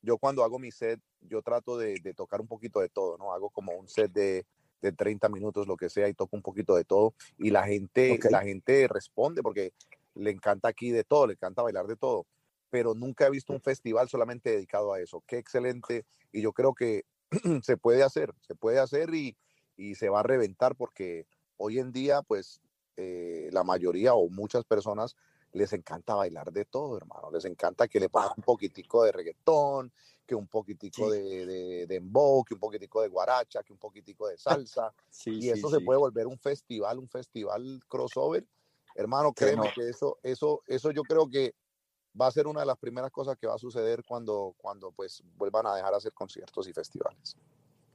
[0.00, 3.32] yo cuando hago mi set, yo trato de, de tocar un poquito de todo, ¿no?
[3.32, 4.46] Hago como un set de,
[4.82, 7.14] de 30 minutos, lo que sea, y toco un poquito de todo.
[7.38, 8.26] Y la gente, Ok.
[8.30, 9.72] la gente responde porque
[10.14, 12.26] le encanta aquí de todo, le encanta bailar de todo.
[12.68, 15.22] Pero nunca he visto un festival solamente dedicado a eso.
[15.26, 16.04] Qué excelente.
[16.32, 17.04] Y yo creo que
[17.62, 19.36] se puede hacer, se puede hacer y,
[19.76, 21.26] y se va a reventar porque
[21.56, 22.60] hoy en día, pues,
[22.96, 25.16] eh, la mayoría o muchas personas
[25.52, 27.30] les encanta bailar de todo, hermano.
[27.30, 29.92] Les encanta que le pongan un poquitico de reggaetón,
[30.26, 31.18] que un poquitico Sí.
[31.18, 34.36] de, de, de dembow, que un poquitico de guaracha, que un poquitico de
[34.68, 34.94] salsa.
[35.10, 38.46] Sí, y sí, eso se puede volver un festival, un festival crossover.
[38.94, 39.72] Hermano, créeme no.
[39.74, 41.54] que eso, eso, eso yo creo que
[42.20, 45.22] va a ser una de las primeras cosas que va a suceder cuando, cuando pues
[45.36, 47.36] vuelvan a dejar hacer conciertos y festivales.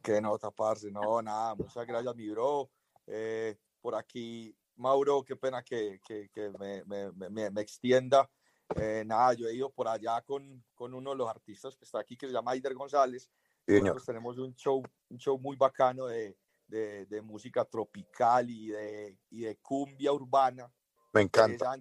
[0.02, 2.70] Que no, taparse, no, nada, muchas gracias, mi bro.
[3.06, 8.30] Eh, por aquí, Mauro, qué pena que, que, que me, me, me, me extienda.
[8.76, 12.00] Eh, nada, yo he ido por allá con, con uno de los artistas que está
[12.00, 13.32] aquí, que se llama Aider González.
[13.66, 16.38] Nosotros tenemos un show, un show muy bacano de,
[16.68, 20.72] de, de música tropical y de, y de cumbia urbana.
[21.14, 21.76] Me encanta.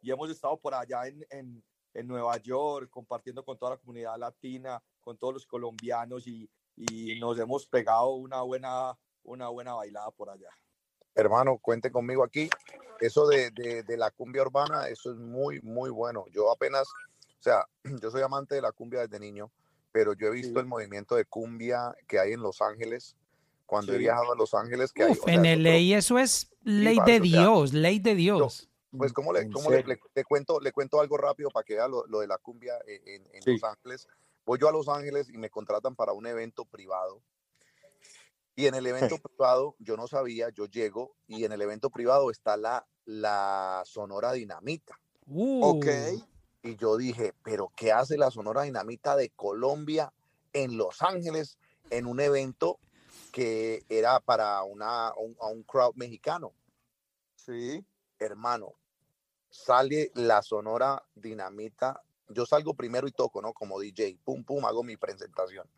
[0.00, 4.16] Y hemos estado por allá en, en, en Nueva York, compartiendo con toda la comunidad
[4.16, 10.10] latina, con todos los colombianos y, y nos hemos pegado una buena, una buena bailada
[10.12, 10.50] por allá.
[11.22, 12.48] Hermano, cuente conmigo aquí.
[13.00, 16.24] Eso de, de, de la cumbia urbana, eso es muy, muy bueno.
[16.32, 17.64] Yo apenas, o sea,
[18.02, 19.50] yo soy amante de la cumbia desde niño,
[19.90, 20.60] pero yo he visto Sí.
[20.60, 23.16] el movimiento de cumbia que hay en Los Ángeles.
[23.66, 24.00] Cuando he Sí.
[24.02, 26.96] viajado a Los Ángeles, que hay, Uf, o sea, en eso- LA eso es ley
[26.96, 28.68] de o sea, Dios, ley de Dios.
[28.96, 31.88] Pues, ¿cómo le, cómo le, le- le cuento, le cuento algo rápido para que vea
[31.88, 33.52] lo, lo de la cumbia en, en Sí.
[33.54, 34.06] Los Ángeles?
[34.46, 37.20] Voy yo a Los Ángeles y me contratan para un evento privado.
[38.58, 42.28] Y en el evento privado, yo no sabía, yo llego y en el evento privado
[42.32, 44.98] está la, la Sonora Dinamita.
[45.28, 45.86] Uh, Ok.
[46.64, 50.12] Y yo dije, ¿pero qué hace la Sonora Dinamita de Colombia
[50.52, 51.56] en Los Ángeles
[51.90, 52.80] en un evento
[53.30, 56.52] que era para una, un, a un crowd mexicano?
[57.36, 57.86] Sí.
[58.18, 58.72] hermano,
[59.50, 62.02] sale la Sonora Dinamita.
[62.28, 63.52] Yo salgo primero y toco, ¿no?
[63.52, 65.68] Como DJ, pum, pum, hago mi presentación.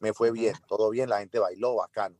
[0.00, 2.16] Me fue bien, todo bien, la gente bailó, bacano.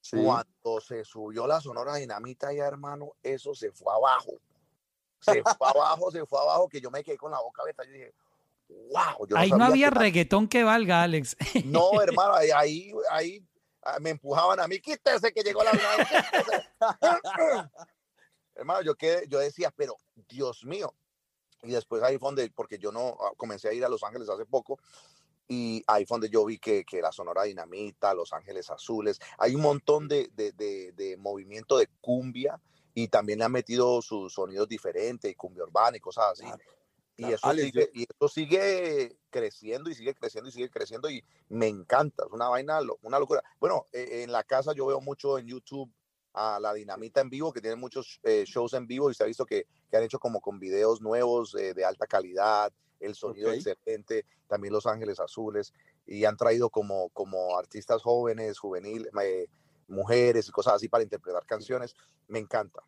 [0.00, 0.16] Sí.
[0.22, 4.32] Cuando se subió la Sonora Dinamita ya, hermano, eso se fue abajo.
[5.20, 7.84] Se fue abajo, se fue abajo, que yo me quedé con la boca abierta.
[7.84, 8.14] Yo dije,
[8.68, 9.26] wow.
[9.28, 11.36] Yo Ahí no había reggaetón que valga, Alex.
[11.64, 13.46] No, hermano, ahí, ahí, ahí,
[13.82, 16.68] ah, me empujaban a mí, quítese que llegó la quítese".
[18.54, 19.96] Hermano, yo quedé, yo decía, pero
[20.28, 20.92] Dios mío.
[21.62, 24.28] Y después ahí fue donde, porque yo no ah, comencé a ir a Los Ángeles
[24.28, 24.78] hace poco,
[25.48, 29.54] y ahí fue donde yo vi que, que la Sonora Dinamita, Los Ángeles Azules, hay
[29.54, 32.60] un montón de, de, de, de movimiento de cumbia
[32.94, 36.44] y también le han metido sus sonidos diferentes y cumbia urbana y cosas así.
[36.44, 36.62] Claro,
[37.16, 37.34] Y claro.
[37.36, 41.24] eso, Alex, sigue, yo- y eso sigue creciendo y sigue creciendo y sigue creciendo y
[41.48, 43.42] me encanta, es una vaina, una locura.
[43.58, 45.90] Bueno, eh, en la casa yo veo mucho en YouTube
[46.34, 49.26] a la Dinamita en vivo, que tiene muchos eh, shows en vivo y se ha
[49.26, 53.50] visto que, que han hecho como con videos nuevos eh, de alta calidad, el sonido
[53.50, 53.56] Ok.
[53.56, 55.72] excelente, también Los Ángeles Azules,
[56.06, 59.46] y han traído como, como artistas jóvenes, juveniles, eh,
[59.88, 61.94] mujeres y cosas así para interpretar canciones.
[62.26, 62.82] Me encanta.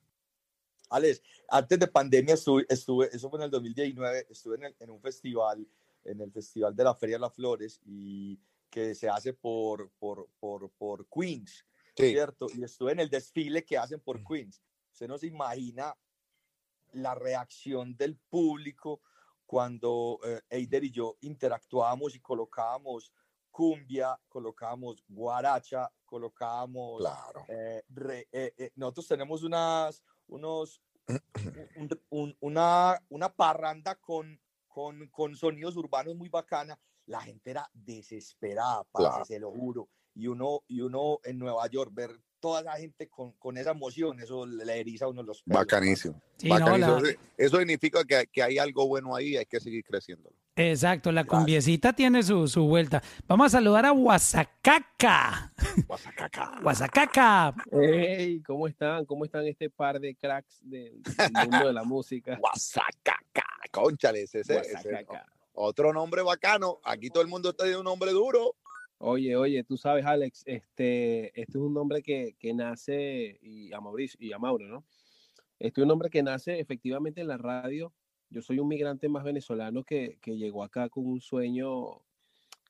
[0.90, 4.90] Alex, antes de pandemia estuve, estuve, eso fue en el 2019, estuve en, el- en
[4.90, 5.66] un festival,
[6.04, 8.38] en el Festival de la Feria de las Flores, y
[8.68, 11.64] que se hace por, por, por, por Queens,
[11.96, 12.46] Sí, ¿cierto?
[12.54, 14.62] Y estuve en el desfile que hacen por Queens.
[14.92, 15.94] Usted no se imagina
[16.92, 19.00] la reacción del público
[19.50, 23.12] cuando eh, Eider y yo interactuábamos y colocábamos
[23.50, 27.44] cumbia, colocábamos guaracha, colocábamos claro.
[27.48, 30.80] eh, re- eh, eh, nosotros tenemos unas, unos,
[31.76, 36.78] un- un- una, una parranda con, con, con sonidos urbanos muy bacana.
[37.06, 39.24] La gente era desesperada, parce, Claro.
[39.24, 39.88] se lo juro.
[40.14, 44.18] Y uno, y uno en Nueva York, ver toda la gente con, con esa emoción,
[44.20, 45.58] eso le eriza a uno los pelos.
[45.60, 46.20] Bacanísimo.
[46.38, 47.00] Sí, no, bacanísimo.
[47.00, 50.32] la- Eso- significa que, que hay algo bueno ahí, hay que seguir creciendo.
[50.56, 51.38] exacto, la Gracias.
[51.38, 53.02] cumbiecita tiene su, su vuelta.
[53.28, 55.52] Vamos a saludar a Guasacaca.
[55.86, 56.60] Guasacaca.
[56.62, 57.54] Guasacaca.
[57.72, 59.04] Hey, ¿cómo están?
[59.06, 62.36] ¿Cómo están este par de cracks del, del mundo de la música?
[62.38, 63.44] Guasacaca.
[63.70, 65.26] Conchale, ese, ese- ese- Guasacaca.
[65.54, 66.78] otro nombre bacano.
[66.84, 68.56] Aquí todo el mundo está de un nombre duro.
[69.02, 73.80] Oye, oye, tú sabes, Alex, este, este es un nombre que, que nace, y a
[73.80, 74.84] Mauricio y a Mauro, ¿no?
[75.58, 77.94] Este es un nombre que nace efectivamente en la radio.
[78.28, 82.02] Yo soy un migrante más venezolano que, que llegó acá con un sueño,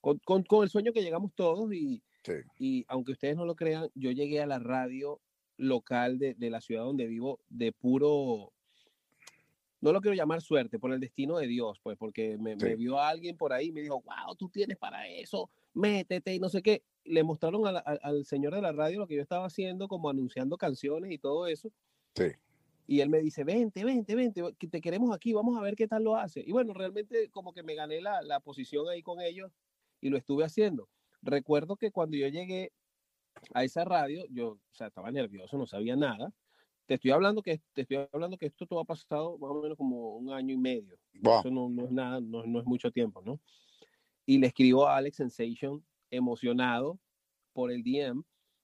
[0.01, 2.35] con, con- con el sueño que llegamos todos y, Sí.
[2.59, 5.20] y aunque ustedes no lo crean, yo llegué a la radio
[5.57, 8.52] local de, de la ciudad donde vivo de puro,
[9.81, 12.74] no lo quiero llamar suerte, por el destino de Dios, pues, porque me, me Sí.
[12.77, 16.38] vio a alguien por ahí y me dijo, wow, tú tienes para eso, métete y
[16.38, 16.84] no sé qué.
[17.05, 19.88] Le mostraron a la- al- al señor de la radio lo que yo estaba haciendo,
[19.88, 21.70] como anunciando canciones y todo eso.
[22.14, 22.26] Sí.
[22.86, 25.86] Y él me dice, vente, vente, vente, que te queremos aquí, vamos a ver qué
[25.86, 26.40] tal lo hace.
[26.44, 29.52] Y bueno, realmente como que me gané la, la posición ahí con ellos
[30.01, 30.88] y lo estuve haciendo.
[31.22, 32.72] Recuerdo que cuando yo llegué
[33.55, 36.32] a esa radio, yo, o sea, estaba nervioso, no sabía nada.
[36.86, 39.78] Te estoy hablando que, te estoy hablando que esto todo ha pasado más o menos
[39.78, 40.98] como un año y medio.
[41.14, 41.40] Wow.
[41.40, 43.38] Eso no, no es nada, no, no es mucho tiempo, ¿no?
[44.26, 46.98] Y le escribo a Alex Sensation emocionado
[47.52, 48.22] por el DM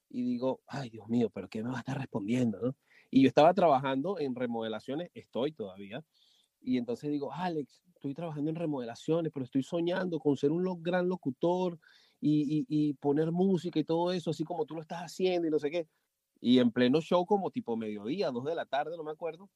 [0.08, 2.76] y digo, ay Dios mío, pero ¿qué me va a estar respondiendo, no?
[3.10, 6.04] Y yo estaba trabajando en remodelaciones, estoy todavía,
[6.60, 11.08] y entonces digo, Alex, estoy trabajando en remodelaciones, pero estoy soñando con ser un gran
[11.08, 11.78] locutor
[12.20, 15.58] y, y- poner música y todo eso, así como tú lo estás haciendo y no
[15.58, 15.88] sé qué.
[16.40, 19.50] Y en pleno show, como tipo mediodía, dos de la tarde, no me acuerdo,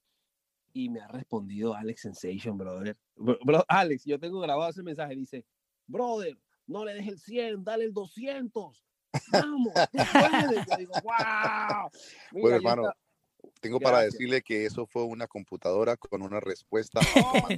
[0.73, 2.97] y me ha respondido Alex Sensation, brother.
[3.17, 5.45] Bro, bro, Alex, yo tengo grabado ese mensaje, dice,
[5.91, 6.37] brother,
[6.67, 8.85] no le dejes el 100, dale el 200.
[9.33, 10.67] Vamos, tú puedes.
[10.67, 11.91] Yo digo, wow.
[12.31, 12.93] Bueno, Mira, hermano,
[13.61, 17.49] tengo para decirle que eso fue una computadora con una respuesta Oh.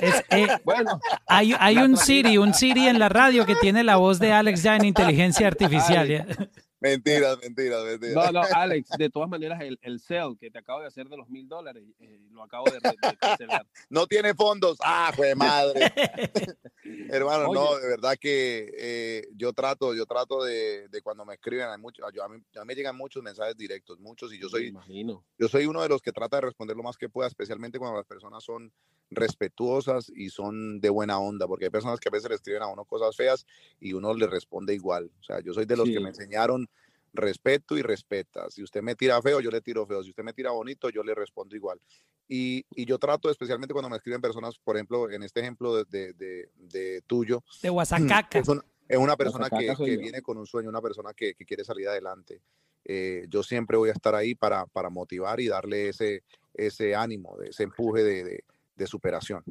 [0.00, 1.96] Es, eh, Bueno, hay hay un.
[1.96, 5.46] Siri, un Siri en la radio que tiene la voz de Alex ya en inteligencia
[5.46, 6.50] artificial.
[6.84, 8.14] Mentiras, mentiras, mentiras.
[8.14, 11.16] no, no, Alex, de todas maneras, el, el sell que te acabo de hacer de
[11.16, 13.66] los mil dólares, eh, lo acabo de, de cancelar.
[13.88, 14.76] No tiene fondos.
[14.84, 15.90] Ah, fue madre.
[17.08, 21.68] Hermano, no, de verdad que eh, yo trato, yo trato de, de cuando me escriben,
[21.68, 24.50] hay mucho, yo- a, mí, a mí me llegan muchos mensajes directos, muchos, y yo
[24.50, 25.24] soy, imagino.
[25.38, 27.96] yo soy uno de los que trata de responder lo más que pueda, especialmente cuando
[27.96, 28.70] las personas son
[29.10, 32.66] respetuosas y son de buena onda, porque hay personas que a veces le escriben a
[32.68, 33.46] uno cosas feas
[33.80, 35.10] y uno le responde igual.
[35.20, 36.68] O sea, yo soy de los que me enseñaron
[37.14, 38.50] respeto y respeta.
[38.50, 40.02] Si usted me tira feo, yo le tiro feo.
[40.02, 41.80] Si usted me tira bonito, yo le respondo igual.
[42.28, 45.84] Y, y yo trato, especialmente cuando me escriben personas, por ejemplo, en este ejemplo de,
[45.84, 48.38] de- de- de tuyo, De Guasacaca.
[48.38, 51.44] es una, es una persona que, que viene con un sueño, una persona que, que
[51.44, 52.40] quiere salir adelante.
[52.84, 56.22] Eh, yo siempre voy a estar ahí para, para motivar y darle ese,
[56.54, 58.44] ese ánimo, de- ese empuje de, de-
[58.76, 59.42] de superación.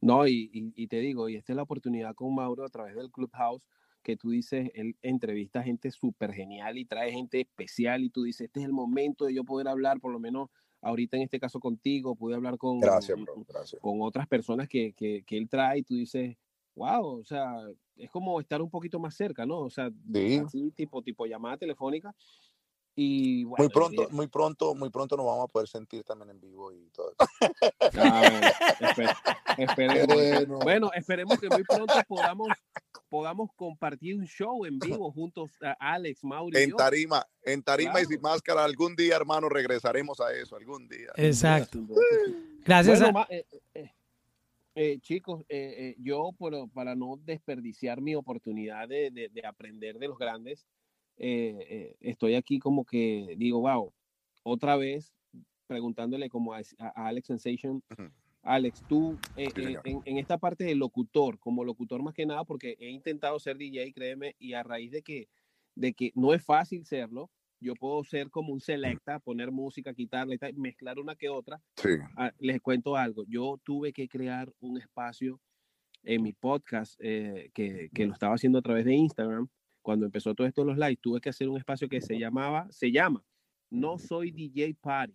[0.00, 2.94] No, y, y, y te digo, y esta es la oportunidad con Mauro a través
[2.94, 3.66] del Clubhouse,
[4.04, 8.22] que tú dices, él entrevista a gente súper genial y trae gente especial y tú
[8.22, 10.50] dices, este es el momento de yo poder hablar, por lo menos
[10.80, 13.44] ahorita en este caso contigo, pude hablar con, Gracias, bro.
[13.48, 13.80] Gracias.
[13.80, 16.36] con otras personas que, que, que él trae y tú dices,
[16.76, 17.56] wow, o sea,
[17.96, 19.60] es como estar un poquito más cerca, ¿no?
[19.60, 20.36] O sea, Sí.
[20.36, 22.14] así tipo, tipo llamada telefónica.
[22.96, 26.40] Y bueno, Muy pronto, muy pronto, muy pronto nos vamos a poder sentir también en
[26.40, 27.28] vivo y todo eso.
[28.00, 28.46] "Ah, bueno,
[28.80, 29.16] espe-
[29.58, 30.58] esperemos, espe- Bueno.
[30.62, 32.48] bueno, esperemos que muy pronto podamos,
[33.08, 36.76] podamos compartir un show en vivo juntos a Alex, Mauro y En yo.
[36.76, 38.34] tarima, en tarima y sin Claro.
[38.34, 41.10] máscara, algún día, hermano, regresaremos a eso, algún día.
[41.16, 41.80] Exacto.
[42.64, 43.22] Gracias Bueno, a...
[43.22, 43.44] ma- eh,
[43.74, 43.90] eh,
[44.76, 49.98] eh, chicos, eh, eh, yo por- para no desperdiciar mi oportunidad de, de- de aprender
[49.98, 50.64] de los grandes,
[51.16, 53.92] eh, eh, estoy aquí como que digo, wow,
[54.42, 55.14] otra vez
[55.66, 57.82] preguntándole como a, a Alex Sensation.
[58.42, 62.44] Alex, tú eh, eh, en, en esta parte de locutor, como locutor más que nada,
[62.44, 65.28] porque he intentado ser DJ, créeme, y a raíz de que,
[65.74, 70.34] de que no es fácil serlo, yo puedo ser como un selecta, poner música, quitarla
[70.34, 73.24] y tal, mezclar una que otra, Sí, Ah, les cuento algo.
[73.26, 75.40] Yo tuve que crear un espacio
[76.02, 79.48] en mi podcast eh, que, que lo estaba haciendo a través de Instagram.
[79.84, 82.66] Cuando empezó todo esto de los lives, tuve que hacer un espacio que se llamaba,
[82.70, 83.22] se llama
[83.68, 85.14] No Soy DJ Party.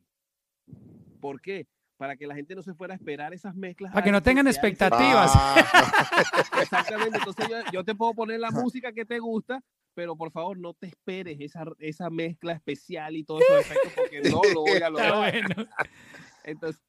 [1.19, 1.67] ¿Por qué?
[1.97, 3.91] Para que la gente no se fuera a esperar esas mezclas.
[3.91, 5.33] Para que no tengan expectativas.
[6.61, 7.17] Exactamente.
[7.17, 9.59] Entonces yo, yo te puedo poner la música que te gusta,
[9.95, 14.21] pero por favor no te esperes esa, esa mezcla especial y todos esos efectos porque
[14.29, 15.17] no lo voy a Está lograr.
[15.17, 15.67] bueno.
[16.43, 16.79] Entonces,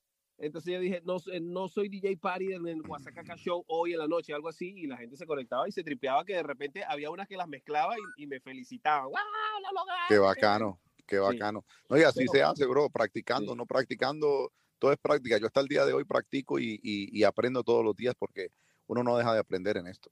[0.41, 4.09] entonces yo dije, no, no soy DJ Party en el Guasacaca Show hoy en la
[4.09, 7.11] noche, algo así, y la gente se conectaba y se tripeaba que de repente había
[7.11, 9.05] unas que las mezclaba y, y me felicitaban.
[9.05, 9.15] ¡Wow!
[9.63, 10.15] ¡Lo lograste!
[10.15, 11.23] qué bacano, qué Sí.
[11.23, 11.65] bacano.
[11.89, 13.59] No, y así Pero- se hace, bro, practicando, Sí.
[13.59, 15.37] no practicando, todo es práctica.
[15.39, 18.49] Yo hasta el día de hoy practico y, y- y aprendo todos los días porque
[18.87, 20.11] uno no deja de aprender en esto.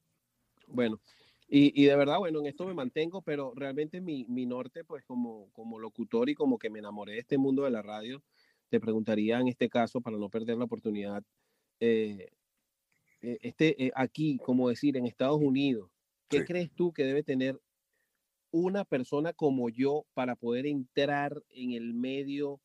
[0.66, 1.00] Bueno,
[1.48, 5.02] y, y de verdad, bueno, en esto me mantengo, pero realmente mi, mi norte, pues
[5.04, 8.22] como, como locutor y como que me enamoré de este mundo de la radio,
[8.70, 11.22] te preguntaría en este caso, para no perder la oportunidad,
[11.80, 12.28] eh,
[13.22, 15.90] eh, este, eh, aquí, como decir, en Estados Unidos,
[16.28, 16.44] ¿qué Sí.
[16.44, 17.60] crees tú que debe tener
[18.52, 22.60] una persona como yo para poder entrar en el medio?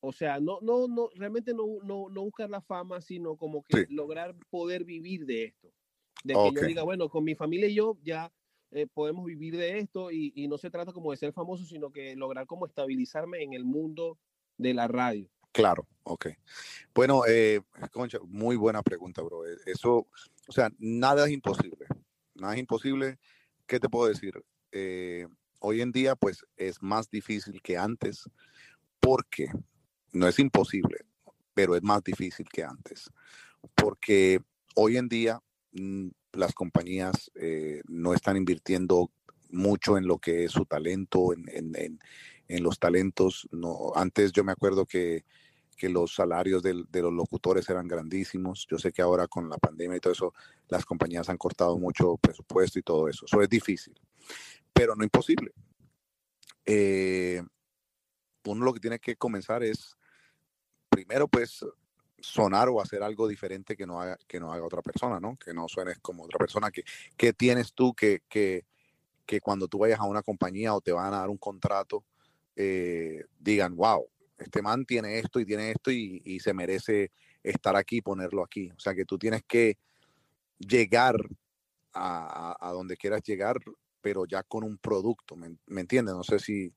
[0.00, 3.84] O sea, no, no, no, realmente no, no, no buscar la fama, sino como que
[3.84, 3.88] Sí.
[3.88, 5.72] lograr poder vivir de esto.
[6.24, 8.32] De que yo diga, bueno, con mi familia y yo ya
[8.72, 11.92] eh, podemos vivir de esto y, y no se trata como de ser famoso, sino
[11.92, 14.18] que lograr como estabilizarme en el mundo
[14.58, 15.30] de la radio.
[15.54, 16.26] Claro, ok.
[16.92, 17.60] Bueno, eh,
[17.92, 19.46] Concha, muy buena pregunta, bro.
[19.46, 20.08] Eh, Eso,
[20.48, 21.86] o sea, nada es imposible.
[22.34, 23.20] Nada es imposible.
[23.64, 24.34] ¿Qué te puedo decir?
[24.72, 25.28] Eh,
[25.60, 28.28] hoy en día, pues, es más difícil que antes
[28.98, 29.46] porque
[30.10, 30.98] no es imposible,
[31.54, 33.08] pero es más difícil que antes.
[33.76, 34.40] Porque
[34.74, 35.40] hoy en día
[35.70, 39.12] mm, las compañías eh, no están invirtiendo
[39.50, 42.00] mucho en lo que es su talento, en, en- en-
[42.48, 43.48] en los talentos.
[43.52, 45.24] No, antes yo me acuerdo que,
[45.74, 48.66] que los salarios de los locutores eran grandísimos.
[48.70, 50.34] Yo sé que ahora con la pandemia y todo eso,
[50.68, 53.26] las compañías han cortado mucho presupuesto y todo eso.
[53.26, 53.98] Eso es difícil,
[54.72, 55.52] pero no imposible.
[56.66, 57.42] Eh,
[58.46, 59.96] uno lo que tiene que comenzar es,
[60.88, 61.64] primero, pues,
[62.20, 65.36] sonar o hacer algo diferente que no haga, que no haga otra persona, ¿no?
[65.36, 66.70] Que no suenes como otra persona.
[66.70, 66.84] que
[67.16, 68.64] qué tienes tú que, que,
[69.26, 72.04] que cuando tú vayas a una compañía o te van a dar un contrato,
[72.56, 74.06] eh, digan, wow,
[74.38, 77.12] este man tiene esto y tiene esto y, se merece
[77.42, 78.70] estar aquí, ponerlo aquí.
[78.70, 79.78] O sea que tú tienes que
[80.58, 81.16] llegar
[81.92, 83.56] a, donde quieras llegar,
[84.00, 86.14] pero ya con un producto, ¿me, entiendes?
[86.14, 86.72] No sé si,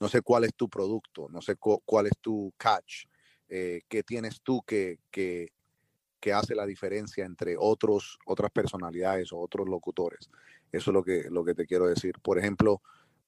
[0.00, 3.04] no sé cuál es tu producto, no sé cu- cuál es tu catch,
[3.48, 5.52] eh, qué tienes tú que, que,
[6.20, 10.30] que hace la diferencia entre otros, otras personalidades o otros locutores.
[10.70, 12.14] Eso es lo que, lo que te quiero decir.
[12.22, 12.80] Por ejemplo,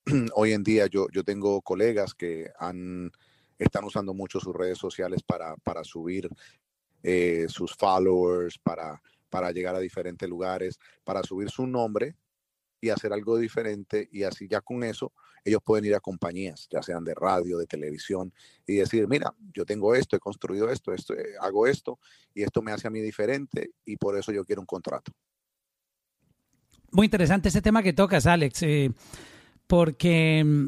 [0.33, 3.11] hoy en día yo, yo tengo colegas que han,
[3.57, 6.29] están usando mucho sus redes sociales para, para subir
[7.03, 12.15] eh, sus followers, para, para llegar a diferentes lugares, para subir su nombre
[12.81, 15.13] y hacer algo diferente y así ya con eso
[15.45, 18.33] ellos pueden ir a compañías, ya sean de radio, de televisión
[18.65, 21.99] y decir, mira, yo tengo esto, he construido esto, esto eh, hago esto
[22.33, 25.11] y esto me hace a mí diferente y por eso yo quiero un contrato.
[26.91, 28.91] Muy interesante ese tema que tocas, Alex, eh,
[29.67, 30.67] porque, mm,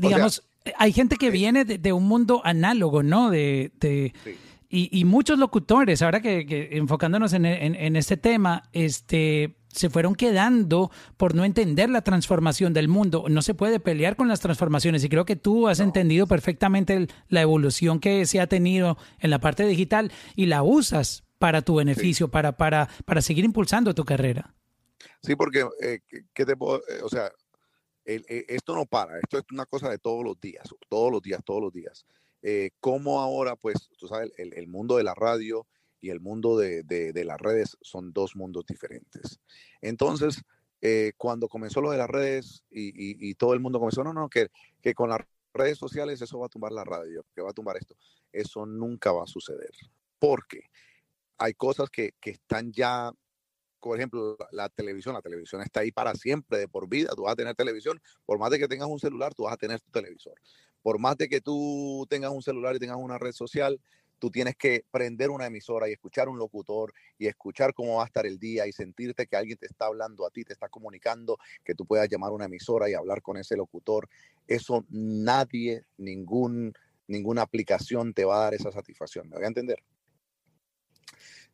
[0.00, 3.30] digamos, hay gente que viene de, de un mundo análogo, ¿no?
[3.30, 4.36] De, de- Sí.
[4.68, 9.88] y, y muchos locutores, ahora que, que enfocándonos en, en- en este tema, este, se
[9.90, 13.24] fueron quedando por no entender la transformación del mundo.
[13.28, 17.10] No se puede pelear con las transformaciones y creo que tú has entendido perfectamente el-
[17.28, 21.76] la evolución que se ha tenido en la parte digital y la usas para tu
[21.76, 24.54] beneficio, para, para, para seguir impulsando tu carrera.
[25.22, 27.30] Sí, porque, eh, ¿qué- ¿qué te puedo, eh, o sea,
[28.28, 31.42] eh, esto no para, esto es una cosa de todos los días, todos los días,
[31.44, 32.06] todos los días.
[32.42, 35.66] Eh, como ahora, pues, tú sabes, el, mundo de la radio
[36.00, 39.38] y el mundo de, de- las redes son dos mundos diferentes.
[39.82, 40.42] Entonces,
[40.80, 44.14] eh, cuando comenzó lo de las redes y, y- y todo el mundo comenzó, no,
[44.14, 44.48] no, que,
[44.80, 45.20] que con las
[45.52, 47.96] redes sociales eso va a tumbar la radio, que va a tumbar esto.
[48.32, 49.72] Eso nunca va a suceder.
[50.18, 50.70] Porque
[51.36, 53.12] hay cosas que, que están ya
[53.80, 57.10] por ejemplo, la, televisión, la televisión está ahí para siempre, de por vida.
[57.16, 59.56] Tú vas a tener televisión, por más de que tengas un celular, tú vas a
[59.56, 60.34] tener tu televisor.
[60.82, 63.80] Por más de que tú tengas un celular y tengas una red social,
[64.18, 68.06] tú tienes que prender una emisora y escuchar un locutor y escuchar cómo va a
[68.06, 71.38] estar el día y sentirte que alguien te está hablando a ti, te está comunicando,
[71.64, 74.08] que tú puedas llamar una emisora y hablar con ese locutor.
[74.46, 76.74] Eso nadie, ningún,
[77.08, 79.28] ninguna aplicación te va a dar esa satisfacción.
[79.28, 79.82] ¿Me voy a entender?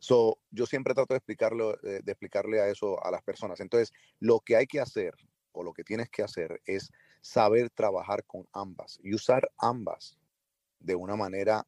[0.06, 3.58] So, yo siempre trato de explicarlo, eh, de explicarle a eso a las personas.
[3.58, 5.12] Entonces, lo que hay que hacer
[5.50, 10.16] o lo que tienes que hacer es saber trabajar con ambas y usar ambas
[10.78, 11.66] de una manera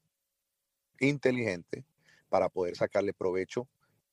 [1.01, 1.85] inteligente
[2.29, 3.67] para poder sacarle provecho,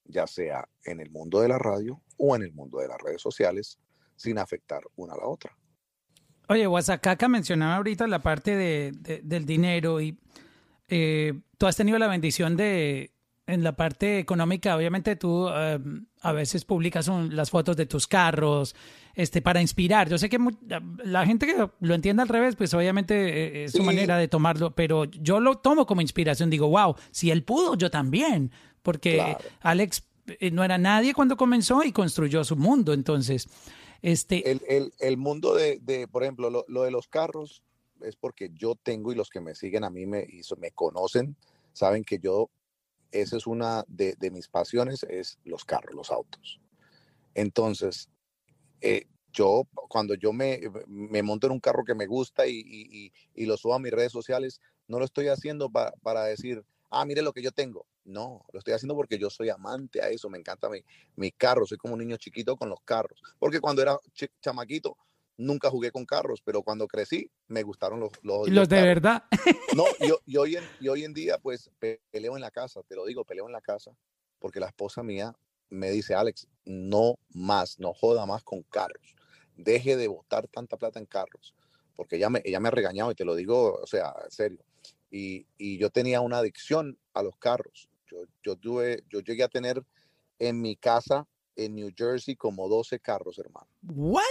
[0.06, 3.22] ya sea en el mundo de la radio o en el mundo de las redes
[3.22, 3.78] sociales,
[4.16, 5.56] sin afectar una a la otra.
[6.50, 10.18] Oye, Guasacaca mencionaba ahorita la parte de, de- del dinero y
[10.88, 13.12] eh, tú has tenido la bendición de,
[13.48, 15.80] en la parte económica, obviamente tú eh,
[16.22, 18.76] a veces publicas un- las fotos de tus carros
[19.14, 20.10] este, para inspirar.
[20.10, 20.52] Yo sé que mu-
[21.04, 23.84] la gente que lo entiende al revés, pues obviamente eh, es su Sí.
[23.84, 26.50] manera de tomarlo, pero yo lo tomo como inspiración.
[26.50, 28.52] Digo, wow, si él pudo, yo también.
[28.82, 29.38] Porque Claro.
[29.62, 32.94] Alex eh, no era nadie cuando comenzó y construyó su mundo.
[32.94, 33.48] Entonces,
[34.02, 37.62] este, El, el- el mundo de, de, por ejemplo, lo, lo de los carros
[38.02, 41.36] es porque yo tengo y los que me siguen a mí me, y me conocen,
[41.74, 42.50] saben que yo,
[43.22, 46.60] esa es una de, mis pasiones, es los carros, los autos.
[47.34, 48.10] Entonces,
[48.82, 53.12] eh, yo, cuando yo me, me monto en un carro que me gusta y, y-
[53.36, 57.06] y- lo subo a mis redes sociales, no lo estoy haciendo pa- para decir, ah,
[57.06, 57.86] mire lo que yo tengo.
[58.06, 60.80] No, lo estoy haciendo porque yo soy amante a eso, me encanta mi,
[61.16, 63.22] mi carro, soy como un niño chiquito con los carros.
[63.40, 63.98] Porque cuando era
[64.42, 64.96] chamaquito,
[65.38, 68.88] nunca jugué con carros, pero cuando crecí, me gustaron los, los, los de carros.
[68.88, 69.24] verdad.
[69.76, 72.52] No, y, ho- y hoy en, y hoy en día, pues pe- peleo en la
[72.52, 73.92] casa, te lo digo, peleo en la casa,
[74.40, 75.34] porque la esposa mía
[75.70, 79.16] me dice, Alex, no más, no joda más con carros.
[79.58, 81.54] Deje de botar tanta plata en carros,
[81.96, 84.60] porque ella me, ella me ha regañado y te lo digo, o sea, en serio.
[85.12, 87.90] y, y yo tenía una adicción a los carros.
[88.08, 89.84] Yo, yo, tuve, yo llegué a tener
[90.40, 93.68] en mi casa en New Jersey como 12 carros, hermano.
[93.84, 94.24] ¿What?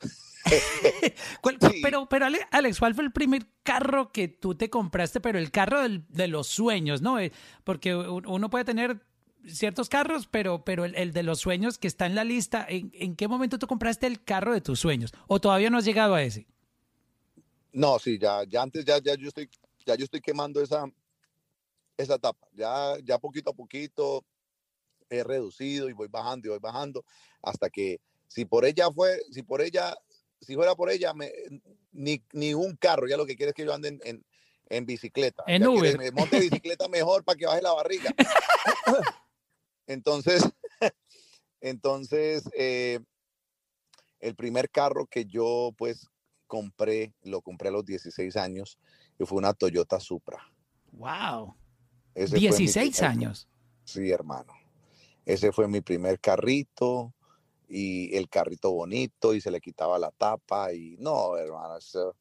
[1.42, 1.80] ¿Cuál- Sí.
[1.82, 5.20] Pero, pero Ale- Alex, ¿cuál fue el primer carro que tú te compraste?
[5.20, 7.18] Pero el carro del- de los sueños, ¿no?
[7.18, 7.32] Eh,
[7.64, 9.00] Porque uno puede tener
[9.46, 12.90] ciertos carros, pero, pero el, el de los sueños que está en la lista, ¿en,
[12.94, 15.12] en qué momento tú compraste el carro de tus sueños?
[15.26, 16.46] ¿O todavía no has llegado a ese?
[17.72, 19.48] No, sí, ya, ya antes ya, ya yo estoy,
[19.86, 20.84] ya yo estoy quemando esa,
[21.96, 22.46] esa etapa.
[22.52, 24.24] Ya, ya poquito a poquito
[25.10, 27.04] he reducido y voy bajando y voy bajando
[27.42, 29.96] hasta que si por ella fue, si por ella,
[30.40, 31.32] si fuera por ella, me,
[31.92, 34.24] ni, ni un carro, ya lo que quiere es que yo ande en, en,
[34.68, 35.42] en bicicleta.
[35.46, 35.98] En Ya Uber.
[35.98, 38.14] Me monte bicicleta mejor para que baje la barriga.
[39.86, 40.42] Entonces,
[41.60, 43.00] entonces, eh,
[44.20, 46.06] el primer carro que yo pues
[46.46, 48.78] compré, lo compré a los 16 años
[49.18, 50.38] y fue una Toyota Supra.
[50.92, 51.54] ¡Wow!
[52.14, 53.48] Ese fue mi 16 primer- años.
[53.84, 54.52] Sí, hermano.
[55.24, 57.14] Ese fue mi primer carrito
[57.68, 62.14] y el carrito bonito y se le quitaba la tapa y no, hermano, eso,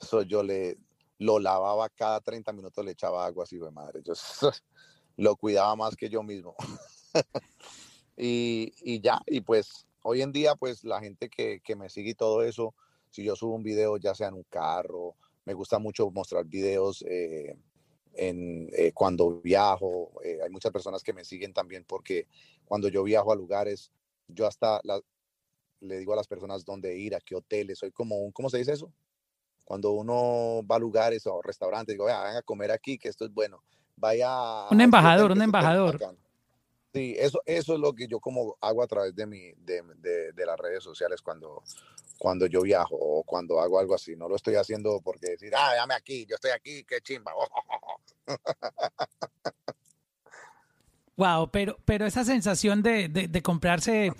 [0.00, 0.78] eso yo le
[1.18, 4.02] lo lavaba cada 30 minutos, le echaba agua así, de madre.
[4.04, 4.14] Yo
[5.16, 6.54] lo cuidaba más que yo mismo.
[8.16, 12.10] y, y ya, y pues hoy en día, pues la gente que, que me sigue
[12.10, 12.74] y todo eso,
[13.10, 17.04] si yo subo un video, ya sea en un carro, me gusta mucho mostrar videos
[17.08, 17.56] eh,
[18.14, 20.12] en, eh, cuando viajo.
[20.22, 22.26] eh, hay muchas personas que me siguen también porque
[22.64, 23.90] cuando yo viajo a lugares,
[24.28, 25.00] yo hasta la-
[25.80, 28.58] le digo a las personas dónde ir, a qué hoteles, soy como un, ¿cómo se
[28.58, 28.92] dice eso?
[29.64, 33.24] Cuando uno va a lugares o restaurantes, digo, "Vea, vengan a comer aquí, que esto
[33.24, 33.62] es bueno.
[33.96, 34.64] Vaya.
[34.70, 35.92] Un este embajador, un embajador.
[35.98, 36.18] bacano".
[36.94, 40.32] Sí, eso, eso es lo que yo como hago a través de, mi, de, de-
[40.32, 41.62] de las redes sociales cuando,
[42.18, 44.16] cuando yo viajo o cuando hago algo así.
[44.16, 47.32] No lo estoy haciendo porque decir, ah, dame aquí, yo estoy aquí, qué chimba.
[51.18, 54.12] Wow, pero, pero esa sensación de, de- comprarse,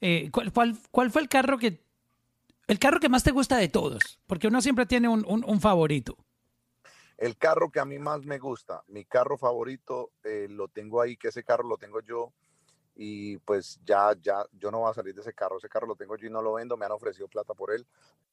[0.00, 1.84] eh, ¿cuál, cuál, cuál fue el carro que,
[2.66, 4.18] el carro que más te gusta de todos?
[4.26, 6.16] Porque uno siempre tiene un, un- un favorito.
[7.18, 11.18] El carro que a mí más me gusta, mi carro favorito, eh, lo tengo ahí,
[11.18, 12.32] que ese carro lo tengo yo
[12.96, 15.96] y pues ya, ya, yo no voy a salir de ese carro, ese carro lo
[15.96, 17.86] tengo yo y no lo vendo, me han ofrecido plata por él.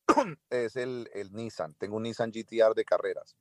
[0.49, 3.35] es el, el Nissan, tengo un Nissan GTR de carreras.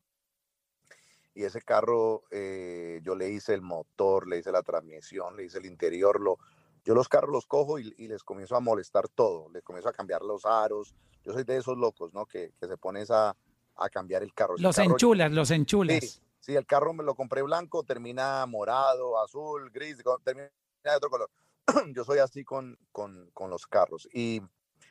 [1.35, 5.59] Y ese carro, eh, yo le hice el motor, le hice la transmisión, le hice
[5.59, 6.39] el interior, lo,
[6.85, 9.93] yo los carros los cojo y, y les comienzo a molestar todo, les comienzo a
[9.93, 10.95] cambiar los aros.
[11.25, 12.27] Yo soy de esos locos, ¿no?
[12.27, 13.37] Que, que se pones a,
[13.77, 14.55] a cambiar el carro.
[14.59, 16.23] Los carro- enchulas, los Sí, enchulas.
[16.39, 20.51] sí, el carro me lo compré blanco, termina morado, azul, gris, termina
[20.85, 21.31] de otro color.
[21.95, 24.07] Yo soy así con, con, con los carros.
[24.13, 24.41] Y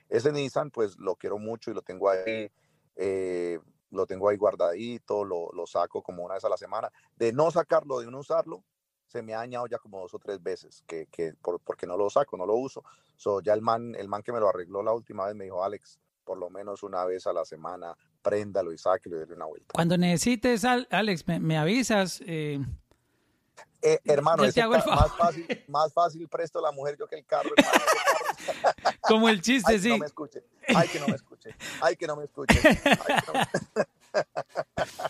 [0.10, 2.52] ese Nissan, pues lo quiero mucho y lo tengo ahí,
[2.96, 3.60] eh,
[3.94, 6.90] lo tengo ahí guardadito, lo, lo saco como una vez a la semana.
[7.16, 8.64] De no sacarlo, de no usarlo,
[9.08, 11.96] se me ha dañado ya como dos o tres veces, que, que por- porque no
[11.98, 12.84] lo saco, no lo uso.
[13.16, 15.64] So, ya el man, el man que me lo arregló la última vez me dijo,
[15.64, 19.46] Alex, por lo menos una vez a la semana, préndalo y sáquelo y déle una
[19.46, 19.74] vuelta.
[19.74, 22.24] Cuando necesites, Al- Alex, me, me avisas.
[22.26, 22.60] eh,
[23.82, 24.86] Eh, hermano, ese ca- más,
[25.18, 27.50] fácil, más fácil presto la mujer yo que el carro.
[27.56, 27.78] hermano.
[28.38, 30.00] Ese carro- como el chiste, Ay, que no sí.
[30.00, 30.44] me escuche.
[30.76, 31.56] Ay, que no me escuche.
[31.82, 32.60] Ay, que no me escuche.
[32.64, 33.48] Ay, que no me-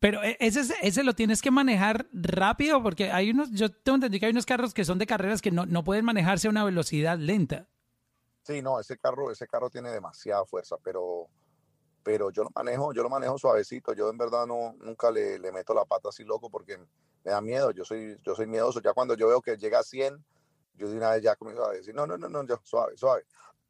[0.00, 3.96] Pero e- ese, es- ese lo tienes que manejar rápido porque hay unos, yo tengo
[3.96, 6.50] entendido que hay unos carros que son de carreras que no, no pueden manejarse a
[6.50, 7.66] una velocidad lenta.
[8.42, 11.28] Sí, no, ese carro, ese carro tiene demasiada fuerza, pero,
[12.04, 13.94] pero yo lo manejo, yo lo manejo suavecito.
[13.94, 17.40] Yo en verdad no, nunca le, le meto la pata así loco porque me da
[17.40, 17.70] miedo.
[17.72, 18.80] Yo soy, yo soy miedoso.
[18.80, 20.22] Ya cuando yo veo que llega a 100,
[20.74, 23.24] yo de una vez ya comienzo a decir, no, no, no, no, yo, suave, suave.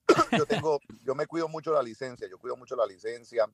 [0.36, 3.48] yo tengo, yo me cuido mucho la licencia, yo cuido mucho la licencia.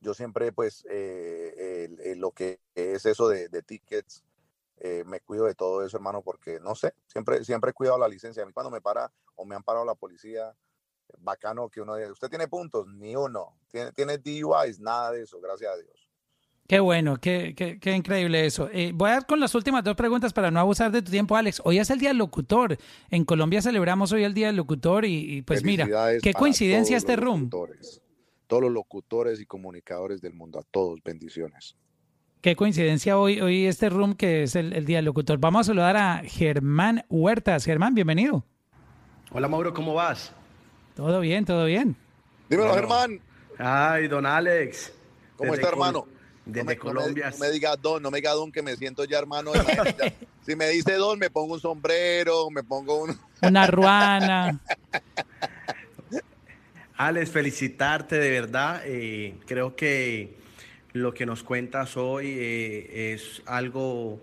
[0.00, 4.24] Yo siempre, pues, eh, el- el- lo que es eso de, de tickets,
[4.78, 8.08] eh, me cuido de todo eso, hermano, porque no sé, siempre, siempre he cuidado la
[8.08, 8.42] licencia.
[8.42, 10.56] A mí cuando me para o me han parado la policía,
[11.18, 15.40] bacano que uno diga, usted tiene puntos, ni uno, tiene, tiene DUIs, nada de eso,
[15.40, 16.10] gracias a Dios.
[16.70, 18.68] Qué bueno, qué, qué, qué increíble eso.
[18.72, 21.34] Eh, voy a dar con las últimas dos preguntas para no abusar de tu tiempo,
[21.36, 21.60] Alex.
[21.64, 22.78] Hoy es el Día del Locutor.
[23.10, 25.88] En Colombia celebramos hoy el Día del Locutor y, y, pues mira,
[26.22, 27.40] qué coincidencia este room.
[27.50, 28.00] locutores,
[28.46, 31.74] todos los locutores y comunicadores del mundo, a todos, bendiciones.
[32.40, 35.38] Qué coincidencia hoy, hoy este room que es el, el Día del Locutor.
[35.38, 37.64] Vamos a saludar a Germán Huertas.
[37.64, 38.44] Germán, bienvenido.
[39.32, 40.32] Hola Mauro, ¿cómo vas?
[41.00, 41.96] Todo bien, todo bien.
[42.50, 43.20] Dímelo, Bueno, Germán,
[43.56, 44.92] Ay, don Alex.
[45.34, 46.06] ¿cómo Desde está, hermano?
[46.44, 47.24] Desde no me, Colombia.
[47.24, 49.50] No me, no me diga don, no me diga don, que me siento ya, hermano.
[49.54, 50.12] ya.
[50.44, 53.18] si me dice don, me pongo un sombrero, me pongo un...
[53.40, 54.60] Una ruana.
[56.98, 58.82] Alex, felicitarte de verdad.
[58.84, 60.36] eh, creo que
[60.92, 64.20] Lo que nos cuentas hoy eh, es algo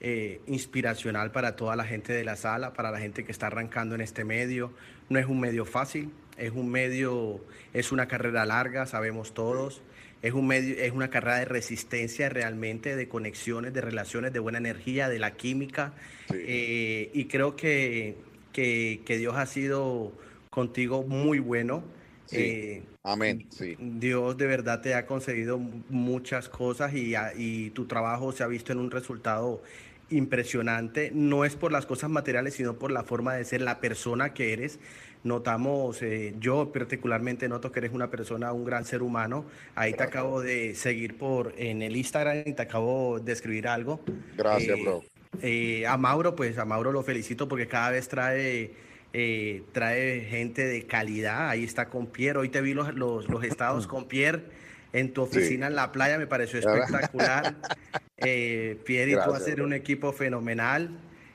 [0.00, 3.94] eh, inspiracional para toda la gente de la sala, para la gente que está arrancando
[3.94, 4.74] en este medio.
[5.08, 7.40] No es un medio fácil, es un medio,
[7.72, 9.82] es una carrera larga, sabemos todos.
[10.20, 14.58] Es, un medio, es una carrera de resistencia realmente, de conexiones, de relaciones, de buena
[14.58, 15.92] energía, de la química.
[16.34, 18.16] Eh, y creo que,
[18.52, 20.12] que, que Dios ha sido
[20.50, 21.84] contigo muy bueno.
[22.26, 22.36] Sí.
[22.40, 23.46] Eh, Amén.
[23.48, 23.76] Sí.
[23.78, 25.58] Dios de verdad te ha concedido
[25.88, 29.62] muchas cosas y, a- y tu trabajo se ha visto en un resultado
[30.10, 31.10] impresionante.
[31.14, 34.52] No es por las cosas materiales, sino por la forma de ser, la persona que
[34.52, 34.80] eres.
[35.22, 39.46] Notamos, eh, yo particularmente noto que eres una persona, un gran ser humano.
[39.74, 44.04] Ahí te acabo de seguir por en el Instagram y te acabo de escribir algo.
[44.36, 45.04] Gracias, Eh, bro.
[45.40, 48.76] eh, a Mauro, pues a Mauro lo felicito porque cada vez trae,
[49.12, 51.48] eh, trae gente de calidad.
[51.50, 52.38] Ahí está con Pierre.
[52.38, 54.44] Hoy te vi los, los, los estados con Pierre
[54.92, 55.38] en tu Sí.
[55.38, 57.54] oficina en la playa, me pareció espectacular.
[58.20, 59.64] Eh, Pierre y tú Gracias, hacen bro.
[59.66, 60.90] un equipo fenomenal.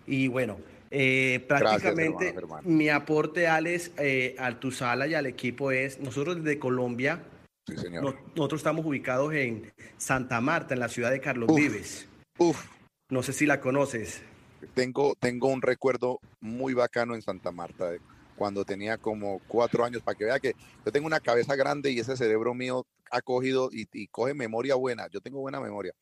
[0.06, 0.60] Y bueno,
[0.92, 2.70] eh, Gracias, prácticamente hermano, hermano.
[2.70, 7.24] mi aporte, Alex, eh, a tu sala y al equipo es, nosotros desde Colombia,
[7.68, 8.04] Sí, señor.
[8.04, 11.56] no- nosotros estamos ubicados en Santa Marta, en la ciudad de Carlos Uf.
[11.58, 12.06] Vives.
[12.38, 12.66] Uf,
[13.10, 14.22] No sé si la conoces.
[14.74, 18.00] tengo, tengo un recuerdo muy bacano en Santa Marta, de
[18.36, 20.56] cuando tenía como cuatro años, para que vea que
[20.86, 25.08] yo tengo una cabeza grande y ese cerebro mío ha cogido y, coge memoria buena.
[25.10, 25.94] Yo tengo buena memoria.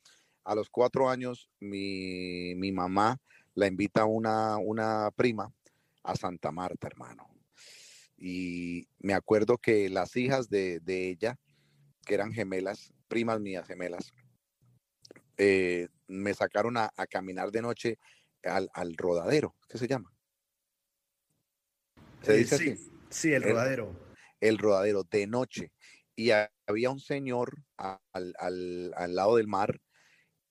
[0.43, 3.17] A los cuatro años, mi, mamá
[3.53, 5.51] la invita una, una prima
[6.03, 7.27] a Santa Marta, hermano.
[8.17, 11.37] Y me acuerdo que las hijas de, de ella,
[12.05, 14.13] que eran gemelas, primas mías gemelas,
[15.37, 17.99] eh, me sacaron a, a caminar de noche
[18.43, 20.13] al, al rodadero, ¿qué se llama?
[22.21, 22.91] ¿Se Eh, dice sí, así?
[23.09, 23.95] sí, el rodadero.
[24.39, 25.71] El rodadero de noche.
[26.15, 29.81] Y ha- había un señor al, al- al lado del mar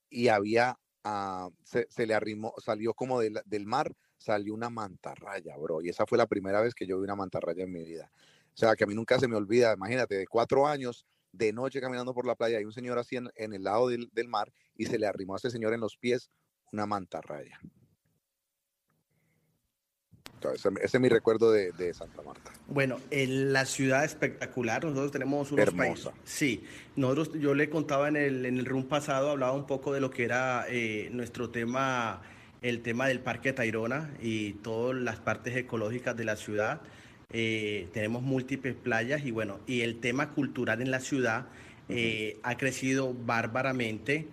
[0.09, 5.57] y había, ah, se, se le arrimó, salió como del, del mar, salió una mantarraya,
[5.57, 5.83] bro.
[5.83, 8.11] Y esa fue la primera vez que yo vi una mantarraya en mi vida.
[8.53, 11.81] O sea, que a mí nunca se me olvida, imagínate, de cuatro años, de noche
[11.81, 14.53] caminando por la playa, hay un señor así en, en el lado del, del mar
[14.75, 16.31] y se le arrimó a ese señor en los pies
[16.73, 17.59] una mantarraya.
[20.49, 22.53] Ese, ese es mi recuerdo de, de Santa Marta.
[22.69, 26.07] Bueno, en la ciudad espectacular, nosotros tenemos unos países.
[26.07, 26.13] Hermosa.
[26.25, 26.65] Sí,
[26.97, 30.11] nosotros, yo le contaba en el, en el room pasado, hablaba un poco de lo
[30.11, 32.23] que era eh, nuestro tema,
[32.63, 36.81] el tema del Parque Tayrona y todas las partes ecológicas de la ciudad.
[37.33, 41.47] Eh, tenemos múltiples playas y bueno, y el tema cultural en la ciudad
[41.89, 44.27] eh, ha crecido bárbaramente.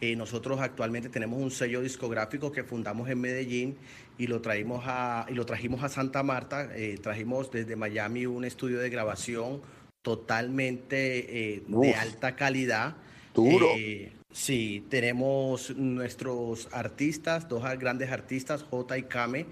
[0.00, 3.76] Eh, nosotros actualmente tenemos un sello discográfico que fundamos en Medellín
[4.22, 6.70] y lo, traímos a, y lo trajimos a Santa Marta.
[6.76, 9.60] Eh, trajimos desde Miami un estudio de grabación
[10.00, 12.94] totalmente eh, de alta calidad.
[13.34, 13.70] Duro.
[13.76, 19.46] Eh, sí, tenemos nuestros artistas, dos grandes artistas, J y Kame,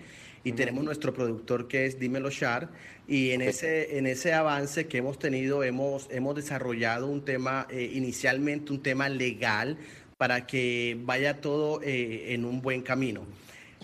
[0.44, 2.68] y tenemos nuestro productor que es Dímelo Shar.
[3.08, 7.90] Y en ese, en ese avance que hemos tenido, hemos, hemos desarrollado un tema, eh,
[7.92, 9.78] inicialmente un tema legal,
[10.16, 13.26] para que vaya todo en un buen camino.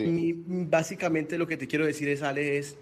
[0.05, 2.77] Mi- básicamente lo que te quiero decir es, Ale, es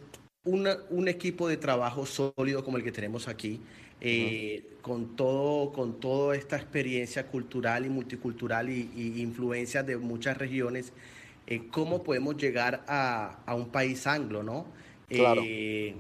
[0.45, 3.61] una- un equipo de trabajo sólido como el que tenemos aquí,
[4.01, 10.37] eh, con, todo, con toda esta experiencia cultural y multicultural y, y influencias de muchas
[10.39, 10.93] regiones,
[11.47, 14.67] eh, ¿cómo podemos llegar a, a un país anglo, no?
[15.09, 15.43] Claro.
[15.49, 15.95] Eh,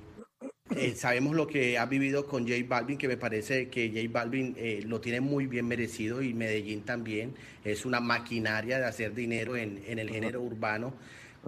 [0.76, 4.54] eh, sabemos lo que ha vivido con J Balvin, que me parece que J Balvin
[4.56, 7.34] eh, lo tiene muy bien merecido y Medellín también.
[7.64, 10.94] Es una maquinaria de hacer dinero en, en el género urbano.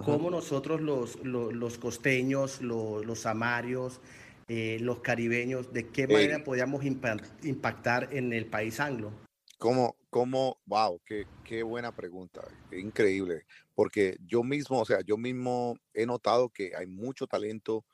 [0.05, 4.01] Cómo nosotros los, los, los costeños, los, los amarios,
[4.47, 9.11] eh, los caribeños, de qué manera podíamos impa- impactar en el país anglo.
[9.59, 15.79] ¿Cómo, cómo, wow, qué, qué buena pregunta, increíble, porque yo mismo, o sea, yo mismo
[15.95, 17.87] he notado que hay mucho talento,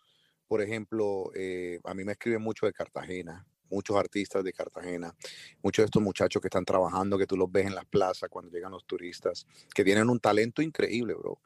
[0.53, 5.17] por ejemplo, eh, a mí me escriben mucho de Cartagena, muchos artistas de Cartagena,
[5.63, 8.51] muchos de estos muchachos que están trabajando, que tú los ves en las plazas cuando
[8.51, 11.41] llegan los turistas, que tienen un talento increíble, bro.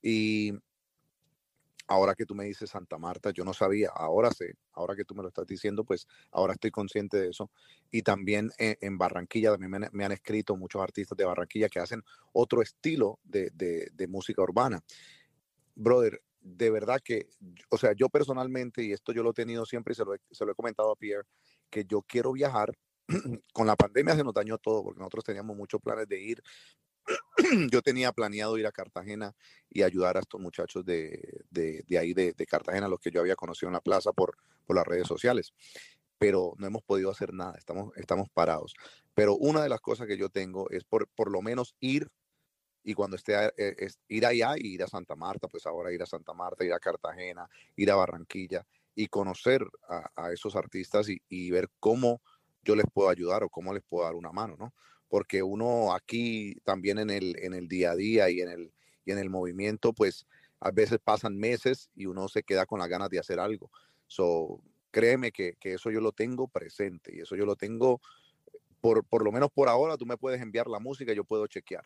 [0.00, 0.52] Y
[1.88, 5.16] ahora que tú me dices Santa Marta, yo no sabía, ahora sé, ahora que tú
[5.16, 7.50] me lo estás diciendo, pues ahora estoy consciente de eso.
[7.90, 11.80] Y también en, en Barranquilla, también me me han escrito muchos artistas de Barranquilla que
[11.80, 14.84] hacen otro estilo de música urbana.
[15.74, 17.28] Brother, de verdad que,
[17.70, 20.18] o sea, yo personalmente, y esto yo lo he tenido siempre y se lo he,
[20.30, 21.24] se lo he comentado a Pierre,
[21.70, 22.72] que yo quiero viajar.
[23.52, 26.42] Con la pandemia se nos dañó todo porque nosotros teníamos muchos planes de ir.
[27.72, 29.34] Yo tenía planeado ir a Cartagena
[29.68, 33.20] y ayudar a estos muchachos de, de, de ahí, de, de Cartagena, los que yo
[33.20, 35.52] había conocido en la plaza por, por las redes sociales.
[36.18, 38.74] pero no hemos podido hacer nada, estamos, estamos parados.
[39.14, 42.08] Pero una de las cosas que yo tengo es por, por lo menos ir
[42.84, 46.06] y cuando esté eh, ir allá y ir a Santa Marta, pues ahora ir a
[46.06, 51.22] Santa Marta, ir a Cartagena, ir a Barranquilla y conocer a, a esos artistas y,
[51.28, 52.20] y ver cómo
[52.62, 54.74] yo les puedo ayudar o cómo les puedo dar una mano, ¿no?
[55.08, 58.72] Porque uno aquí también en el, en el día a día y en el,
[59.04, 60.26] y en el movimiento, pues
[60.60, 63.70] a veces pasan meses y uno se queda con las ganas de hacer algo.
[64.06, 68.00] So, créeme que, que eso yo lo tengo presente y eso yo lo tengo,
[68.80, 71.84] por, por lo menos por ahora, tú me puedes enviar la música, yo puedo chequear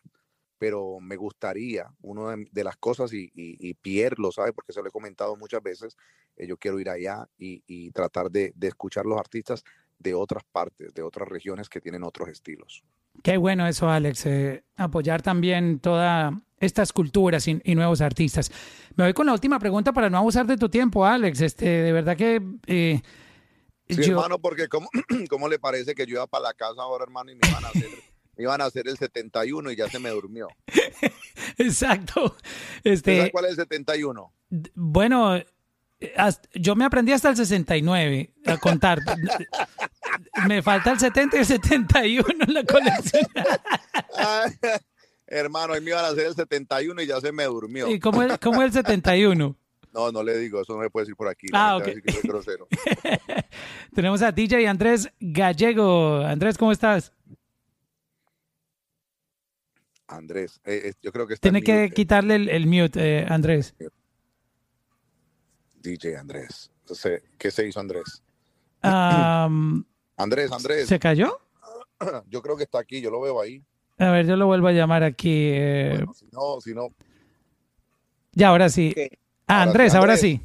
[0.59, 4.73] pero me gustaría, una de, de las cosas, y, y, y Pierre lo sabe porque
[4.73, 5.97] se lo he comentado muchas veces,
[6.37, 9.65] eh, yo quiero ir allá y, y tratar de, de escuchar los artistas
[9.99, 12.85] de otras partes, de otras regiones que tienen otros estilos.
[13.23, 14.27] Qué bueno eso, Alex.
[14.27, 18.51] eh, apoyar también todas estas culturas y, nuevos artistas.
[18.95, 21.41] Me voy con la última pregunta para no abusar de tu tiempo, Alex.
[21.41, 23.01] Este, de verdad que eh,
[23.89, 24.89] Sí, yo, hermano, porque ¿cómo,
[25.31, 27.69] ¿cómo le parece que yo iba para la casa ahora, hermano, y me iban a
[27.69, 27.89] hacer,
[28.37, 30.49] me iban a hacer el 71 y ya se me durmió?
[31.59, 32.37] exacto.
[32.85, 34.33] ¿Usted Este, cuál es el 71?
[34.51, 35.41] d- bueno,
[36.17, 39.01] hasta- yo me aprendí hasta el 69 a contar.
[40.49, 43.27] me falta el 70 y el 71 en la colección.
[44.17, 44.53] Ay,
[45.27, 47.89] hermano, ahí me iban a hacer el 71 y ya se me durmió.
[47.89, 49.57] ¿Y cómo es, cómo es el 71?
[49.95, 51.47] No, no le digo, eso no me puede decir por aquí.
[51.55, 51.85] Ah, la gente va a ok.
[51.87, 52.69] decir que soy grosero.
[53.95, 56.19] Tenemos a DJ Andrés Gallego.
[56.21, 57.15] Andrés, ¿cómo estás?
[60.09, 63.21] Andrés, eh, eh, yo creo que está Tiene en que mute, quitarle el, el mute,
[63.21, 63.75] eh, Andrés.
[65.75, 66.71] DJ Andrés.
[66.81, 68.23] Entonces, ¿qué se hizo Andrés?
[68.83, 70.87] Andrés, Andrés.
[70.89, 71.41] ¿Se cayó?
[72.29, 73.63] Yo creo que está aquí, yo lo veo ahí.
[73.99, 75.49] A ver, yo lo vuelvo a llamar aquí.
[75.55, 76.89] eh, Bueno, si no, si no,
[78.33, 78.95] ya, ahora sí.
[79.47, 80.21] Ah, Ahora sí, Andrés, ahora Andrés.
[80.21, 80.41] sí.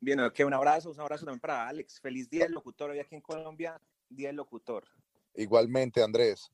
[0.00, 1.98] Bien, ok, un abrazo, un abrazo también para Alex.
[2.00, 4.84] Feliz día del locutor hoy aquí en Colombia, día del locutor.
[5.34, 6.52] igualmente, Andrés.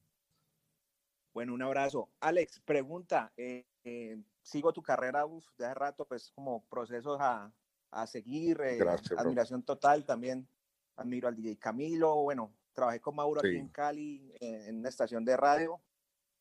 [1.35, 2.11] Bueno, un abrazo.
[2.21, 7.53] Alex, pregunta, eh, eh, sigo tu carrera uf, de hace rato, pues como procesos a,
[7.91, 9.19] a seguir, eh, Gracias, bro.
[9.21, 10.49] admiración total, también
[10.97, 13.57] admiro al DJ Camilo, bueno, trabajé con Mauro aquí Sí.
[13.57, 15.81] en Cali, en una estación de radio,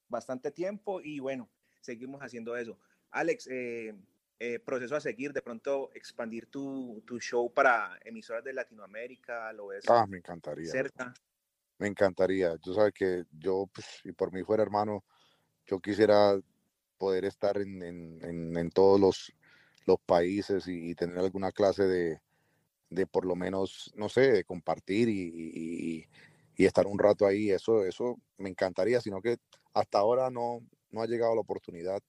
[0.10, 1.50] bastante tiempo y bueno,
[1.82, 2.78] seguimos haciendo eso.
[3.10, 3.96] Alex, eh,
[4.40, 9.68] eh, proceso a seguir, de pronto expandir tu, tu show para emisoras de Latinoamérica, lo
[9.68, 10.70] ves Ah, me encantaría.
[10.70, 11.16] cerca.
[11.84, 12.58] Me encantaría.
[12.60, 15.04] Tú sabes que yo, pues, si por mí fuera hermano,
[15.66, 16.40] yo quisiera
[16.98, 19.34] poder estar en, en- en- todos los,
[19.86, 22.22] los países y, tener alguna clase de,
[22.90, 26.08] de por lo menos, no sé, de compartir y,
[26.56, 27.52] y- estar un rato ahí.
[27.52, 29.36] Eso, eso me encantaría, sino que
[29.74, 32.02] hasta ahora no, no ha llegado la oportunidad.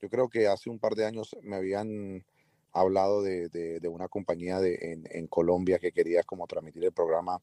[0.00, 2.24] Yo creo que hace un par de años me habían
[2.72, 7.38] hablado de, de- una compañía de, en Colombia que quería como transmitir el programa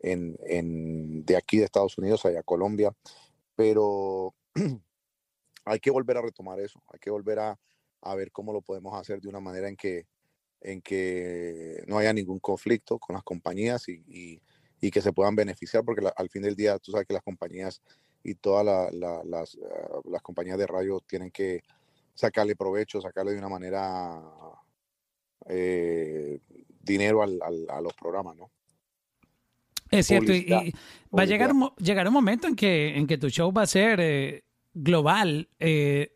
[0.00, 2.92] en, de aquí de Estados Unidos allá a Colombia,
[3.54, 4.34] pero
[5.64, 7.58] hay que volver a retomar eso, hay que volver a,
[8.16, 10.06] ver cómo lo podemos hacer de una manera en que,
[10.60, 14.40] en que no haya ningún conflicto con las compañías y, y-
[14.90, 17.82] que se puedan beneficiar, porque al fin del día tú sabes que las compañías
[18.22, 21.62] y todas la- la- las, ah, las compañías de radio tienen que
[22.14, 24.22] sacarle provecho, sacarle de una manera
[25.46, 26.40] eh,
[26.80, 28.50] dinero al- a los programas, ¿no?
[29.90, 30.72] Es cierto, y, y
[31.16, 33.66] va a llegar un, llegar un momento en que, en que tu show va a
[33.66, 34.44] ser eh,
[34.74, 36.14] global eh,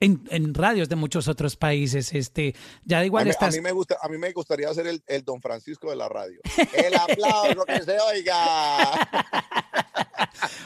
[0.00, 2.12] en, en radios de muchos otros países.
[2.14, 2.54] Este,
[2.84, 3.54] ya da A igual mí, a estás.
[3.54, 6.40] mí me gusta, a mí me gustaría ser el, el Don Francisco de la radio.
[6.72, 9.08] El aplauso que se oiga.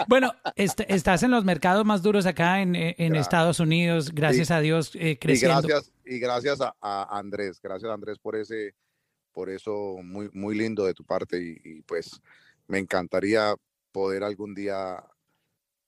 [0.09, 4.51] Bueno, est- estás en los mercados más duros acá en, en Gra- Estados Unidos, gracias
[4.51, 5.63] a Dios, eh, Y creciendo.
[5.63, 8.75] gracias, y gracias a, a Andrés, gracias a Andrés por ese,
[9.33, 12.21] por eso muy, muy lindo de tu parte y, pues
[12.69, 13.55] me encantaría
[13.93, 15.05] poder algún día.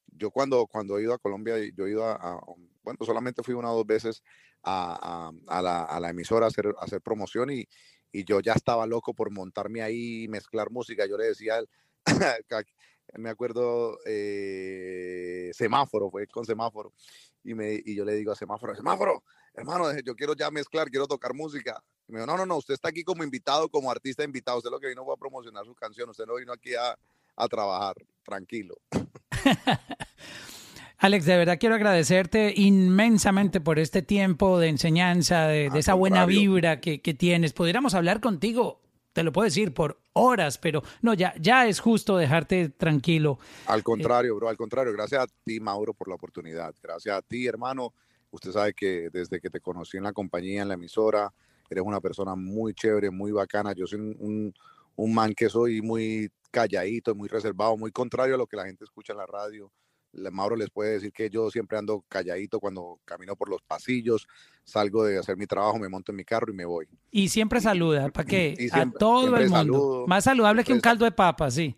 [0.06, 2.40] Yo cuando, cuando he ido a Colombia, yo he ido a,
[2.82, 4.22] bueno, solamente fui una o dos veces
[4.62, 5.62] a, a- a
[6.00, 7.66] la, emisora a hacer, hacer promoción y,
[8.12, 11.06] y yo ya estaba loco por montarme ahí y mezclar música.
[11.06, 11.60] Yo le decía,
[13.18, 16.92] me acuerdo, eh, semáforo, fue con semáforo.
[17.44, 19.22] Y, me, y yo le digo a semáforo, semáforo,
[19.54, 21.82] hermano, yo quiero ya mezclar, quiero tocar música.
[22.08, 24.58] Y me dijo, no, no, no, usted está aquí como invitado, como artista invitado.
[24.58, 26.98] Usted lo que vino fue a promocionar su canción, usted no vino aquí a,
[27.36, 27.94] a trabajar,
[28.24, 28.76] tranquilo.
[30.98, 36.24] Alex, de verdad quiero agradecerte inmensamente por este tiempo de enseñanza, de, de esa buena
[36.24, 37.52] vibra que, que tienes.
[37.52, 38.80] Pudiéramos hablar contigo,
[39.14, 43.38] te lo puedo decir, por horas, pero no, ya, ya es justo dejarte tranquilo.
[43.66, 44.92] Al contrario, bro, al contrario.
[44.92, 46.74] Gracias a ti, Mauro, por la oportunidad.
[46.82, 47.94] Gracias a ti, hermano.
[48.30, 51.32] Usted sabe que desde que te conocí en la compañía, en la emisora,
[51.70, 53.72] eres una persona muy chévere, muy bacana.
[53.72, 54.54] Yo soy un, un-
[54.96, 58.84] un man que soy muy calladito, muy reservado, muy contrario a lo que la gente
[58.84, 59.70] escucha en la radio.
[60.30, 64.26] Mauro les puede decir que yo siempre ando calladito cuando camino por los pasillos,
[64.64, 66.86] salgo de hacer mi trabajo, me monto en mi carro y me voy.
[67.10, 68.68] Y siempre saluda, ¿para qué?
[68.72, 69.56] a todo el mundo.
[69.56, 71.76] saludo, Más saludable que un caldo de papa, sí.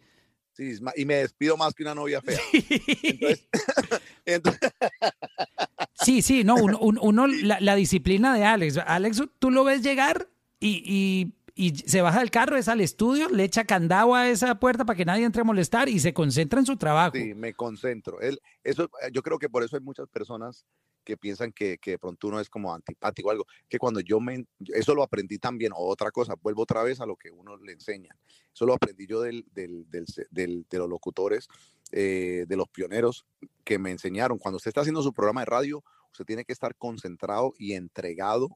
[0.53, 2.39] Sí, y me despido más que una novia fea.
[2.53, 3.49] Entonces,
[4.25, 4.71] entonces-
[6.03, 8.79] Sí, sí, no, uno, un- uno- la, la disciplina de Alex.
[8.79, 10.29] Alex, tú lo ves llegar
[10.61, 14.61] y, y- y se baja del carro, es al estudio, le echa candado a esa
[14.61, 17.17] puerta para que nadie entre a molestar y se concentra en su trabajo.
[17.17, 18.21] Sí, me concentro.
[18.21, 20.67] Él, eso, eh, yo creo que por eso hay muchas personas
[21.03, 24.21] que piensan que, que de pronto uno es como antipático o algo, que cuando yo
[24.21, 27.57] me, eso lo aprendí también, o otra cosa, vuelvo otra vez a lo que uno
[27.57, 28.15] le enseña.
[28.53, 29.87] Eso lo aprendí yo del, del-
[30.31, 31.47] del de los locutores,
[31.93, 33.25] eh, de los pioneros
[33.65, 34.39] que me enseñaron.
[34.39, 38.49] Cuando usted está haciendo su programa de radio, usted tiene que estar concentrado y entregado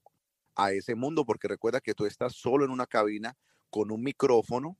[0.64, 3.36] a ese mundo, porque recuerda que tú estás solo en una cabina
[3.70, 4.76] con un micrófono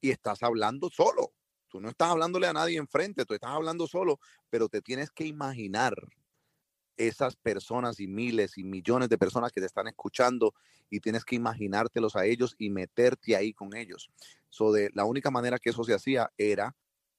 [0.00, 1.32] y estás hablando solo.
[1.68, 4.20] Tú no estás hablándole a nadie enfrente, tú estás hablando solo,
[4.50, 5.94] pero te tienes que imaginar
[6.96, 10.54] esas personas y miles y millones de personas que te están escuchando
[10.88, 14.10] y tienes que imaginártelos a ellos y meterte ahí con ellos.
[14.48, 16.74] So de la única manera que eso se hacía era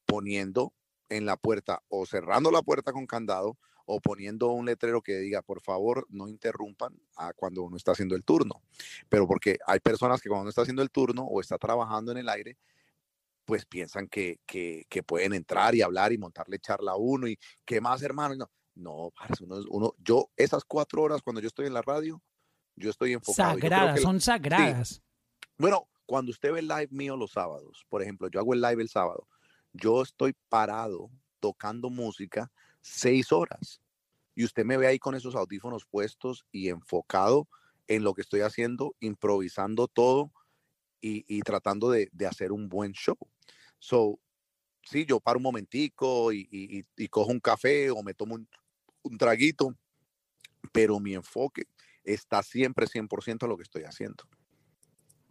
[0.06, 0.74] poniendo
[1.10, 3.58] en la puerta o cerrando la puerta con candado
[3.90, 8.16] o poniendo un letrero que diga, por favor, no interrumpan a cuando uno está haciendo
[8.16, 8.62] el turno.
[9.08, 12.18] Pero porque hay personas que cuando uno está haciendo el turno o está trabajando en
[12.18, 12.58] el aire,
[13.46, 17.40] pues piensan que, que, que pueden entrar y hablar y montarle charla a uno y
[17.64, 18.36] qué más, hermano.
[18.36, 22.22] No, no uno, uno, yo esas cuatro horas cuando yo estoy en la radio,
[22.76, 23.54] yo estoy enfocado.
[23.54, 24.26] Sagradas, que- son sí.
[24.26, 25.02] sagradas.
[25.58, 28.82] Bueno, cuando usted ve el live mío los sábados, por ejemplo, yo hago el live
[28.84, 29.30] el sábado,
[29.72, 31.10] yo estoy parado
[31.40, 32.52] tocando música
[32.88, 33.82] seis horas
[34.36, 37.48] y usted me ve ahí con esos audífonos puestos y enfocado
[37.88, 40.32] en lo que estoy haciendo, improvisando todo
[41.02, 43.18] y, y tratando de, de hacer un buen show.
[43.80, 44.20] So,
[44.84, 48.48] sí, yo paro un momentico y, y- cojo un café o me tomo un,
[49.04, 49.76] un traguito,
[50.72, 51.64] pero mi enfoque
[52.04, 54.24] está siempre 100% en lo que estoy haciendo.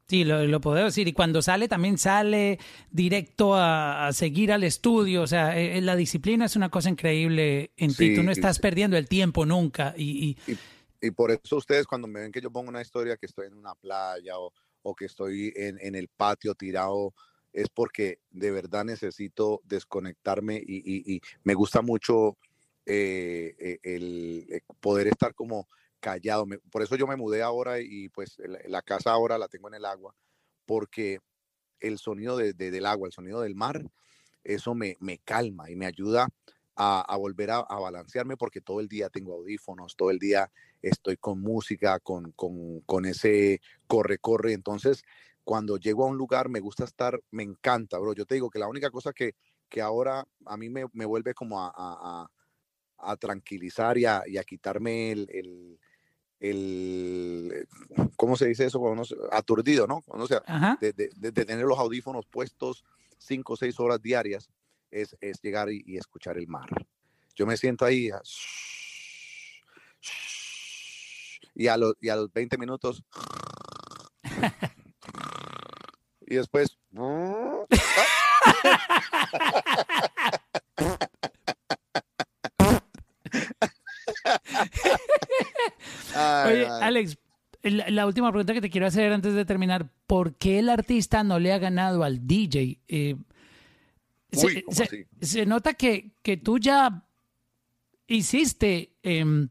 [0.08, 1.08] Sí, lo, lo puedo decir.
[1.08, 2.58] Y cuando sale, también sale
[2.92, 5.22] directo a, a seguir al estudio.
[5.22, 8.14] O sea, eh, eh, la disciplina es una cosa increíble en ti.
[8.14, 9.94] Tú no estás perdiendo el tiempo nunca.
[9.96, 10.58] Y, y-
[11.00, 13.54] Y por eso ustedes cuando me ven que yo pongo una historia que estoy en
[13.54, 14.52] una playa o,
[14.82, 17.12] o que estoy en, en el patio tirado,
[17.52, 22.36] es porque de verdad necesito desconectarme y, y- me gusta mucho
[22.86, 25.66] eh, el poder estar como
[26.06, 26.46] callado.
[26.46, 29.66] Me- por eso yo me mudé ahora y pues la, la casa ahora la tengo
[29.66, 30.14] en el agua,
[30.64, 31.18] porque
[31.80, 33.82] el sonido de- de- del agua, el sonido del mar,
[34.44, 36.28] eso me, me calma y me ayuda
[36.76, 40.48] a, a volver a, a balancearme porque todo el día tengo audífonos, todo el día
[40.80, 44.52] estoy con música, con, con, con ese corre-corre.
[44.52, 45.02] Entonces,
[45.42, 48.12] cuando llego a un lugar, me gusta estar, me encanta, bro.
[48.14, 49.32] Yo te digo que la única cosa que,
[49.68, 52.30] que ahora a mí me, me vuelve como a, a- a-
[52.98, 55.78] a tranquilizar y a, y quitarme el, el,
[56.40, 57.66] el-
[58.16, 58.78] ¿cómo se dice eso?
[58.78, 60.02] Cuando uno aturdido, ¿no?
[60.02, 60.42] Cuando, o sea,
[60.80, 62.84] de, de- de- tener los audífonos puestos
[63.18, 64.48] cinco o seis horas diarias,
[64.90, 66.68] es, es llegar y, y escuchar el mar.
[67.34, 68.10] Yo me siento ahí
[71.54, 73.02] y a, los, y a los 20 minutos
[76.26, 76.78] y después
[86.48, 86.82] Oye, ay.
[86.82, 87.18] Alex,
[87.62, 89.90] la, la última pregunta que te quiero hacer antes de terminar.
[90.06, 92.80] ¿Por qué el artista no le ha ganado al DJ?
[92.88, 93.16] Eh,
[94.32, 95.04] se, Uy, ¿cómo se- así?
[95.20, 97.04] se nota que, que tú ya
[98.06, 99.48] hiciste, em,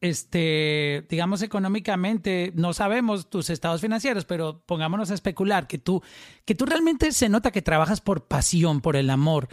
[0.00, 6.02] este, digamos económicamente, no sabemos tus estados financieros, pero pongámonos a especular que tú,
[6.44, 9.48] que tú realmente se nota que trabajas por pasión, por el amor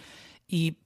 [0.47, 0.77] y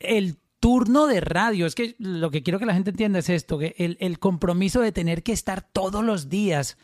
[0.00, 3.58] el turno de radio, es que lo que quiero que la gente entienda es esto,
[3.58, 6.76] que el, el compromiso de tener que estar todos los días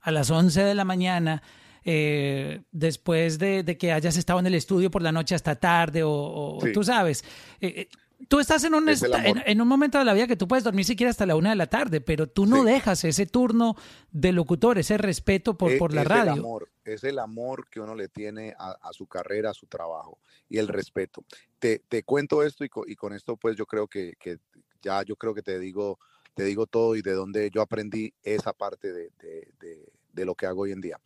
[0.00, 1.42] a las 11 de la mañana,
[1.84, 6.02] eh, después de, de que hayas estado en el estudio por la noche hasta tarde,
[6.02, 6.72] o, o Sí.
[6.72, 7.24] tú sabes,
[7.60, 7.88] eh, eh,
[8.28, 9.02] tú estás en un, Es
[9.46, 11.56] en, un momento de la vida que tú puedes dormir siquiera hasta la una de
[11.56, 12.64] la tarde, pero tú no Sí.
[12.66, 13.76] dejas ese turno
[14.10, 16.32] de locutor, ese respeto por, E- por la es radio.
[16.34, 20.18] El amor, es el amor que uno le tiene a, su carrera, a su trabajo
[20.48, 21.24] y el respeto.
[21.58, 24.38] Te, te cuento esto y, y con esto pues yo creo que, que
[24.82, 25.98] ya yo creo que te digo,
[26.34, 30.34] te digo todo y de dónde yo aprendí esa parte de, de- de- de lo
[30.34, 31.00] que hago hoy en día.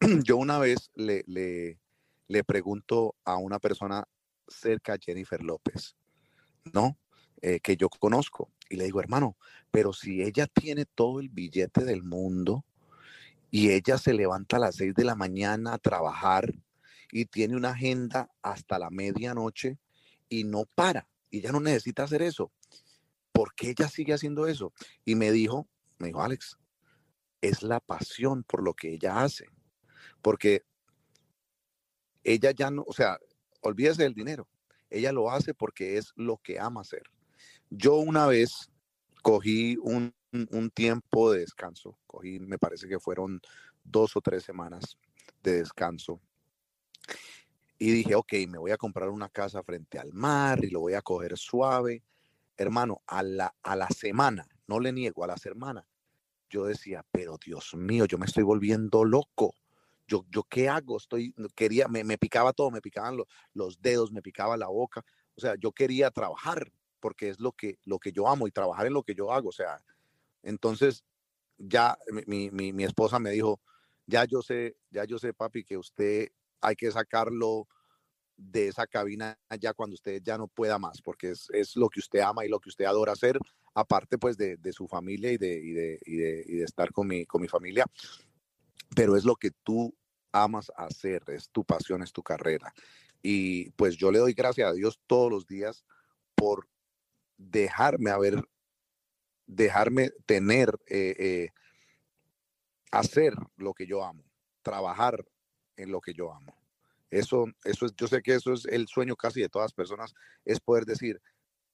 [0.24, 1.78] yo una vez le, le,
[2.26, 4.06] le pregunto a una persona
[4.46, 5.96] cerca a Jennifer López,
[6.72, 6.98] ¿no?
[7.40, 9.36] Eh, que yo conozco y le digo, hermano,
[9.70, 12.64] pero si ella tiene todo el billete del mundo,
[13.50, 16.52] Y ella se levanta a las 6 de la mañana a trabajar
[17.10, 19.78] y tiene una agenda hasta la medianoche
[20.28, 21.08] y no para.
[21.30, 22.52] Y ella no necesita hacer eso.
[23.32, 24.72] ¿Por qué ella sigue haciendo eso?
[25.04, 25.68] Y me dijo,
[25.98, 26.58] me dijo, Alex,
[27.40, 29.46] es la pasión por lo que ella hace.
[30.22, 30.64] Porque
[32.24, 33.18] ella ya no, o sea,
[33.60, 34.48] olvídese del dinero.
[34.90, 37.02] Ella lo hace porque es lo que ama hacer.
[37.70, 38.70] Yo una vez
[39.22, 43.40] cogí un, un tiempo de descanso, cogí, me parece que fueron
[43.82, 44.98] dos o tres semanas
[45.42, 46.20] de descanso.
[47.78, 50.94] Y dije, ok, me voy a comprar una casa frente al mar y lo voy
[50.94, 52.02] a coger suave.
[52.56, 55.86] Hermano, a la, a la semana, no le niego, a la semana,
[56.50, 59.54] yo decía, pero Dios mío, yo me estoy volviendo loco.
[60.08, 60.96] Yo, yo ¿qué hago?
[60.96, 65.04] Estoy, quería, me, me picaba todo, me picaban los, los dedos, me picaba la boca.
[65.36, 68.86] O sea, yo quería trabajar porque es lo que, lo que yo amo y trabajar
[68.86, 69.50] en lo que yo hago.
[69.50, 69.78] O sea,
[70.42, 71.04] entonces
[71.58, 73.60] ya mi, mi, esposa me dijo,
[74.06, 76.28] ya yo sé, ya yo sé, papi, que usted
[76.60, 77.66] hay que sacarlo
[78.36, 82.00] de esa cabina ya cuando usted ya no pueda más, porque es, es lo que
[82.00, 83.38] usted ama y lo que usted adora hacer,
[83.74, 86.92] aparte pues de, de su familia y de, y de, y de, y de estar
[86.92, 87.84] con mi, con mi familia,
[88.94, 89.94] pero es lo que tú
[90.32, 92.72] amas hacer, es tu pasión, es tu carrera.
[93.22, 95.84] Y pues yo le doy gracias a Dios todos los días
[96.34, 96.68] por
[97.36, 98.44] dejarme haber,
[99.48, 101.48] dejarme tener, eh, eh,
[102.92, 104.22] hacer lo que yo amo,
[104.62, 105.24] trabajar
[105.76, 106.54] en lo que yo amo.
[107.10, 110.14] Eso, eso es, yo sé que eso es el sueño casi de todas las personas,
[110.44, 111.20] es poder decir,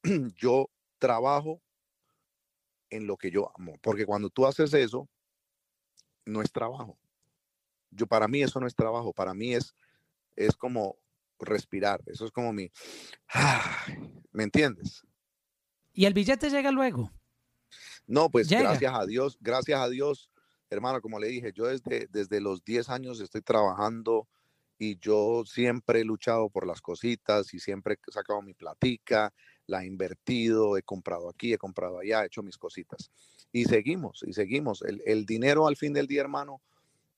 [0.36, 1.60] yo trabajo
[2.90, 5.08] en lo que yo amo, porque cuando tú haces eso,
[6.24, 6.96] no es trabajo.
[7.90, 9.74] Yo, para mí eso no es trabajo, para mí es,
[10.36, 10.96] es como
[11.40, 12.70] respirar, eso es como mi,
[14.32, 15.04] ¿me entiendes?
[15.92, 17.10] ¿Y el billete llega luego?
[18.06, 18.70] No, pues Llega.
[18.70, 20.30] gracias a Dios, gracias a Dios,
[20.70, 24.26] hermano, como le dije, yo desde, desde los 10 años estoy trabajando
[24.78, 29.32] y yo siempre he luchado por las cositas y siempre he sacado mi platica,
[29.66, 33.10] la he invertido, he comprado aquí, he comprado allá, he hecho mis cositas.
[33.52, 34.82] Y seguimos, y seguimos.
[34.82, 36.60] El, el dinero al fin del día, hermano,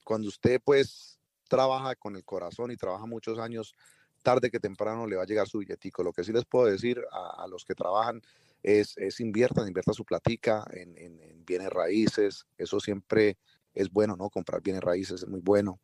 [0.04, 3.74] cuando usted pues trabaja con el corazón y trabaja muchos años,
[4.22, 6.02] tarde que temprano le va a llegar su billetico.
[6.02, 8.20] Lo que sí les puedo decir a, a los que trabajan
[8.66, 12.46] es, es inviertan, inviertan su platica en, en, en bienes raíces.
[12.58, 13.38] Eso siempre
[13.72, 14.28] es bueno, ¿no?
[14.28, 15.78] Comprar bienes raíces es muy bueno.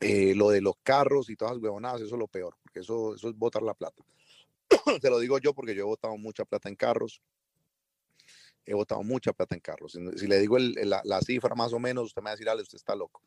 [0.00, 3.14] Eh, lo de los carros y todas las huevonadas, eso es lo peor, porque eso,
[3.14, 4.02] eso es botar la plata.
[5.00, 7.22] Te lo digo yo porque yo he botado mucha plata en carros.
[8.66, 9.92] He botado mucha plata en carros.
[9.92, 12.34] Si, si le digo el- la, la cifra más o menos, usted me va a
[12.34, 13.22] decir, Ale, usted está loco.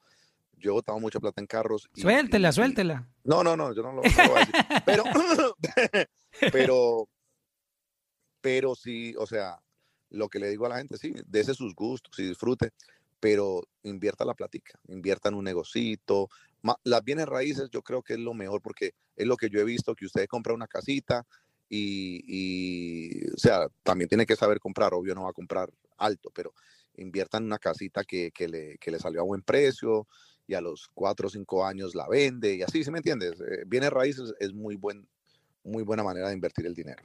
[0.58, 1.90] Yo he botado mucha plata en carros.
[1.96, 3.10] y- Suéltela, y- y- suéltela.
[3.24, 4.56] no, no, no, yo no lo, no lo voy a decir.
[4.86, 5.04] Pero,
[6.52, 7.10] pero,
[8.44, 9.58] pero sí, o sea,
[10.10, 12.72] lo que le digo a la gente, sí, dese sus gustos y disfrute,
[13.22, 16.30] pero invierta la platica, invierta en un negocito.
[16.84, 19.64] Las bienes raíces yo creo que es lo mejor porque es lo que yo he
[19.64, 21.26] visto, que usted compra una casita
[21.70, 26.54] y, o sea, también tiene que saber comprar, obvio no va a comprar alto, pero
[26.98, 30.06] invierta en una casita que, que le, que le salió a buen precio
[30.48, 33.40] y a los cuatro o cinco años la vende y así, ¿sí me entiendes?
[33.40, 35.08] Eh, bienes raíces es muy, buen,
[35.64, 37.02] muy buena manera de invertir el dinero.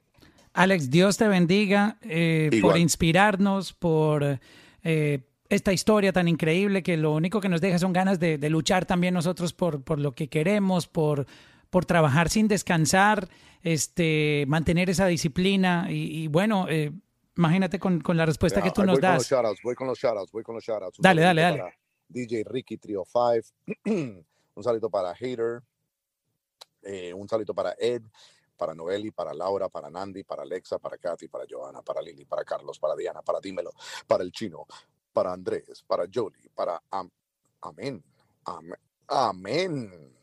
[0.52, 4.40] Alex, Dios te bendiga eh, por inspirarnos, por
[4.82, 8.50] eh, esta historia tan increíble que lo único que nos deja son ganas de, de
[8.50, 11.26] luchar también nosotros por, por lo que queremos, por,
[11.70, 13.28] por trabajar sin descansar,
[13.62, 16.92] este, mantener esa disciplina y, y bueno, eh,
[17.36, 19.30] imagínate con, con la respuesta que tú nos voy con los das.
[19.30, 20.98] shoutouts, voy con los shoutouts, voy con los shoutouts.
[21.00, 21.62] Dale, dale, dale.
[22.08, 23.84] DJ Ricky Trio 5,
[24.54, 25.62] un saludo para Hater,
[26.82, 28.02] eh, un saludo para Ed,
[28.58, 32.44] para Noeli, para Laura, para Nandi, para Alexa, para Kathy, para Johanna, para Lili, para
[32.44, 33.70] Carlos, para Diana, para Dímelo,
[34.06, 34.66] para el Chino,
[35.12, 37.10] para Andrés, para Jolie, para Am-
[37.62, 38.02] Amén,
[38.44, 40.14] Amén, Amén,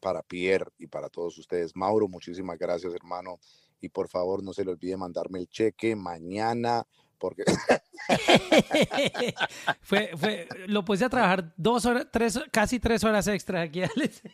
[0.00, 1.74] para Pierre y para todos ustedes.
[1.74, 3.38] Mauro, muchísimas gracias, hermano.
[3.80, 6.84] Y por favor, no se le olvide mandarme el cheque mañana,
[7.18, 7.44] porque
[9.80, 14.22] fue, fue, lo puse a trabajar dos horas, tres, casi tres horas extra aquí, Alex.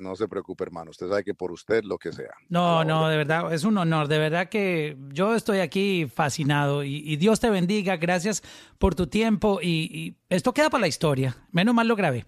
[0.00, 0.90] no se preocupe, hermano.
[0.90, 2.32] Usted sabe que por usted lo que sea.
[2.48, 6.96] No, no, de verdad, es un honor, de verdad que yo estoy aquí fascinado y,
[6.96, 8.42] y Dios te bendiga, gracias
[8.78, 12.24] por tu tiempo y, y esto queda para la historia, menos mal lo grabé.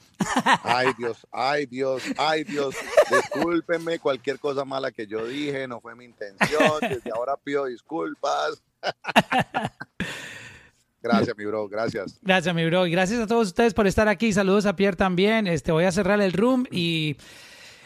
[0.62, 2.74] Ay, Dios, ay, Dios, ay, Dios.
[3.10, 6.78] Discúlpenme cualquier cosa mala que yo dije, no fue mi intención.
[6.80, 8.62] Desde ahora pido disculpas.
[11.02, 12.20] Gracias, mi bro, gracias.
[12.22, 15.48] Gracias, mi bro, y gracias a todos ustedes por estar aquí, saludos a Pierre también,
[15.48, 17.16] este, voy a cerrar el room y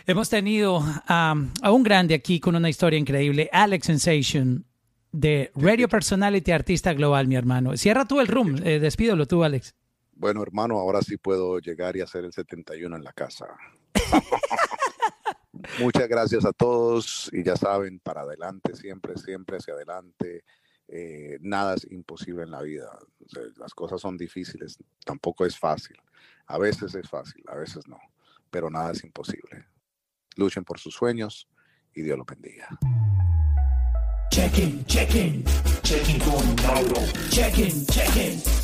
[0.06, 4.64] hemos tenido um, a un grande aquí con una historia increíble, Alex Sensation,
[5.12, 7.76] de Radio Personality Artista Global, mi hermano.
[7.76, 9.74] Cierra tú el room, eh, despídelo tú, Alex.
[10.12, 13.46] Bueno, hermano, ahora sí puedo llegar y hacer el 71 en la casa.
[15.80, 20.44] Muchas gracias a todos y ya saben, para adelante, siempre, siempre hacia adelante.
[20.88, 22.90] Eh, nada es imposible en la vida.
[23.24, 25.96] O sea, las cosas son difíciles, tampoco es fácil.
[26.46, 27.98] A veces es fácil, a veces no,
[28.50, 29.66] pero nada es imposible.
[30.36, 31.48] Luchen por sus sueños
[31.94, 32.68] y Dios los bendiga.
[34.30, 35.44] Check-in, check-in,
[36.62, 37.00] Mauro.
[37.30, 38.56] Check-in, check-in.